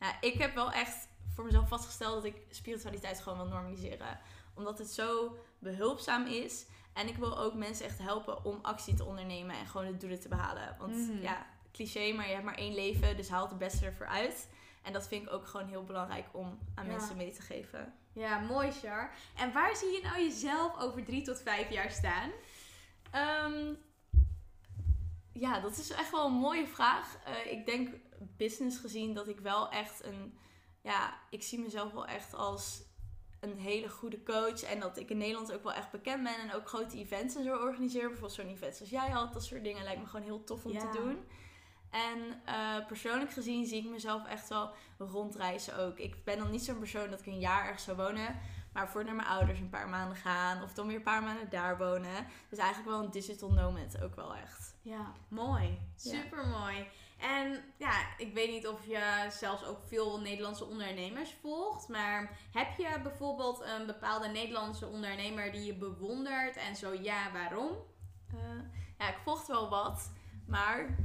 Ja, 0.00 0.16
ik 0.20 0.34
heb 0.38 0.54
wel 0.54 0.70
echt 0.72 1.08
voor 1.34 1.44
mezelf 1.44 1.68
vastgesteld 1.68 2.14
dat 2.14 2.24
ik 2.24 2.36
spiritualiteit 2.50 3.20
gewoon 3.20 3.38
wil 3.38 3.46
normaliseren. 3.48 4.20
Omdat 4.54 4.78
het 4.78 4.90
zo 4.90 5.36
behulpzaam 5.58 6.26
is. 6.26 6.66
En 6.92 7.08
ik 7.08 7.16
wil 7.16 7.38
ook 7.38 7.54
mensen 7.54 7.86
echt 7.86 7.98
helpen 7.98 8.44
om 8.44 8.58
actie 8.62 8.94
te 8.94 9.04
ondernemen 9.04 9.56
en 9.56 9.66
gewoon 9.66 9.86
de 9.86 9.96
doelen 9.96 10.20
te 10.20 10.28
behalen. 10.28 10.76
Want 10.78 10.96
Mhm. 10.96 11.22
ja, 11.22 11.46
cliché, 11.72 12.12
maar 12.12 12.26
je 12.26 12.32
hebt 12.32 12.44
maar 12.44 12.54
één 12.54 12.74
leven, 12.74 13.16
dus 13.16 13.28
haal 13.28 13.48
het 13.48 13.58
beste 13.58 13.84
ervoor 13.86 14.06
uit. 14.06 14.48
En 14.82 14.92
dat 14.92 15.08
vind 15.08 15.26
ik 15.26 15.32
ook 15.32 15.46
gewoon 15.46 15.66
heel 15.68 15.84
belangrijk 15.84 16.26
om 16.32 16.58
aan 16.74 16.84
Ja. 16.86 16.90
mensen 16.90 17.16
mee 17.16 17.32
te 17.32 17.42
geven. 17.42 17.94
Ja, 18.12 18.38
mooi, 18.38 18.70
Char. 18.72 19.10
En 19.36 19.52
waar 19.52 19.76
zie 19.76 19.90
je 19.92 20.00
nou 20.02 20.22
jezelf 20.22 20.78
over 20.80 21.04
drie 21.04 21.22
tot 21.22 21.40
vijf 21.42 21.70
jaar 21.70 21.90
staan? 21.90 22.30
Ehm, 23.10 23.74
ja, 25.32 25.60
dat 25.60 25.78
is 25.78 25.90
echt 25.90 26.10
wel 26.10 26.26
een 26.26 26.32
mooie 26.32 26.66
vraag. 26.66 27.16
Eh, 27.24 27.52
ik 27.52 27.66
denk 27.66 27.88
business 28.36 28.78
gezien 28.78 29.14
dat 29.14 29.28
ik 29.28 29.40
wel 29.40 29.70
echt 29.70 30.04
een... 30.04 30.38
Ja, 30.80 31.18
ik 31.30 31.42
zie 31.42 31.60
mezelf 31.60 31.92
wel 31.92 32.06
echt 32.06 32.34
als 32.34 32.82
een 33.40 33.58
hele 33.58 33.88
goede 33.88 34.22
coach. 34.22 34.62
En 34.62 34.80
dat 34.80 34.96
ik 34.98 35.10
in 35.10 35.18
Nederland 35.18 35.52
ook 35.52 35.62
wel 35.62 35.72
echt 35.72 35.90
bekend 35.90 36.22
ben. 36.22 36.38
En 36.38 36.52
ook 36.54 36.68
grote 36.68 36.98
events 36.98 37.34
en 37.34 37.44
zo 37.44 37.56
organiseer. 37.56 38.00
Bijvoorbeeld 38.02 38.32
zo'n 38.32 38.48
event 38.48 38.76
zoals 38.76 38.90
jij 38.90 39.08
had. 39.10 39.32
Dat 39.32 39.44
soort 39.44 39.64
dingen 39.64 39.82
lijkt 39.84 40.00
me 40.00 40.06
gewoon 40.06 40.24
heel 40.26 40.44
tof 40.44 40.64
om 40.64 40.72
Ja. 40.72 40.90
te 40.90 40.98
doen. 40.98 41.24
En 41.92 42.42
eh, 42.44 42.86
persoonlijk 42.86 43.32
gezien 43.32 43.66
zie 43.66 43.84
ik 43.84 43.90
mezelf 43.90 44.26
echt 44.26 44.48
wel 44.48 44.70
rondreizen 44.98 45.78
ook. 45.78 45.98
Ik 45.98 46.24
ben 46.24 46.38
dan 46.38 46.50
niet 46.50 46.64
zo'n 46.64 46.78
persoon 46.78 47.10
dat 47.10 47.20
ik 47.20 47.26
een 47.26 47.38
jaar 47.38 47.64
ergens 47.64 47.84
zou 47.84 47.96
wonen. 47.96 48.40
Maar 48.72 48.88
voor 48.88 49.04
naar 49.04 49.14
mijn 49.14 49.28
ouders 49.28 49.58
een 49.60 49.70
paar 49.70 49.88
maanden 49.88 50.16
gaan. 50.16 50.62
Of 50.62 50.74
dan 50.74 50.86
weer 50.86 50.96
een 50.96 51.02
paar 51.02 51.22
maanden 51.22 51.50
daar 51.50 51.78
wonen. 51.78 52.26
Dus 52.48 52.58
eigenlijk 52.58 52.90
wel 52.90 53.02
een 53.04 53.10
digital 53.10 53.52
nomad 53.52 54.02
ook 54.02 54.14
wel 54.14 54.34
echt. 54.34 54.74
Ja, 54.82 55.12
mooi. 55.28 55.78
Super 55.96 56.46
mooi. 56.46 56.86
En 57.18 57.64
ja, 57.78 58.16
ik 58.16 58.34
weet 58.34 58.50
niet 58.50 58.66
of 58.66 58.86
je 58.86 59.26
zelfs 59.30 59.64
ook 59.64 59.78
veel 59.86 60.20
Nederlandse 60.20 60.64
ondernemers 60.64 61.34
volgt. 61.40 61.88
Maar 61.88 62.38
heb 62.52 62.78
je 62.78 63.00
bijvoorbeeld 63.02 63.60
een 63.60 63.86
bepaalde 63.86 64.28
Nederlandse 64.28 64.86
ondernemer 64.86 65.52
die 65.52 65.64
je 65.64 65.74
bewondert? 65.74 66.56
En 66.56 66.76
zo 66.76 66.92
ja, 66.92 67.32
waarom? 67.32 67.70
Eh, 68.28 68.38
ja, 68.98 69.08
ik 69.08 69.18
volg 69.24 69.46
wel 69.46 69.68
wat. 69.68 70.12
Maar 70.46 70.96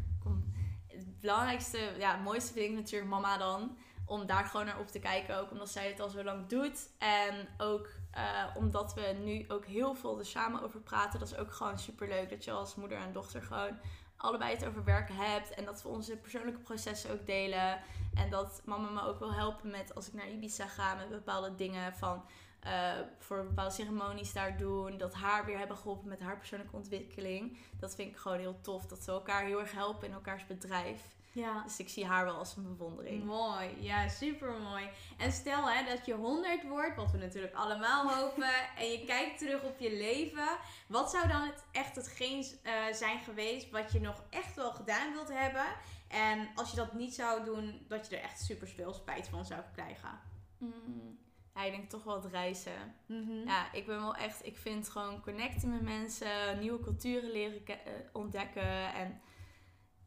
belangrijkste, 1.19 1.77
ja, 1.97 2.11
het 2.11 2.23
mooiste 2.23 2.53
vind 2.53 2.69
ik 2.69 2.75
natuurlijk 2.75 3.11
mama 3.11 3.37
dan. 3.37 3.77
Om 4.05 4.25
daar 4.25 4.45
gewoon 4.45 4.65
naar 4.65 4.79
op 4.79 4.87
te 4.87 4.99
kijken. 4.99 5.37
Ook 5.39 5.51
omdat 5.51 5.69
zij 5.69 5.87
het 5.87 5.99
al 5.99 6.09
zo 6.09 6.23
lang 6.23 6.47
doet. 6.47 6.89
En 6.97 7.47
ook 7.57 7.89
eh, 8.11 8.43
omdat 8.55 8.93
we 8.93 9.15
nu 9.23 9.45
ook 9.47 9.65
heel 9.65 9.95
veel 9.95 10.19
er 10.19 10.25
samen 10.25 10.61
over 10.61 10.79
praten. 10.79 11.19
Dat 11.19 11.31
is 11.31 11.37
ook 11.37 11.53
gewoon 11.53 11.79
super 11.79 12.07
leuk. 12.07 12.29
Dat 12.29 12.43
je 12.43 12.51
als 12.51 12.75
moeder 12.75 12.97
en 12.97 13.13
dochter 13.13 13.41
gewoon 13.41 13.79
allebei 14.17 14.53
het 14.53 14.65
over 14.65 14.83
werken 14.83 15.15
hebt. 15.15 15.49
En 15.49 15.65
dat 15.65 15.81
we 15.81 15.87
onze 15.87 16.17
persoonlijke 16.17 16.59
processen 16.59 17.11
ook 17.11 17.25
delen. 17.25 17.81
En 18.13 18.29
dat 18.29 18.61
mama 18.65 18.89
me 18.89 19.01
ook 19.01 19.19
wil 19.19 19.33
helpen 19.33 19.69
met 19.69 19.95
als 19.95 20.07
ik 20.07 20.13
naar 20.13 20.29
Ibiza 20.29 20.67
ga. 20.67 20.95
Met 20.95 21.09
bepaalde 21.09 21.55
dingen 21.55 21.93
van 21.93 22.23
eh, 22.67 22.91
voor 23.17 23.43
bepaalde 23.43 23.73
ceremonies 23.73 24.33
daar 24.33 24.57
doen. 24.57 24.97
Dat 24.97 25.13
haar 25.13 25.45
weer 25.45 25.57
hebben 25.57 25.77
geholpen 25.77 26.07
met 26.07 26.19
haar 26.19 26.37
persoonlijke 26.37 26.75
ontwikkeling. 26.75 27.57
Dat 27.79 27.95
vind 27.95 28.11
ik 28.11 28.17
gewoon 28.17 28.39
heel 28.39 28.61
tof. 28.61 28.85
Dat 28.85 29.05
we 29.05 29.11
elkaar 29.11 29.45
heel 29.45 29.59
erg 29.59 29.71
helpen 29.71 30.07
in 30.07 30.13
elkaars 30.13 30.45
bedrijf. 30.45 31.01
Ja. 31.31 31.63
Dus 31.63 31.79
ik 31.79 31.89
zie 31.89 32.05
haar 32.05 32.25
wel 32.25 32.35
als 32.35 32.55
een 32.55 32.77
bewondering. 32.77 33.23
Mooi, 33.23 33.75
ja, 33.79 34.07
super 34.07 34.51
mooi. 34.51 34.89
En 35.17 35.31
stel 35.31 35.69
hè, 35.69 35.85
dat 35.85 36.05
je 36.05 36.13
100 36.13 36.67
wordt, 36.67 36.95
wat 36.95 37.11
we 37.11 37.17
natuurlijk 37.17 37.53
allemaal 37.53 38.09
hopen, 38.15 38.53
en 38.77 38.91
je 38.91 39.05
kijkt 39.05 39.37
terug 39.37 39.63
op 39.63 39.79
je 39.79 39.91
leven. 39.91 40.47
Wat 40.87 41.11
zou 41.11 41.27
dan 41.27 41.41
het, 41.41 41.63
echt 41.71 41.95
hetgeen 41.95 42.45
eh, 42.63 42.73
zijn 42.93 43.19
geweest 43.19 43.69
wat 43.69 43.91
je 43.91 44.01
nog 44.01 44.23
echt 44.29 44.55
wel 44.55 44.71
gedaan 44.71 45.13
wilt 45.13 45.33
hebben? 45.33 45.65
En 46.07 46.49
als 46.55 46.69
je 46.69 46.75
dat 46.75 46.93
niet 46.93 47.15
zou 47.15 47.43
doen, 47.43 47.85
dat 47.87 48.09
je 48.09 48.17
er 48.17 48.23
echt 48.23 48.41
super 48.41 48.67
veel 48.67 48.93
spijt 48.93 49.27
van 49.27 49.45
zou 49.45 49.61
krijgen. 49.73 50.19
Mm, 50.57 51.19
ja, 51.57 51.63
ik 51.63 51.71
denk 51.71 51.89
toch 51.89 52.03
wel 52.03 52.15
het 52.21 52.31
reizen. 52.31 52.95
Mhm. 53.05 53.31
Ja, 53.47 53.73
ik 53.73 53.85
ben 53.85 53.99
wel 53.99 54.15
echt, 54.15 54.45
ik 54.45 54.57
vind 54.57 54.89
gewoon 54.89 55.21
connecten 55.21 55.69
met 55.69 55.81
mensen, 55.81 56.59
nieuwe 56.59 56.79
culturen 56.79 57.31
leren 57.31 57.67
eh, 57.67 57.75
ontdekken. 58.13 58.93
En 58.93 59.21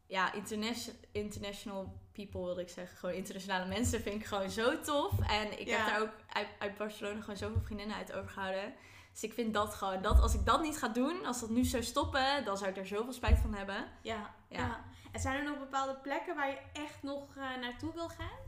ja, 0.07 0.33
interna- 0.33 0.73
international 1.11 1.99
people 2.13 2.41
wilde 2.45 2.61
ik 2.61 2.69
zeggen. 2.69 2.97
Gewoon 2.97 3.15
internationale 3.15 3.65
mensen 3.65 4.01
vind 4.01 4.15
ik 4.21 4.25
gewoon 4.25 4.49
zo 4.49 4.79
tof. 4.81 5.19
En 5.29 5.59
ik 5.59 5.67
Ja. 5.67 5.77
heb 5.77 5.85
daar 5.87 6.01
ook 6.01 6.13
uit, 6.29 6.47
uit 6.59 6.77
Barcelona 6.77 7.19
gewoon 7.21 7.37
zoveel 7.37 7.61
vriendinnen 7.61 7.95
uit 7.95 8.13
overgehouden. 8.13 8.73
Dus 9.11 9.23
ik 9.23 9.33
vind 9.33 9.53
dat 9.53 9.73
gewoon, 9.75 10.01
dat 10.01 10.19
als 10.21 10.33
ik 10.33 10.45
dat 10.45 10.61
niet 10.61 10.77
ga 10.77 10.87
doen, 10.87 11.25
als 11.25 11.39
dat 11.39 11.49
nu 11.49 11.63
zou 11.63 11.83
stoppen, 11.83 12.45
dan 12.45 12.57
zou 12.57 12.69
ik 12.69 12.77
er 12.77 12.87
zoveel 12.87 13.13
spijt 13.13 13.39
van 13.39 13.53
hebben. 13.53 13.85
Ja, 14.01 14.33
ja. 14.49 14.59
Ja. 14.59 14.83
En 15.11 15.19
zijn 15.19 15.37
er 15.37 15.43
nog 15.43 15.59
bepaalde 15.59 15.95
plekken 15.95 16.35
waar 16.35 16.49
je 16.49 16.57
echt 16.73 17.03
nog 17.03 17.35
eh, 17.35 17.57
naartoe 17.61 17.93
wil 17.93 18.09
gaan? 18.09 18.39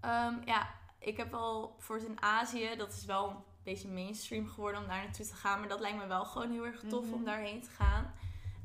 Ehm, 0.00 0.34
ja, 0.48 0.68
ik 0.98 1.16
heb 1.16 1.34
al 1.34 1.74
voor 1.78 1.96
het 1.96 2.04
in 2.04 2.22
Azië, 2.22 2.76
dat 2.76 2.92
is 2.92 3.04
wel 3.04 3.28
een 3.30 3.36
beetje 3.64 3.88
mainstream 3.88 4.46
geworden 4.48 4.80
om 4.82 4.88
daar 4.88 5.02
naartoe 5.04 5.26
te 5.26 5.34
gaan. 5.34 5.58
Maar 5.58 5.68
dat 5.68 5.80
lijkt 5.80 5.98
me 5.98 6.06
wel 6.06 6.24
gewoon 6.24 6.50
heel 6.52 6.64
erg 6.66 6.80
tof 6.88 7.04
Mhm. 7.04 7.14
om 7.14 7.24
daarheen 7.24 7.60
te 7.62 7.70
gaan. 7.70 8.12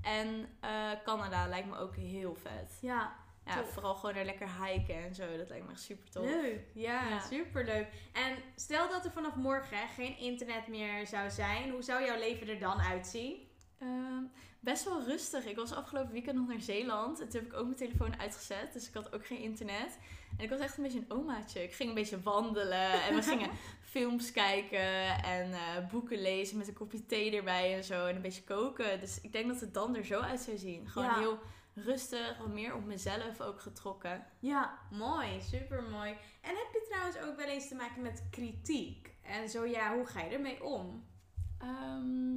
En 0.02 0.48
eh, 0.60 0.92
Canada 1.04 1.48
lijkt 1.48 1.68
me 1.68 1.78
ook 1.78 1.96
heel 1.96 2.36
vet. 2.36 2.78
Ja, 2.82 3.20
Ja, 3.46 3.56
Tof. 3.56 3.72
vooral 3.74 3.96
gewoon 3.96 4.16
er 4.16 4.26
lekker 4.26 4.64
hiken 4.66 4.96
en 4.96 5.16
zo. 5.16 5.38
Dat 5.38 5.50
lijkt 5.50 5.66
me 5.66 5.72
echt 5.72 5.82
super 5.82 6.10
tof. 6.10 6.24
leuk. 6.26 6.62
Ja, 6.74 7.08
Ja. 7.10 7.20
superleuk. 7.20 7.88
En 8.14 8.38
stel 8.56 8.90
dat 8.90 9.06
er 9.06 9.12
vanaf 9.12 9.36
morgen 9.36 9.78
hè, 9.78 9.88
geen 9.88 10.18
internet 10.18 10.68
meer 10.68 11.08
zou 11.08 11.30
zijn. 11.30 11.70
Hoe 11.72 11.82
zou 11.82 12.04
jouw 12.06 12.18
leven 12.18 12.48
er 12.48 12.60
dan 12.60 12.80
uitzien? 12.82 13.48
Ehm, 13.80 14.24
best 14.60 14.84
wel 14.84 15.04
rustig. 15.04 15.46
Ik 15.46 15.56
was 15.56 15.74
afgelopen 15.74 16.12
weekend 16.12 16.36
nog 16.38 16.48
naar 16.48 16.62
Zeeland. 16.62 17.20
En 17.22 17.30
toen 17.30 17.40
heb 17.42 17.52
ik 17.52 17.58
ook 17.58 17.66
mijn 17.66 17.78
telefoon 17.78 18.20
uitgezet. 18.20 18.74
Dus 18.74 18.88
ik 18.88 18.94
had 18.94 19.14
ook 19.16 19.26
geen 19.26 19.40
internet. 19.40 20.00
En 20.38 20.44
ik 20.44 20.50
was 20.50 20.60
echt 20.60 20.78
een 20.78 20.84
beetje 20.84 21.00
een 21.00 21.12
omaatje. 21.12 21.64
Ik 21.64 21.74
ging 21.74 21.90
een 21.90 21.96
beetje 21.96 22.22
wandelen. 22.22 23.02
En 23.04 23.16
we 23.16 23.22
gingen 23.22 23.50
films 23.94 24.32
kijken. 24.32 25.24
En 25.24 25.54
eh, 25.54 25.90
boeken 25.92 26.22
lezen 26.22 26.58
met 26.58 26.68
een 26.68 26.74
kopje 26.74 27.06
thee 27.06 27.36
erbij 27.36 27.76
en 27.76 27.84
zo. 27.84 28.06
En 28.06 28.16
een 28.16 28.22
beetje 28.22 28.44
koken. 28.44 29.00
Dus 29.00 29.22
ik 29.22 29.32
denk 29.32 29.48
dat 29.48 29.60
het 29.60 29.74
dan 29.74 29.96
er 29.96 30.06
zo 30.06 30.20
uit 30.20 30.40
zou 30.40 30.58
zien. 30.58 30.90
Gewoon 30.90 31.08
Ja. 31.08 31.20
heel 31.20 31.40
rustig. 31.76 32.38
Wat 32.38 32.48
meer 32.48 32.76
op 32.76 32.86
mezelf 32.86 33.42
ook 33.42 33.62
getrokken. 33.62 34.26
Ja, 34.40 34.78
mooi. 34.92 35.42
Super 35.42 35.84
mooi. 35.84 36.10
En 36.42 36.50
heb 36.56 36.68
je 36.74 36.86
trouwens 36.90 37.18
ook 37.18 37.36
wel 37.38 37.48
eens 37.48 37.68
te 37.68 37.76
maken 37.76 38.02
met 38.02 38.24
kritiek? 38.32 39.10
En 39.22 39.50
zo 39.50 39.66
ja, 39.66 39.96
hoe 39.96 40.06
ga 40.06 40.22
je 40.22 40.30
ermee 40.30 40.64
om? 40.64 41.06
Ehm, 41.58 42.36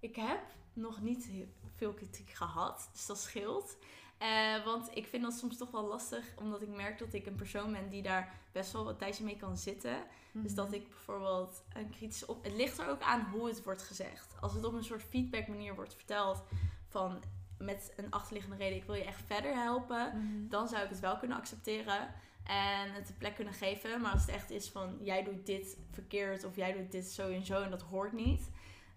ik 0.00 0.16
heb 0.16 0.40
nog 0.72 1.00
niet 1.00 1.30
veel 1.76 1.92
kritiek 1.92 2.30
gehad, 2.30 2.88
dus 2.92 3.06
dat 3.06 3.18
scheelt. 3.20 3.76
Eh, 4.22 4.64
want 4.64 4.96
ik 4.96 5.06
vind 5.06 5.22
dat 5.22 5.32
soms 5.34 5.56
toch 5.56 5.70
wel 5.70 5.86
lastig, 5.86 6.24
omdat 6.36 6.62
ik 6.62 6.68
merk 6.68 6.98
dat 6.98 7.12
ik 7.12 7.26
een 7.26 7.34
persoon 7.34 7.72
ben 7.72 7.88
die 7.88 8.02
daar 8.02 8.32
best 8.52 8.72
wel 8.72 8.84
wat 8.84 8.98
tijdje 8.98 9.24
mee 9.24 9.36
kan 9.36 9.56
zitten. 9.56 9.96
Dus 10.32 10.42
Mhm. 10.52 10.54
dat 10.54 10.72
ik 10.72 10.88
bijvoorbeeld 10.88 11.62
een 11.72 11.90
kritische 11.90 12.26
op. 12.26 12.44
Het 12.44 12.52
ligt 12.52 12.78
er 12.78 12.88
ook 12.88 13.00
aan 13.02 13.20
hoe 13.32 13.48
het 13.48 13.64
wordt 13.64 13.82
gezegd. 13.82 14.34
Als 14.40 14.52
het 14.54 14.64
op 14.64 14.72
een 14.72 14.84
soort 14.84 15.02
feedback 15.02 15.46
manier 15.46 15.74
wordt 15.74 15.94
verteld 15.94 16.42
van 16.88 17.22
met 17.58 17.92
een 17.96 18.10
achterliggende 18.10 18.56
reden, 18.56 18.76
ik 18.76 18.84
wil 18.84 18.94
je 18.94 19.04
echt 19.04 19.22
verder 19.26 19.54
helpen, 19.54 20.12
Mhm. 20.18 20.48
dan 20.48 20.68
zou 20.68 20.82
ik 20.82 20.88
het 20.88 21.00
wel 21.00 21.16
kunnen 21.18 21.36
accepteren 21.36 22.14
en 22.46 22.92
het 22.92 23.08
een 23.08 23.16
plek 23.18 23.34
kunnen 23.34 23.54
geven. 23.54 24.00
Maar 24.00 24.12
als 24.12 24.20
het 24.20 24.30
echt 24.34 24.50
is 24.50 24.68
van 24.70 24.98
jij 25.00 25.22
doet 25.24 25.46
dit 25.46 25.76
verkeerd 25.90 26.44
of 26.44 26.56
jij 26.56 26.72
doet 26.72 26.92
dit 26.92 27.06
zo 27.06 27.28
en 27.30 27.44
zo 27.46 27.62
en 27.62 27.70
dat 27.70 27.82
hoort 27.82 28.12
niet, 28.12 28.50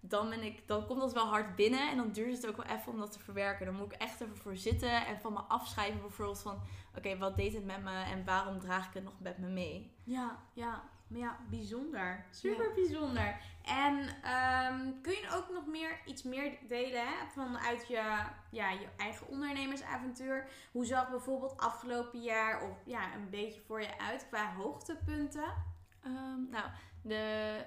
dan, 0.08 0.30
ben 0.30 0.42
ik, 0.42 0.68
dan 0.68 0.86
komt 0.86 1.00
dat 1.00 1.12
wel 1.12 1.26
hard 1.26 1.56
binnen 1.56 1.90
en 1.90 1.96
dan 1.96 2.12
duurt 2.12 2.36
het 2.36 2.46
ook 2.46 2.56
wel 2.56 2.76
even 2.76 2.92
om 2.92 2.98
dat 2.98 3.12
te 3.12 3.18
verwerken. 3.18 3.66
Dan 3.66 3.74
moet 3.74 3.92
ik 3.92 4.00
echt 4.00 4.20
even 4.20 4.36
voor 4.36 4.56
zitten 4.56 5.06
en 5.06 5.20
van 5.20 5.32
me 5.32 5.40
afschrijven 5.40 6.00
bijvoorbeeld 6.00 6.40
van 6.40 6.60
oké, 6.96 7.18
wat 7.18 7.36
deed 7.36 7.54
het 7.54 7.64
met 7.64 7.82
me 7.82 8.02
en 8.02 8.24
waarom 8.24 8.60
draag 8.60 8.86
ik 8.86 8.94
het 8.94 9.04
nog 9.04 9.20
met 9.20 9.38
me 9.38 9.48
mee? 9.48 9.92
Ja, 10.04 10.38
ja, 10.52 10.82
maar 11.06 11.20
ja, 11.20 11.38
bijzonder. 11.50 12.26
Super 12.30 12.72
bijzonder. 12.74 13.40
En 13.64 14.22
ehm, 14.22 14.92
kun 15.02 15.12
je 15.12 15.30
ook 15.34 15.50
nog 15.52 15.66
meer 15.66 16.00
iets 16.04 16.22
meer 16.22 16.58
delen 16.68 17.06
hè, 17.06 17.26
vanuit 17.32 17.88
je, 17.88 18.24
ja, 18.50 18.70
je 18.70 18.88
eigen 18.96 19.28
ondernemersavontuur? 19.28 20.48
Hoe 20.72 20.84
zag 20.84 21.10
bijvoorbeeld 21.10 21.56
afgelopen 21.56 22.22
jaar 22.22 22.62
of 22.62 22.76
ja, 22.84 23.14
een 23.14 23.30
beetje 23.30 23.60
voor 23.66 23.80
je 23.80 23.98
uit 23.98 24.26
qua 24.28 24.54
hoogtepunten? 24.54 25.54
Ehm, 26.02 26.50
nou, 26.50 26.70
de 27.02 27.64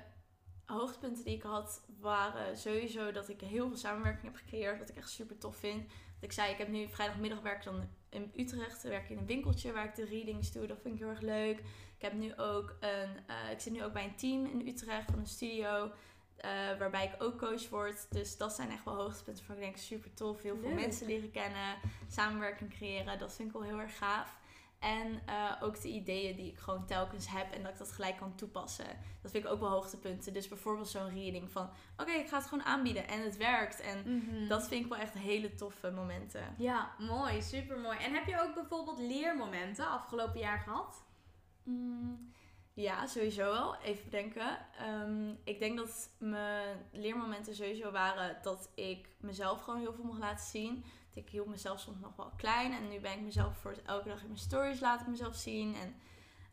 hoogtepunten 0.69 1.23
die 1.23 1.35
ik 1.35 1.43
had 1.43 1.81
waren 1.99 2.57
sowieso 2.57 3.11
dat 3.11 3.29
ik 3.29 3.41
heel 3.41 3.67
veel 3.67 3.77
samenwerking 3.77 4.23
heb 4.25 4.35
gecreëerd, 4.35 4.79
wat 4.79 4.89
ik 4.89 4.95
echt 4.95 5.09
super 5.09 5.37
tof 5.37 5.55
vind. 5.55 5.83
Dat 5.87 6.29
ik 6.29 6.31
zei, 6.31 6.51
ik 6.51 6.57
heb 6.57 6.67
nu 6.67 6.87
vrijdagmiddag 6.87 7.41
werk 7.41 7.63
dan 7.63 7.87
in 8.09 8.31
Utrecht, 8.35 8.81
werk 8.83 9.03
ik 9.03 9.09
in 9.09 9.17
een 9.17 9.25
winkeltje 9.25 9.71
waar 9.71 9.85
ik 9.85 9.95
de 9.95 10.05
readings 10.05 10.51
doe. 10.51 10.67
Dat 10.67 10.77
vind 10.81 10.93
ik 10.93 10.99
heel 10.99 11.09
erg 11.09 11.21
leuk. 11.21 11.59
Ik 11.95 12.05
heb 12.05 12.13
nu 12.13 12.35
ook 12.37 12.75
een, 12.79 13.09
eh, 13.27 13.51
ik 13.51 13.59
zit 13.59 13.73
nu 13.73 13.83
ook 13.83 13.93
bij 13.93 14.03
een 14.03 14.15
team 14.15 14.45
in 14.45 14.67
Utrecht 14.67 15.09
van 15.11 15.19
een 15.19 15.27
studio. 15.27 15.91
eh, 16.39 16.49
waarbij 16.79 17.05
ik 17.05 17.23
ook 17.23 17.37
coach 17.37 17.69
word. 17.69 18.05
Dus 18.09 18.37
dat 18.37 18.53
zijn 18.53 18.69
echt 18.71 18.83
wel 18.85 18.95
hoogtepunten 18.95 19.45
voor 19.45 19.55
ik 19.55 19.61
denk 19.61 19.77
super 19.77 20.13
tof. 20.13 20.41
Heel 20.41 20.57
veel 20.57 20.69
Leuk. 20.69 20.79
mensen 20.79 21.07
leren 21.07 21.31
kennen, 21.31 21.75
samenwerking 22.07 22.69
creëren. 22.73 23.19
Dat 23.19 23.33
vind 23.33 23.47
ik 23.47 23.53
wel 23.53 23.63
heel 23.63 23.79
erg 23.79 23.97
gaaf. 23.97 24.38
En 24.79 25.21
eh, 25.25 25.51
ook 25.61 25.81
de 25.81 25.87
ideeën 25.87 26.35
die 26.35 26.51
ik 26.51 26.57
gewoon 26.57 26.85
telkens 26.85 27.27
heb 27.27 27.53
en 27.53 27.63
dat 27.63 27.71
ik 27.71 27.77
dat 27.77 27.91
gelijk 27.91 28.17
kan 28.17 28.35
toepassen. 28.35 28.85
Dat 29.21 29.31
vind 29.31 29.45
ik 29.45 29.51
ook 29.51 29.59
wel 29.59 29.69
hoogtepunten. 29.69 30.33
Dus 30.33 30.47
bijvoorbeeld 30.47 30.87
zo'n 30.87 31.13
reading 31.13 31.51
van... 31.51 31.69
Oké, 31.97 32.11
ik 32.11 32.27
ga 32.27 32.37
het 32.37 32.47
gewoon 32.47 32.65
aanbieden 32.65 33.07
en 33.07 33.23
het 33.23 33.37
werkt. 33.37 33.81
En 33.81 34.47
dat 34.47 34.67
vind 34.67 34.83
ik 34.83 34.89
wel 34.89 34.99
echt 34.99 35.13
hele 35.13 35.55
toffe 35.55 35.91
momenten. 35.91 36.55
Ja, 36.57 36.91
mooi, 36.97 37.41
super 37.41 37.79
mooi. 37.79 37.97
En 37.97 38.13
heb 38.13 38.25
je 38.25 38.41
ook 38.41 38.53
bijvoorbeeld 38.53 38.99
leermomenten 38.99 39.87
afgelopen 39.87 40.39
jaar 40.39 40.59
gehad? 40.59 41.03
Mm, 41.63 42.33
ja, 42.73 43.07
sowieso 43.07 43.51
wel. 43.51 43.75
Even 43.75 44.03
bedenken. 44.03 44.57
Ehm, 44.77 45.29
ik 45.43 45.59
denk 45.59 45.77
dat 45.77 46.09
mijn 46.17 46.77
leermomenten 46.91 47.55
sowieso 47.55 47.91
waren 47.91 48.37
dat 48.41 48.71
ik 48.75 49.09
mezelf 49.17 49.61
gewoon 49.61 49.79
heel 49.79 49.93
veel 49.93 50.03
mocht 50.03 50.19
laten 50.19 50.45
zien. 50.45 50.83
Ik 51.13 51.29
hield 51.29 51.47
mezelf 51.47 51.79
soms 51.79 51.99
nog 51.99 52.15
wel 52.15 52.31
klein. 52.37 52.73
En 52.73 52.89
nu 52.89 52.99
ben 52.99 53.11
ik 53.11 53.21
mezelf 53.21 53.57
voor 53.57 53.75
elke 53.85 54.07
dag 54.07 54.21
in 54.21 54.27
mijn 54.27 54.39
stories 54.39 54.79
laat 54.79 55.01
ik 55.01 55.07
mezelf 55.07 55.35
zien. 55.35 55.75
En 55.75 55.95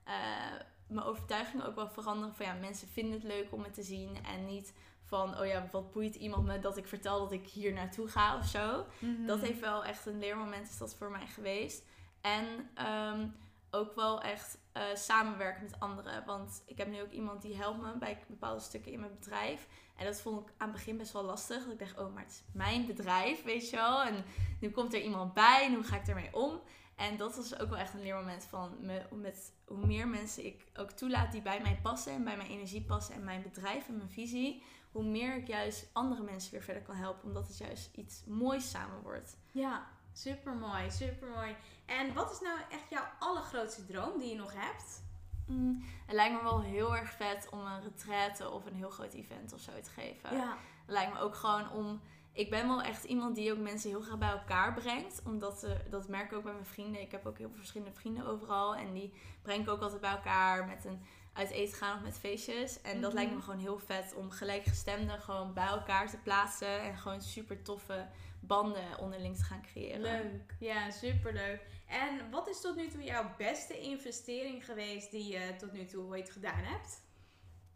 eh, 0.05 0.61
mijn 0.87 1.07
overtuiging 1.07 1.65
ook 1.65 1.75
wel 1.75 1.89
veranderen 1.89 2.35
van 2.35 2.47
ja, 2.47 2.53
mensen 2.53 2.89
vinden 2.89 3.13
het 3.13 3.23
leuk 3.23 3.53
om 3.53 3.63
het 3.63 3.75
te 3.75 3.83
zien. 3.83 4.25
En 4.25 4.47
niet 4.47 4.73
van, 5.05 5.39
oh 5.39 5.47
ja, 5.47 5.69
wat 5.71 5.93
boeit 5.93 6.15
iemand 6.15 6.47
me 6.47 6.59
dat 6.59 6.77
ik 6.77 6.87
vertel 6.87 7.19
dat 7.19 7.33
ik 7.33 7.47
hier 7.47 7.73
naartoe 7.73 8.09
ga 8.09 8.39
of 8.39 8.47
zo. 8.47 8.87
Dat 9.27 9.41
heeft 9.41 9.61
wel 9.61 9.85
echt 9.85 10.07
een 10.07 10.19
leermoment 10.19 10.69
is 10.69 10.79
dat 10.79 10.95
voor 10.95 11.11
mij 11.11 11.27
geweest. 11.27 11.85
En 12.21 12.71
ehm, 12.75 13.29
ook 13.71 13.95
wel 13.95 14.23
echt 14.23 14.59
eh, 14.73 14.83
samenwerken 14.95 15.63
met 15.63 15.81
anderen. 15.81 16.25
Want 16.25 16.63
ik 16.67 16.79
heb 16.79 16.89
nu 16.89 17.03
ook 17.03 17.11
iemand 17.11 17.43
die 17.43 17.57
helpt 17.57 17.83
me 17.83 17.97
bij 17.99 18.19
bepaalde 18.27 18.61
stukken 18.61 18.93
in 18.93 19.01
mijn 19.01 19.19
bedrijf. 19.19 19.67
En 19.97 20.05
dat 20.05 20.21
vond 20.21 20.41
ik 20.41 20.55
aan 20.57 20.69
het 20.69 20.77
begin 20.77 20.97
best 20.97 21.13
wel 21.13 21.25
lastig. 21.25 21.63
Dat 21.63 21.73
ik 21.73 21.79
dacht, 21.79 21.99
oh, 21.99 22.15
maar 22.15 22.23
het 22.23 22.33
is 22.33 22.43
mijn 22.53 22.87
bedrijf, 22.87 23.43
weet 23.43 23.71
je 23.71 23.77
wel. 23.77 24.03
En 24.03 24.25
nu 24.61 24.71
komt 24.71 24.95
er 24.95 25.03
iemand 25.03 25.35
bij 25.35 25.75
hoe 25.75 25.85
ga 25.85 25.97
ik 25.97 26.07
ermee 26.07 26.35
om? 26.35 26.61
En 26.97 27.17
dat 27.17 27.37
was 27.37 27.59
ook 27.59 27.69
wel 27.69 27.79
echt 27.79 27.95
een 27.95 28.03
leermoment 28.03 28.45
van 28.45 28.77
me, 28.81 29.03
met 29.11 29.53
hoe 29.67 29.87
meer 29.87 30.09
mensen 30.09 30.47
ik 30.47 30.65
ook 30.75 30.91
toelaat 30.91 31.33
die 31.33 31.43
bij 31.43 31.61
mij 31.61 31.79
passen 31.83 32.13
en 32.13 32.25
bij 32.25 32.37
mijn 32.37 32.51
energie 32.51 32.83
passen 32.83 33.15
en 33.15 33.25
mijn 33.25 33.43
bedrijf 33.43 33.89
en 33.89 33.97
mijn 33.97 34.11
visie, 34.11 34.63
hoe 34.93 35.05
meer 35.05 35.37
ik 35.37 35.47
juist 35.47 35.91
andere 35.93 36.23
mensen 36.23 36.53
weer 36.53 36.63
verder 36.63 36.83
kan 36.83 36.95
helpen, 36.95 37.25
omdat 37.25 37.47
het 37.47 37.59
juist 37.59 37.91
iets 37.95 38.23
moois 38.27 38.71
samen 38.71 39.03
wordt. 39.03 39.37
Ja, 39.53 39.87
super 40.13 40.53
mooi, 40.53 40.91
super 40.91 41.29
mooi. 41.29 41.57
En 41.87 42.15
wat 42.15 42.33
is 42.33 42.41
nou 42.41 42.59
echt 42.71 42.91
jouw 42.91 43.07
allergrootste 43.19 43.87
droom 43.87 44.19
die 44.19 44.29
je 44.29 44.37
nog 44.37 44.53
hebt? 44.55 45.05
Mm, 45.47 45.83
het 46.07 46.15
lijkt 46.15 46.35
me 46.35 46.43
wel 46.43 46.63
heel 46.63 46.97
erg 46.97 47.11
vet 47.11 47.49
om 47.51 47.61
een 47.61 47.83
retraite 47.83 48.51
of 48.51 48.67
een 48.67 48.75
heel 48.75 48.91
groot 48.91 49.13
event 49.13 49.53
of 49.53 49.61
zo 49.61 49.73
te 49.83 49.91
geven. 49.91 50.37
Ja, 50.37 50.49
Het 50.85 50.95
lijkt 50.95 51.13
me 51.13 51.19
ook 51.19 51.35
gewoon 51.35 51.71
om. 51.73 52.01
Ik 52.33 52.51
ben 52.51 52.67
wel 52.69 52.83
echt 52.83 53.05
iemand 53.05 53.35
die 53.35 53.53
ook 53.53 53.59
mensen 53.59 53.91
heel 53.91 54.01
graag 54.01 54.19
bij 54.19 54.29
elkaar 54.31 54.75
brengt. 54.75 55.23
Omdat 55.25 55.63
eh, 55.63 55.71
dat 55.91 56.09
merk 56.09 56.31
ik 56.31 56.37
ook 56.37 56.43
bij 56.45 56.53
mijn 56.53 56.67
vrienden. 56.67 57.01
Ik 57.01 57.11
heb 57.11 57.27
ook 57.27 57.39
heel 57.39 57.49
veel 57.49 57.57
verschillende 57.59 57.95
vrienden 57.95 58.27
overal. 58.27 58.77
En 58.77 58.93
die 58.93 59.13
breng 59.43 59.63
ik 59.63 59.69
ook 59.69 59.81
altijd 59.81 60.01
bij 60.01 60.11
elkaar 60.11 60.67
met 60.67 60.85
een 60.85 61.01
uit 61.33 61.51
eten 61.51 61.77
gaan 61.77 61.97
of 61.97 62.03
met 62.03 62.19
feestjes. 62.19 62.81
En 62.83 63.01
dat 63.01 63.13
Mhm. 63.13 63.21
lijkt 63.21 63.35
me 63.35 63.43
gewoon 63.43 63.61
heel 63.61 63.79
vet 63.79 64.15
om 64.17 64.31
gelijkgestemden 64.31 65.21
gewoon 65.21 65.53
bij 65.55 65.67
elkaar 65.67 66.11
te 66.11 66.17
plaatsen. 66.19 66.81
En 66.83 66.97
gewoon 66.97 67.21
super 67.21 67.63
toffe 67.63 68.07
banden 68.41 68.99
onderling 68.99 69.37
te 69.37 69.45
gaan 69.45 69.63
creëren. 69.63 70.01
leuk. 70.01 70.55
Ja, 70.59 70.91
super 70.91 71.33
leuk. 71.33 71.61
En 71.87 72.31
wat 72.31 72.49
is 72.49 72.61
tot 72.61 72.77
nu 72.77 72.89
toe 72.89 73.03
jouw 73.03 73.35
beste 73.37 73.81
investering 73.81 74.65
geweest 74.65 75.11
die 75.11 75.33
je 75.33 75.57
tot 75.59 75.73
nu 75.73 75.87
toe 75.87 76.05
ooit 76.05 76.31
gedaan 76.31 76.65
hebt? 76.65 77.03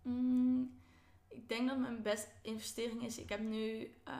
Mm, 0.02 0.80
ik 1.28 1.48
denk 1.48 1.68
dat 1.68 1.78
mijn 1.78 2.02
beste 2.02 2.28
investering 2.42 3.04
is. 3.04 3.18
Ik 3.18 3.28
heb 3.28 3.40
nu 3.40 3.94
eh, 4.04 4.14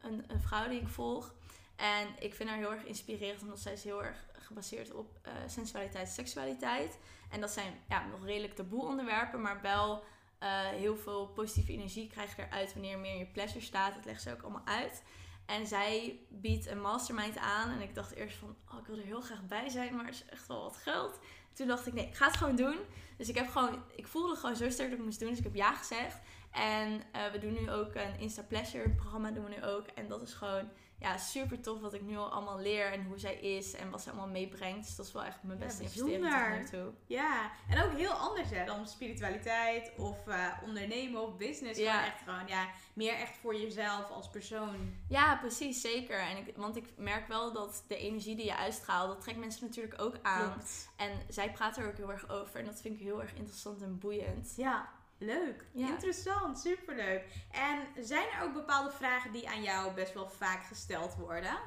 een, 0.00 0.24
een 0.26 0.40
vrouw 0.40 0.68
die 0.68 0.80
ik 0.80 0.88
volg. 0.88 1.34
En 1.76 2.08
ik 2.18 2.34
vind 2.34 2.48
haar 2.48 2.58
heel 2.58 2.72
erg 2.72 2.84
inspirerend, 2.84 3.42
omdat 3.42 3.60
zij 3.60 3.72
is 3.72 3.84
heel 3.84 4.04
erg 4.04 4.26
gebaseerd 4.32 4.92
op 4.92 5.18
eh, 5.22 5.32
sensualiteit 5.46 6.06
en 6.06 6.12
seksualiteit. 6.12 6.98
En 7.30 7.40
dat 7.40 7.50
zijn 7.50 7.72
ja, 7.88 8.06
nog 8.06 8.24
redelijk 8.24 8.54
taboe 8.54 8.86
onderwerpen, 8.86 9.40
maar 9.40 9.60
wel 9.60 10.02
eh, 10.38 10.68
heel 10.68 10.96
veel 10.96 11.26
positieve 11.26 11.72
energie 11.72 12.08
krijg 12.08 12.36
je 12.36 12.42
eruit 12.42 12.72
wanneer 12.72 12.98
meer 12.98 13.12
in 13.12 13.18
je 13.18 13.26
pleasure 13.26 13.60
staat. 13.60 13.94
Dat 13.94 14.04
legt 14.04 14.22
ze 14.22 14.32
ook 14.32 14.42
allemaal 14.42 14.66
uit. 14.66 15.02
En 15.50 15.66
zij 15.66 16.20
biedt 16.28 16.66
een 16.66 16.80
mastermind 16.80 17.38
aan. 17.38 17.70
En 17.70 17.80
ik 17.80 17.94
dacht 17.94 18.14
eerst 18.14 18.36
van, 18.36 18.56
oh, 18.72 18.78
ik 18.78 18.86
wil 18.86 18.98
er 18.98 19.04
heel 19.04 19.20
graag 19.20 19.46
bij 19.46 19.68
zijn, 19.68 19.96
maar 19.96 20.04
het 20.04 20.14
is 20.14 20.24
echt 20.24 20.46
wel 20.46 20.62
wat 20.62 20.76
geld. 20.76 21.18
Toen 21.52 21.66
dacht 21.66 21.86
ik, 21.86 21.92
nee, 21.92 22.06
ik 22.06 22.16
ga 22.16 22.26
het 22.26 22.36
gewoon 22.36 22.56
doen. 22.56 22.78
Dus 23.16 23.28
ik 23.28 23.34
heb 23.34 23.48
gewoon, 23.48 23.82
ik 23.94 24.06
voelde 24.06 24.36
gewoon 24.36 24.56
zo 24.56 24.70
sterk 24.70 24.90
dat 24.90 24.98
ik 24.98 25.04
moest 25.04 25.20
doen. 25.20 25.28
Dus 25.28 25.38
ik 25.38 25.44
heb 25.44 25.54
ja 25.54 25.74
gezegd. 25.74 26.18
En 26.50 27.02
eh, 27.12 27.30
we 27.32 27.38
doen 27.38 27.52
nu 27.52 27.70
ook 27.70 27.94
een 27.94 28.18
Insta 28.18 28.42
Pleasure 28.42 28.90
programma 28.90 29.30
doen 29.30 29.44
we 29.44 29.50
nu 29.50 29.64
ook. 29.64 29.86
En 29.86 30.08
dat 30.08 30.22
is 30.22 30.34
gewoon 30.34 30.68
ja, 31.00 31.16
super 31.16 31.60
tof 31.60 31.80
wat 31.80 31.94
ik 31.94 32.02
nu 32.02 32.16
al 32.16 32.30
allemaal 32.30 32.58
leer 32.58 32.92
en 32.92 33.04
hoe 33.04 33.18
zij 33.18 33.34
is 33.34 33.74
en 33.74 33.90
wat 33.90 34.02
ze 34.02 34.10
allemaal 34.10 34.28
meebrengt. 34.28 34.86
Dus 34.86 34.96
dat 34.96 35.06
is 35.06 35.12
wel 35.12 35.24
echt 35.24 35.42
mijn 35.42 35.58
beste 35.58 35.82
investering 35.82 36.30
tot 36.30 36.72
nu 36.72 36.78
toe. 36.78 36.92
Ja, 37.06 37.50
en 37.68 37.82
ook 37.82 37.92
heel 37.92 38.12
anders 38.12 38.50
hè, 38.50 38.64
dan 38.64 38.86
spiritualiteit 38.86 39.92
of 39.96 40.26
eh, 40.26 40.46
ondernemen 40.64 41.22
of 41.22 41.36
business. 41.36 41.78
Ja. 41.78 41.92
Gewoon 41.92 42.12
echt 42.12 42.22
gewoon, 42.22 42.46
ja, 42.46 42.68
meer 42.92 43.14
echt 43.14 43.36
voor 43.36 43.56
jezelf 43.56 44.10
als 44.10 44.30
persoon. 44.30 44.94
Ja, 45.08 45.36
precies, 45.36 45.80
zeker. 45.80 46.20
En 46.20 46.36
ik, 46.36 46.56
want 46.56 46.76
ik 46.76 46.92
merk 46.96 47.28
wel 47.28 47.52
dat 47.52 47.84
de 47.86 47.96
energie 47.96 48.36
die 48.36 48.44
je 48.44 48.56
uitstraalt, 48.56 49.08
dat 49.08 49.20
trekt 49.20 49.38
mensen 49.38 49.64
natuurlijk 49.66 50.02
ook 50.02 50.18
aan. 50.22 50.52
Klopt. 50.52 50.88
En 50.96 51.10
zij 51.28 51.52
praat 51.52 51.76
er 51.76 51.86
ook 51.86 51.96
heel 51.96 52.10
erg 52.10 52.28
over 52.28 52.60
en 52.60 52.64
dat 52.64 52.80
vind 52.80 52.94
ik 52.94 53.02
heel 53.02 53.22
erg 53.22 53.34
interessant 53.34 53.82
en 53.82 53.98
boeiend. 53.98 54.52
Ja, 54.56 54.88
leuk. 55.20 55.64
Ja. 55.72 55.88
Interessant, 55.88 56.58
superleuk. 56.58 57.24
En 57.50 58.04
zijn 58.04 58.28
er 58.30 58.42
ook 58.42 58.52
bepaalde 58.52 58.90
vragen 58.90 59.32
die 59.32 59.48
aan 59.48 59.62
jou 59.62 59.94
best 59.94 60.14
wel 60.14 60.28
vaak 60.28 60.64
gesteld 60.64 61.14
worden? 61.14 61.58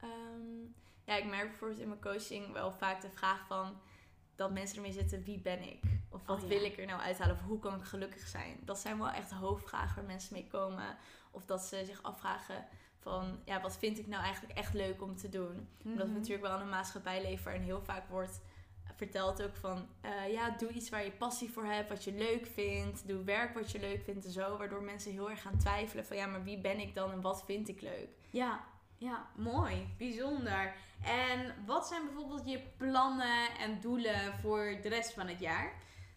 Ehm, 0.00 0.60
ja, 1.04 1.16
ik 1.16 1.24
merk 1.24 1.48
bijvoorbeeld 1.48 1.80
in 1.80 1.88
mijn 1.88 2.00
coaching 2.00 2.52
wel 2.52 2.72
vaak 2.72 3.00
de 3.00 3.10
vraag 3.10 3.46
van 3.46 3.80
dat 4.36 4.50
mensen 4.52 4.76
ermee 4.76 4.92
zitten, 4.92 5.22
wie 5.24 5.40
ben 5.40 5.62
ik? 5.62 5.80
Of 6.10 6.26
wat 6.26 6.36
Oh, 6.36 6.42
ja. 6.42 6.48
wil 6.48 6.64
ik 6.64 6.78
er 6.78 6.86
nou 6.86 7.00
uithalen? 7.00 7.34
Of 7.34 7.42
hoe 7.42 7.58
kan 7.58 7.74
ik 7.74 7.84
gelukkig 7.84 8.26
zijn? 8.28 8.58
Dat 8.60 8.78
zijn 8.78 8.98
wel 8.98 9.10
echt 9.10 9.30
hoofdvragen 9.30 9.94
waar 9.96 10.04
mensen 10.04 10.34
mee 10.34 10.46
komen. 10.46 10.96
Of 11.30 11.44
dat 11.44 11.62
ze 11.62 11.84
zich 11.84 12.02
afvragen 12.02 12.66
van, 12.98 13.40
ja, 13.44 13.60
wat 13.60 13.76
vind 13.78 13.98
ik 13.98 14.06
nou 14.06 14.22
eigenlijk 14.22 14.58
echt 14.58 14.74
leuk 14.74 15.02
om 15.02 15.16
te 15.16 15.28
doen? 15.28 15.68
Omdat 15.84 16.02
we 16.06 16.10
Mhm. 16.10 16.12
natuurlijk 16.18 16.46
wel 16.46 16.54
in 16.56 16.60
een 16.62 16.68
maatschappij 16.68 17.22
leven 17.22 17.44
waarin 17.44 17.62
heel 17.62 17.82
vaak 17.82 18.08
wordt 18.08 18.40
verteld 18.96 19.42
ook 19.42 19.56
van, 19.56 19.88
eh, 20.00 20.32
ja, 20.32 20.50
doe 20.50 20.70
iets 20.70 20.90
waar 20.90 21.04
je 21.04 21.10
passie 21.10 21.50
voor 21.50 21.64
hebt, 21.64 21.88
wat 21.88 22.04
je 22.04 22.12
leuk 22.12 22.46
vindt. 22.46 23.08
Doe 23.08 23.24
werk 23.24 23.54
wat 23.54 23.70
je 23.70 23.80
leuk 23.80 24.02
vindt 24.04 24.24
en 24.24 24.32
zo. 24.32 24.56
Waardoor 24.56 24.82
mensen 24.82 25.12
heel 25.12 25.30
erg 25.30 25.42
gaan 25.42 25.58
twijfelen 25.58 26.04
van, 26.04 26.16
ja, 26.16 26.26
maar 26.26 26.44
wie 26.44 26.58
ben 26.58 26.78
ik 26.78 26.94
dan 26.94 27.12
en 27.12 27.20
wat 27.20 27.44
vind 27.44 27.68
ik 27.68 27.80
leuk? 27.80 28.08
Ja, 28.30 28.64
ja, 29.02 29.26
mooi, 29.36 29.94
bijzonder. 29.98 30.74
En 31.02 31.54
wat 31.66 31.86
zijn 31.86 32.04
bijvoorbeeld 32.04 32.48
je 32.48 32.60
plannen 32.76 33.58
en 33.58 33.80
doelen 33.80 34.32
voor 34.40 34.78
de 34.82 34.88
rest 34.88 35.12
van 35.12 35.28
het 35.28 35.40
jaar? 35.40 35.72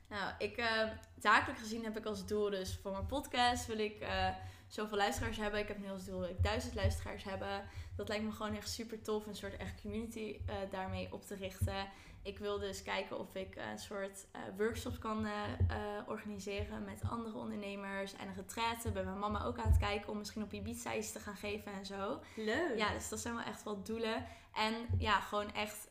Nou, 0.10 0.34
ik, 0.38 0.58
eh, 0.58 0.90
zakelijk 1.20 1.60
gezien 1.60 1.84
heb 1.84 1.98
ik 1.98 2.06
als 2.06 2.26
doel 2.26 2.50
dus 2.50 2.80
voor 2.82 2.92
mijn 2.92 3.06
podcast 3.06 3.66
wil 3.66 3.80
ik 3.80 4.00
eh, 4.00 4.30
zoveel 4.68 4.98
luisteraars 4.98 5.38
hebben. 5.38 5.60
Ik 5.60 5.68
heb 5.68 5.80
nu 5.80 5.90
als 5.90 6.06
doel 6.06 6.20
wil 6.20 6.30
ik 6.30 6.44
duizend 6.44 6.76
luisteraars 6.76 7.24
hebben. 7.24 7.64
Dat 7.96 8.08
lijkt 8.08 8.24
me 8.24 8.32
gewoon 8.32 8.56
echt 8.56 8.70
super 8.70 9.02
tof, 9.02 9.26
een 9.26 9.36
soort 9.36 9.58
echt 9.58 9.82
community 9.82 10.40
daarmee 10.70 11.14
op 11.14 11.26
te 11.26 11.36
richten. 11.36 11.88
Ik 12.26 12.40
wil 12.40 12.60
dus 12.60 12.84
kijken 12.84 13.20
of 13.20 13.36
ik 13.36 13.56
een 13.56 13.80
soort 13.80 14.26
eh, 14.32 14.42
workshops 14.58 14.98
kan 14.98 15.26
eh, 15.26 15.32
eh, 15.68 16.08
organiseren 16.08 16.84
met 16.84 17.02
andere 17.10 17.38
ondernemers 17.38 18.14
en 18.14 18.28
een 18.28 18.36
retraite. 18.36 18.92
Bij 18.92 19.04
mijn 19.04 19.20
mama 19.20 19.44
ook 19.44 19.58
aan 19.58 19.72
het 19.72 19.78
kijken 19.78 20.12
om 20.12 20.18
misschien 20.18 20.44
op 20.44 20.54
Ibiza 20.54 20.96
iets 20.96 21.12
te 21.12 21.20
gaan 21.20 21.36
geven 21.36 21.72
en 21.72 21.86
zo. 21.86 22.20
Leuk. 22.36 22.78
Ja, 22.78 22.94
dus 22.94 23.10
dat 23.10 23.20
zijn 23.20 23.36
wel 23.36 23.44
echt 23.44 23.64
wel 23.64 23.84
doelen. 23.84 24.26
En 24.54 24.74
ja, 24.98 25.20
gewoon 25.20 25.54
echt 25.54 25.90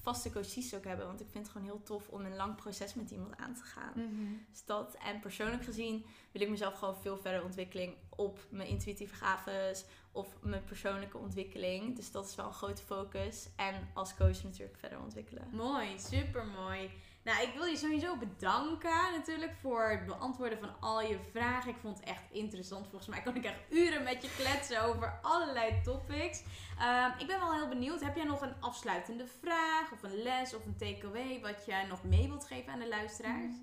vaste 0.00 0.32
coaches 0.32 0.74
ook 0.74 0.84
hebben. 0.84 1.06
Want 1.06 1.20
ik 1.20 1.28
vind 1.30 1.44
het 1.44 1.52
gewoon 1.52 1.66
heel 1.66 1.82
tof 1.82 2.08
om 2.08 2.24
een 2.24 2.36
lang 2.36 2.56
proces 2.56 2.94
met 2.94 3.10
iemand 3.10 3.36
aan 3.36 3.54
te 3.54 3.62
gaan. 3.62 3.92
Mhm. 3.94 4.32
Dus 4.50 4.64
dat. 4.64 4.96
En 5.04 5.20
persoonlijk 5.20 5.64
gezien 5.64 6.06
wil 6.32 6.42
ik 6.42 6.48
mezelf 6.48 6.78
gewoon 6.78 6.96
veel 6.96 7.18
verder 7.18 7.44
ontwikkeling 7.44 7.96
op 8.08 8.38
mijn 8.50 8.68
intuïtieve 8.68 9.14
gaves 9.14 9.84
of 10.12 10.28
mijn 10.42 10.64
persoonlijke 10.64 11.18
ontwikkeling. 11.18 11.96
Dus 11.96 12.10
dat 12.10 12.28
is 12.28 12.34
wel 12.34 12.46
een 12.46 12.52
grote 12.52 12.82
focus. 12.82 13.48
En 13.56 13.88
als 13.94 14.14
coach 14.16 14.42
natuurlijk 14.42 14.78
verder 14.78 15.00
ontwikkelen. 15.00 15.48
Mooi, 15.52 15.98
super 15.98 16.46
mooi. 16.46 16.90
Nou, 17.24 17.42
ik 17.42 17.54
wil 17.54 17.64
je 17.64 17.76
sowieso 17.76 18.16
bedanken 18.16 19.12
natuurlijk 19.12 19.52
voor 19.60 19.82
het 19.90 20.06
beantwoorden 20.06 20.58
van 20.58 20.80
al 20.80 21.02
je 21.02 21.18
vragen. 21.32 21.70
Ik 21.70 21.76
vond 21.80 21.98
het 21.98 22.08
echt 22.08 22.22
interessant. 22.30 22.86
Volgens 22.88 23.10
mij 23.10 23.22
kon 23.22 23.36
ik 23.36 23.44
echt 23.44 23.60
uren 23.70 24.02
met 24.02 24.22
je 24.22 24.30
kletsen 24.36 24.82
over 24.82 25.18
allerlei 25.22 25.80
topics. 25.82 26.42
Ehm, 26.78 27.10
ik 27.18 27.26
ben 27.26 27.40
wel 27.40 27.52
heel 27.54 27.68
benieuwd. 27.68 28.00
Heb 28.00 28.16
jij 28.16 28.24
nog 28.24 28.40
een 28.42 28.60
afsluitende 28.60 29.26
vraag 29.26 29.92
of 29.92 30.02
een 30.02 30.22
les 30.22 30.54
of 30.54 30.66
een 30.66 30.76
takeaway 30.76 31.40
wat 31.40 31.64
jij 31.66 31.86
nog 31.86 32.04
mee 32.04 32.28
wilt 32.28 32.44
geven 32.46 32.72
aan 32.72 32.78
de 32.78 32.88
luisteraars? 32.88 33.54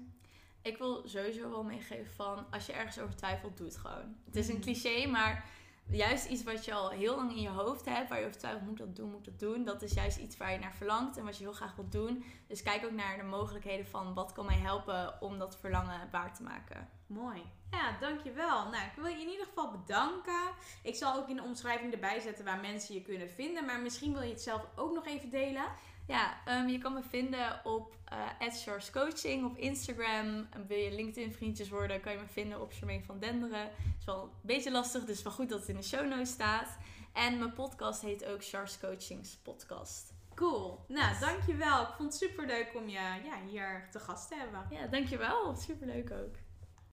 Ik 0.61 0.77
wil 0.77 1.01
sowieso 1.07 1.49
wel 1.49 1.63
meegeven 1.63 2.13
van 2.13 2.45
als 2.51 2.65
je 2.65 2.73
ergens 2.73 2.99
over 2.99 3.15
twijfelt, 3.15 3.57
doe 3.57 3.67
het 3.67 3.77
gewoon. 3.77 4.15
Het 4.25 4.35
is 4.35 4.47
een 4.47 4.53
Mhm. 4.53 4.63
cliché, 4.63 5.07
maar 5.07 5.45
juist 5.89 6.25
iets 6.25 6.43
wat 6.43 6.65
je 6.65 6.73
al 6.73 6.89
heel 6.89 7.15
lang 7.15 7.31
in 7.31 7.41
je 7.41 7.49
hoofd 7.49 7.85
hebt, 7.85 8.09
waar 8.09 8.19
je 8.19 8.25
over 8.25 8.37
twijfelt, 8.37 8.65
moet 8.65 8.77
dat 8.77 8.95
doen, 8.95 9.11
moet 9.11 9.25
dat 9.25 9.39
doen. 9.39 9.63
Dat 9.63 9.81
is 9.81 9.93
juist 9.93 10.17
iets 10.17 10.37
waar 10.37 10.51
je 10.51 10.59
naar 10.59 10.73
verlangt 10.73 11.17
en 11.17 11.25
wat 11.25 11.37
je 11.37 11.43
heel 11.43 11.53
graag 11.53 11.75
wilt 11.75 11.91
doen. 11.91 12.23
Dus 12.47 12.63
kijk 12.63 12.85
ook 12.85 12.91
naar 12.91 13.17
de 13.17 13.23
mogelijkheden 13.23 13.87
van 13.87 14.13
wat 14.13 14.31
kan 14.31 14.45
mij 14.45 14.57
helpen 14.57 15.21
om 15.21 15.39
dat 15.39 15.57
verlangen 15.57 16.09
waar 16.11 16.35
te 16.35 16.43
maken. 16.43 16.89
Mooi. 17.07 17.43
Ja, 17.71 17.97
dankjewel. 17.99 18.69
Nou, 18.69 18.85
ik 18.85 18.95
wil 18.95 19.05
je 19.05 19.21
in 19.21 19.29
ieder 19.29 19.45
geval 19.45 19.71
bedanken. 19.71 20.51
Ik 20.83 20.95
zal 20.95 21.15
ook 21.15 21.29
in 21.29 21.35
de 21.35 21.43
omschrijving 21.43 21.93
erbij 21.93 22.19
zetten 22.19 22.45
waar 22.45 22.59
mensen 22.59 22.95
je 22.95 23.01
kunnen 23.01 23.29
vinden. 23.29 23.65
Maar 23.65 23.81
misschien 23.81 24.13
wil 24.13 24.21
je 24.21 24.29
het 24.29 24.41
zelf 24.41 24.65
ook 24.75 24.93
nog 24.93 25.05
even 25.05 25.29
delen. 25.29 25.65
Ja, 26.07 26.37
ehm, 26.45 26.67
je 26.67 26.77
kan 26.77 26.93
me 26.93 27.01
vinden 27.09 27.61
op 27.63 27.95
uh, 28.13 28.77
Coaching 28.91 29.45
op 29.45 29.57
Instagram. 29.57 30.47
En 30.49 30.67
wil 30.67 30.77
je 30.77 30.91
LinkedIn 30.91 31.33
vriendjes 31.33 31.69
worden, 31.69 32.01
kan 32.01 32.11
je 32.11 32.17
me 32.17 32.27
vinden 32.27 32.61
op 32.61 32.73
Charmaine 32.73 33.03
van 33.03 33.19
Denderen. 33.19 33.61
Het 33.61 33.99
is 33.99 34.05
wel 34.05 34.23
een 34.23 34.29
beetje 34.41 34.71
lastig, 34.71 35.05
dus 35.05 35.23
wel 35.23 35.33
goed 35.33 35.49
dat 35.49 35.59
het 35.59 35.69
in 35.69 35.75
de 35.75 35.83
show 35.83 36.07
notes 36.09 36.29
staat. 36.29 36.77
En 37.13 37.37
mijn 37.37 37.53
podcast 37.53 38.01
heet 38.01 38.25
ook 38.25 38.45
Char's 38.45 38.79
Coachings 38.79 39.35
Podcast. 39.35 40.13
Cool. 40.35 40.85
Nou, 40.87 41.19
dankjewel. 41.19 41.81
Ik 41.81 41.93
vond 41.97 42.13
het 42.13 42.21
super 42.21 42.45
leuk 42.45 42.71
om 42.75 42.89
je 42.89 42.99
ja, 43.23 43.39
hier 43.49 43.87
te 43.91 43.99
gast 43.99 44.27
te 44.27 44.35
hebben. 44.35 44.67
Ja, 44.69 44.87
dankjewel. 44.87 45.55
Superleuk 45.55 46.11
ook. 46.11 46.35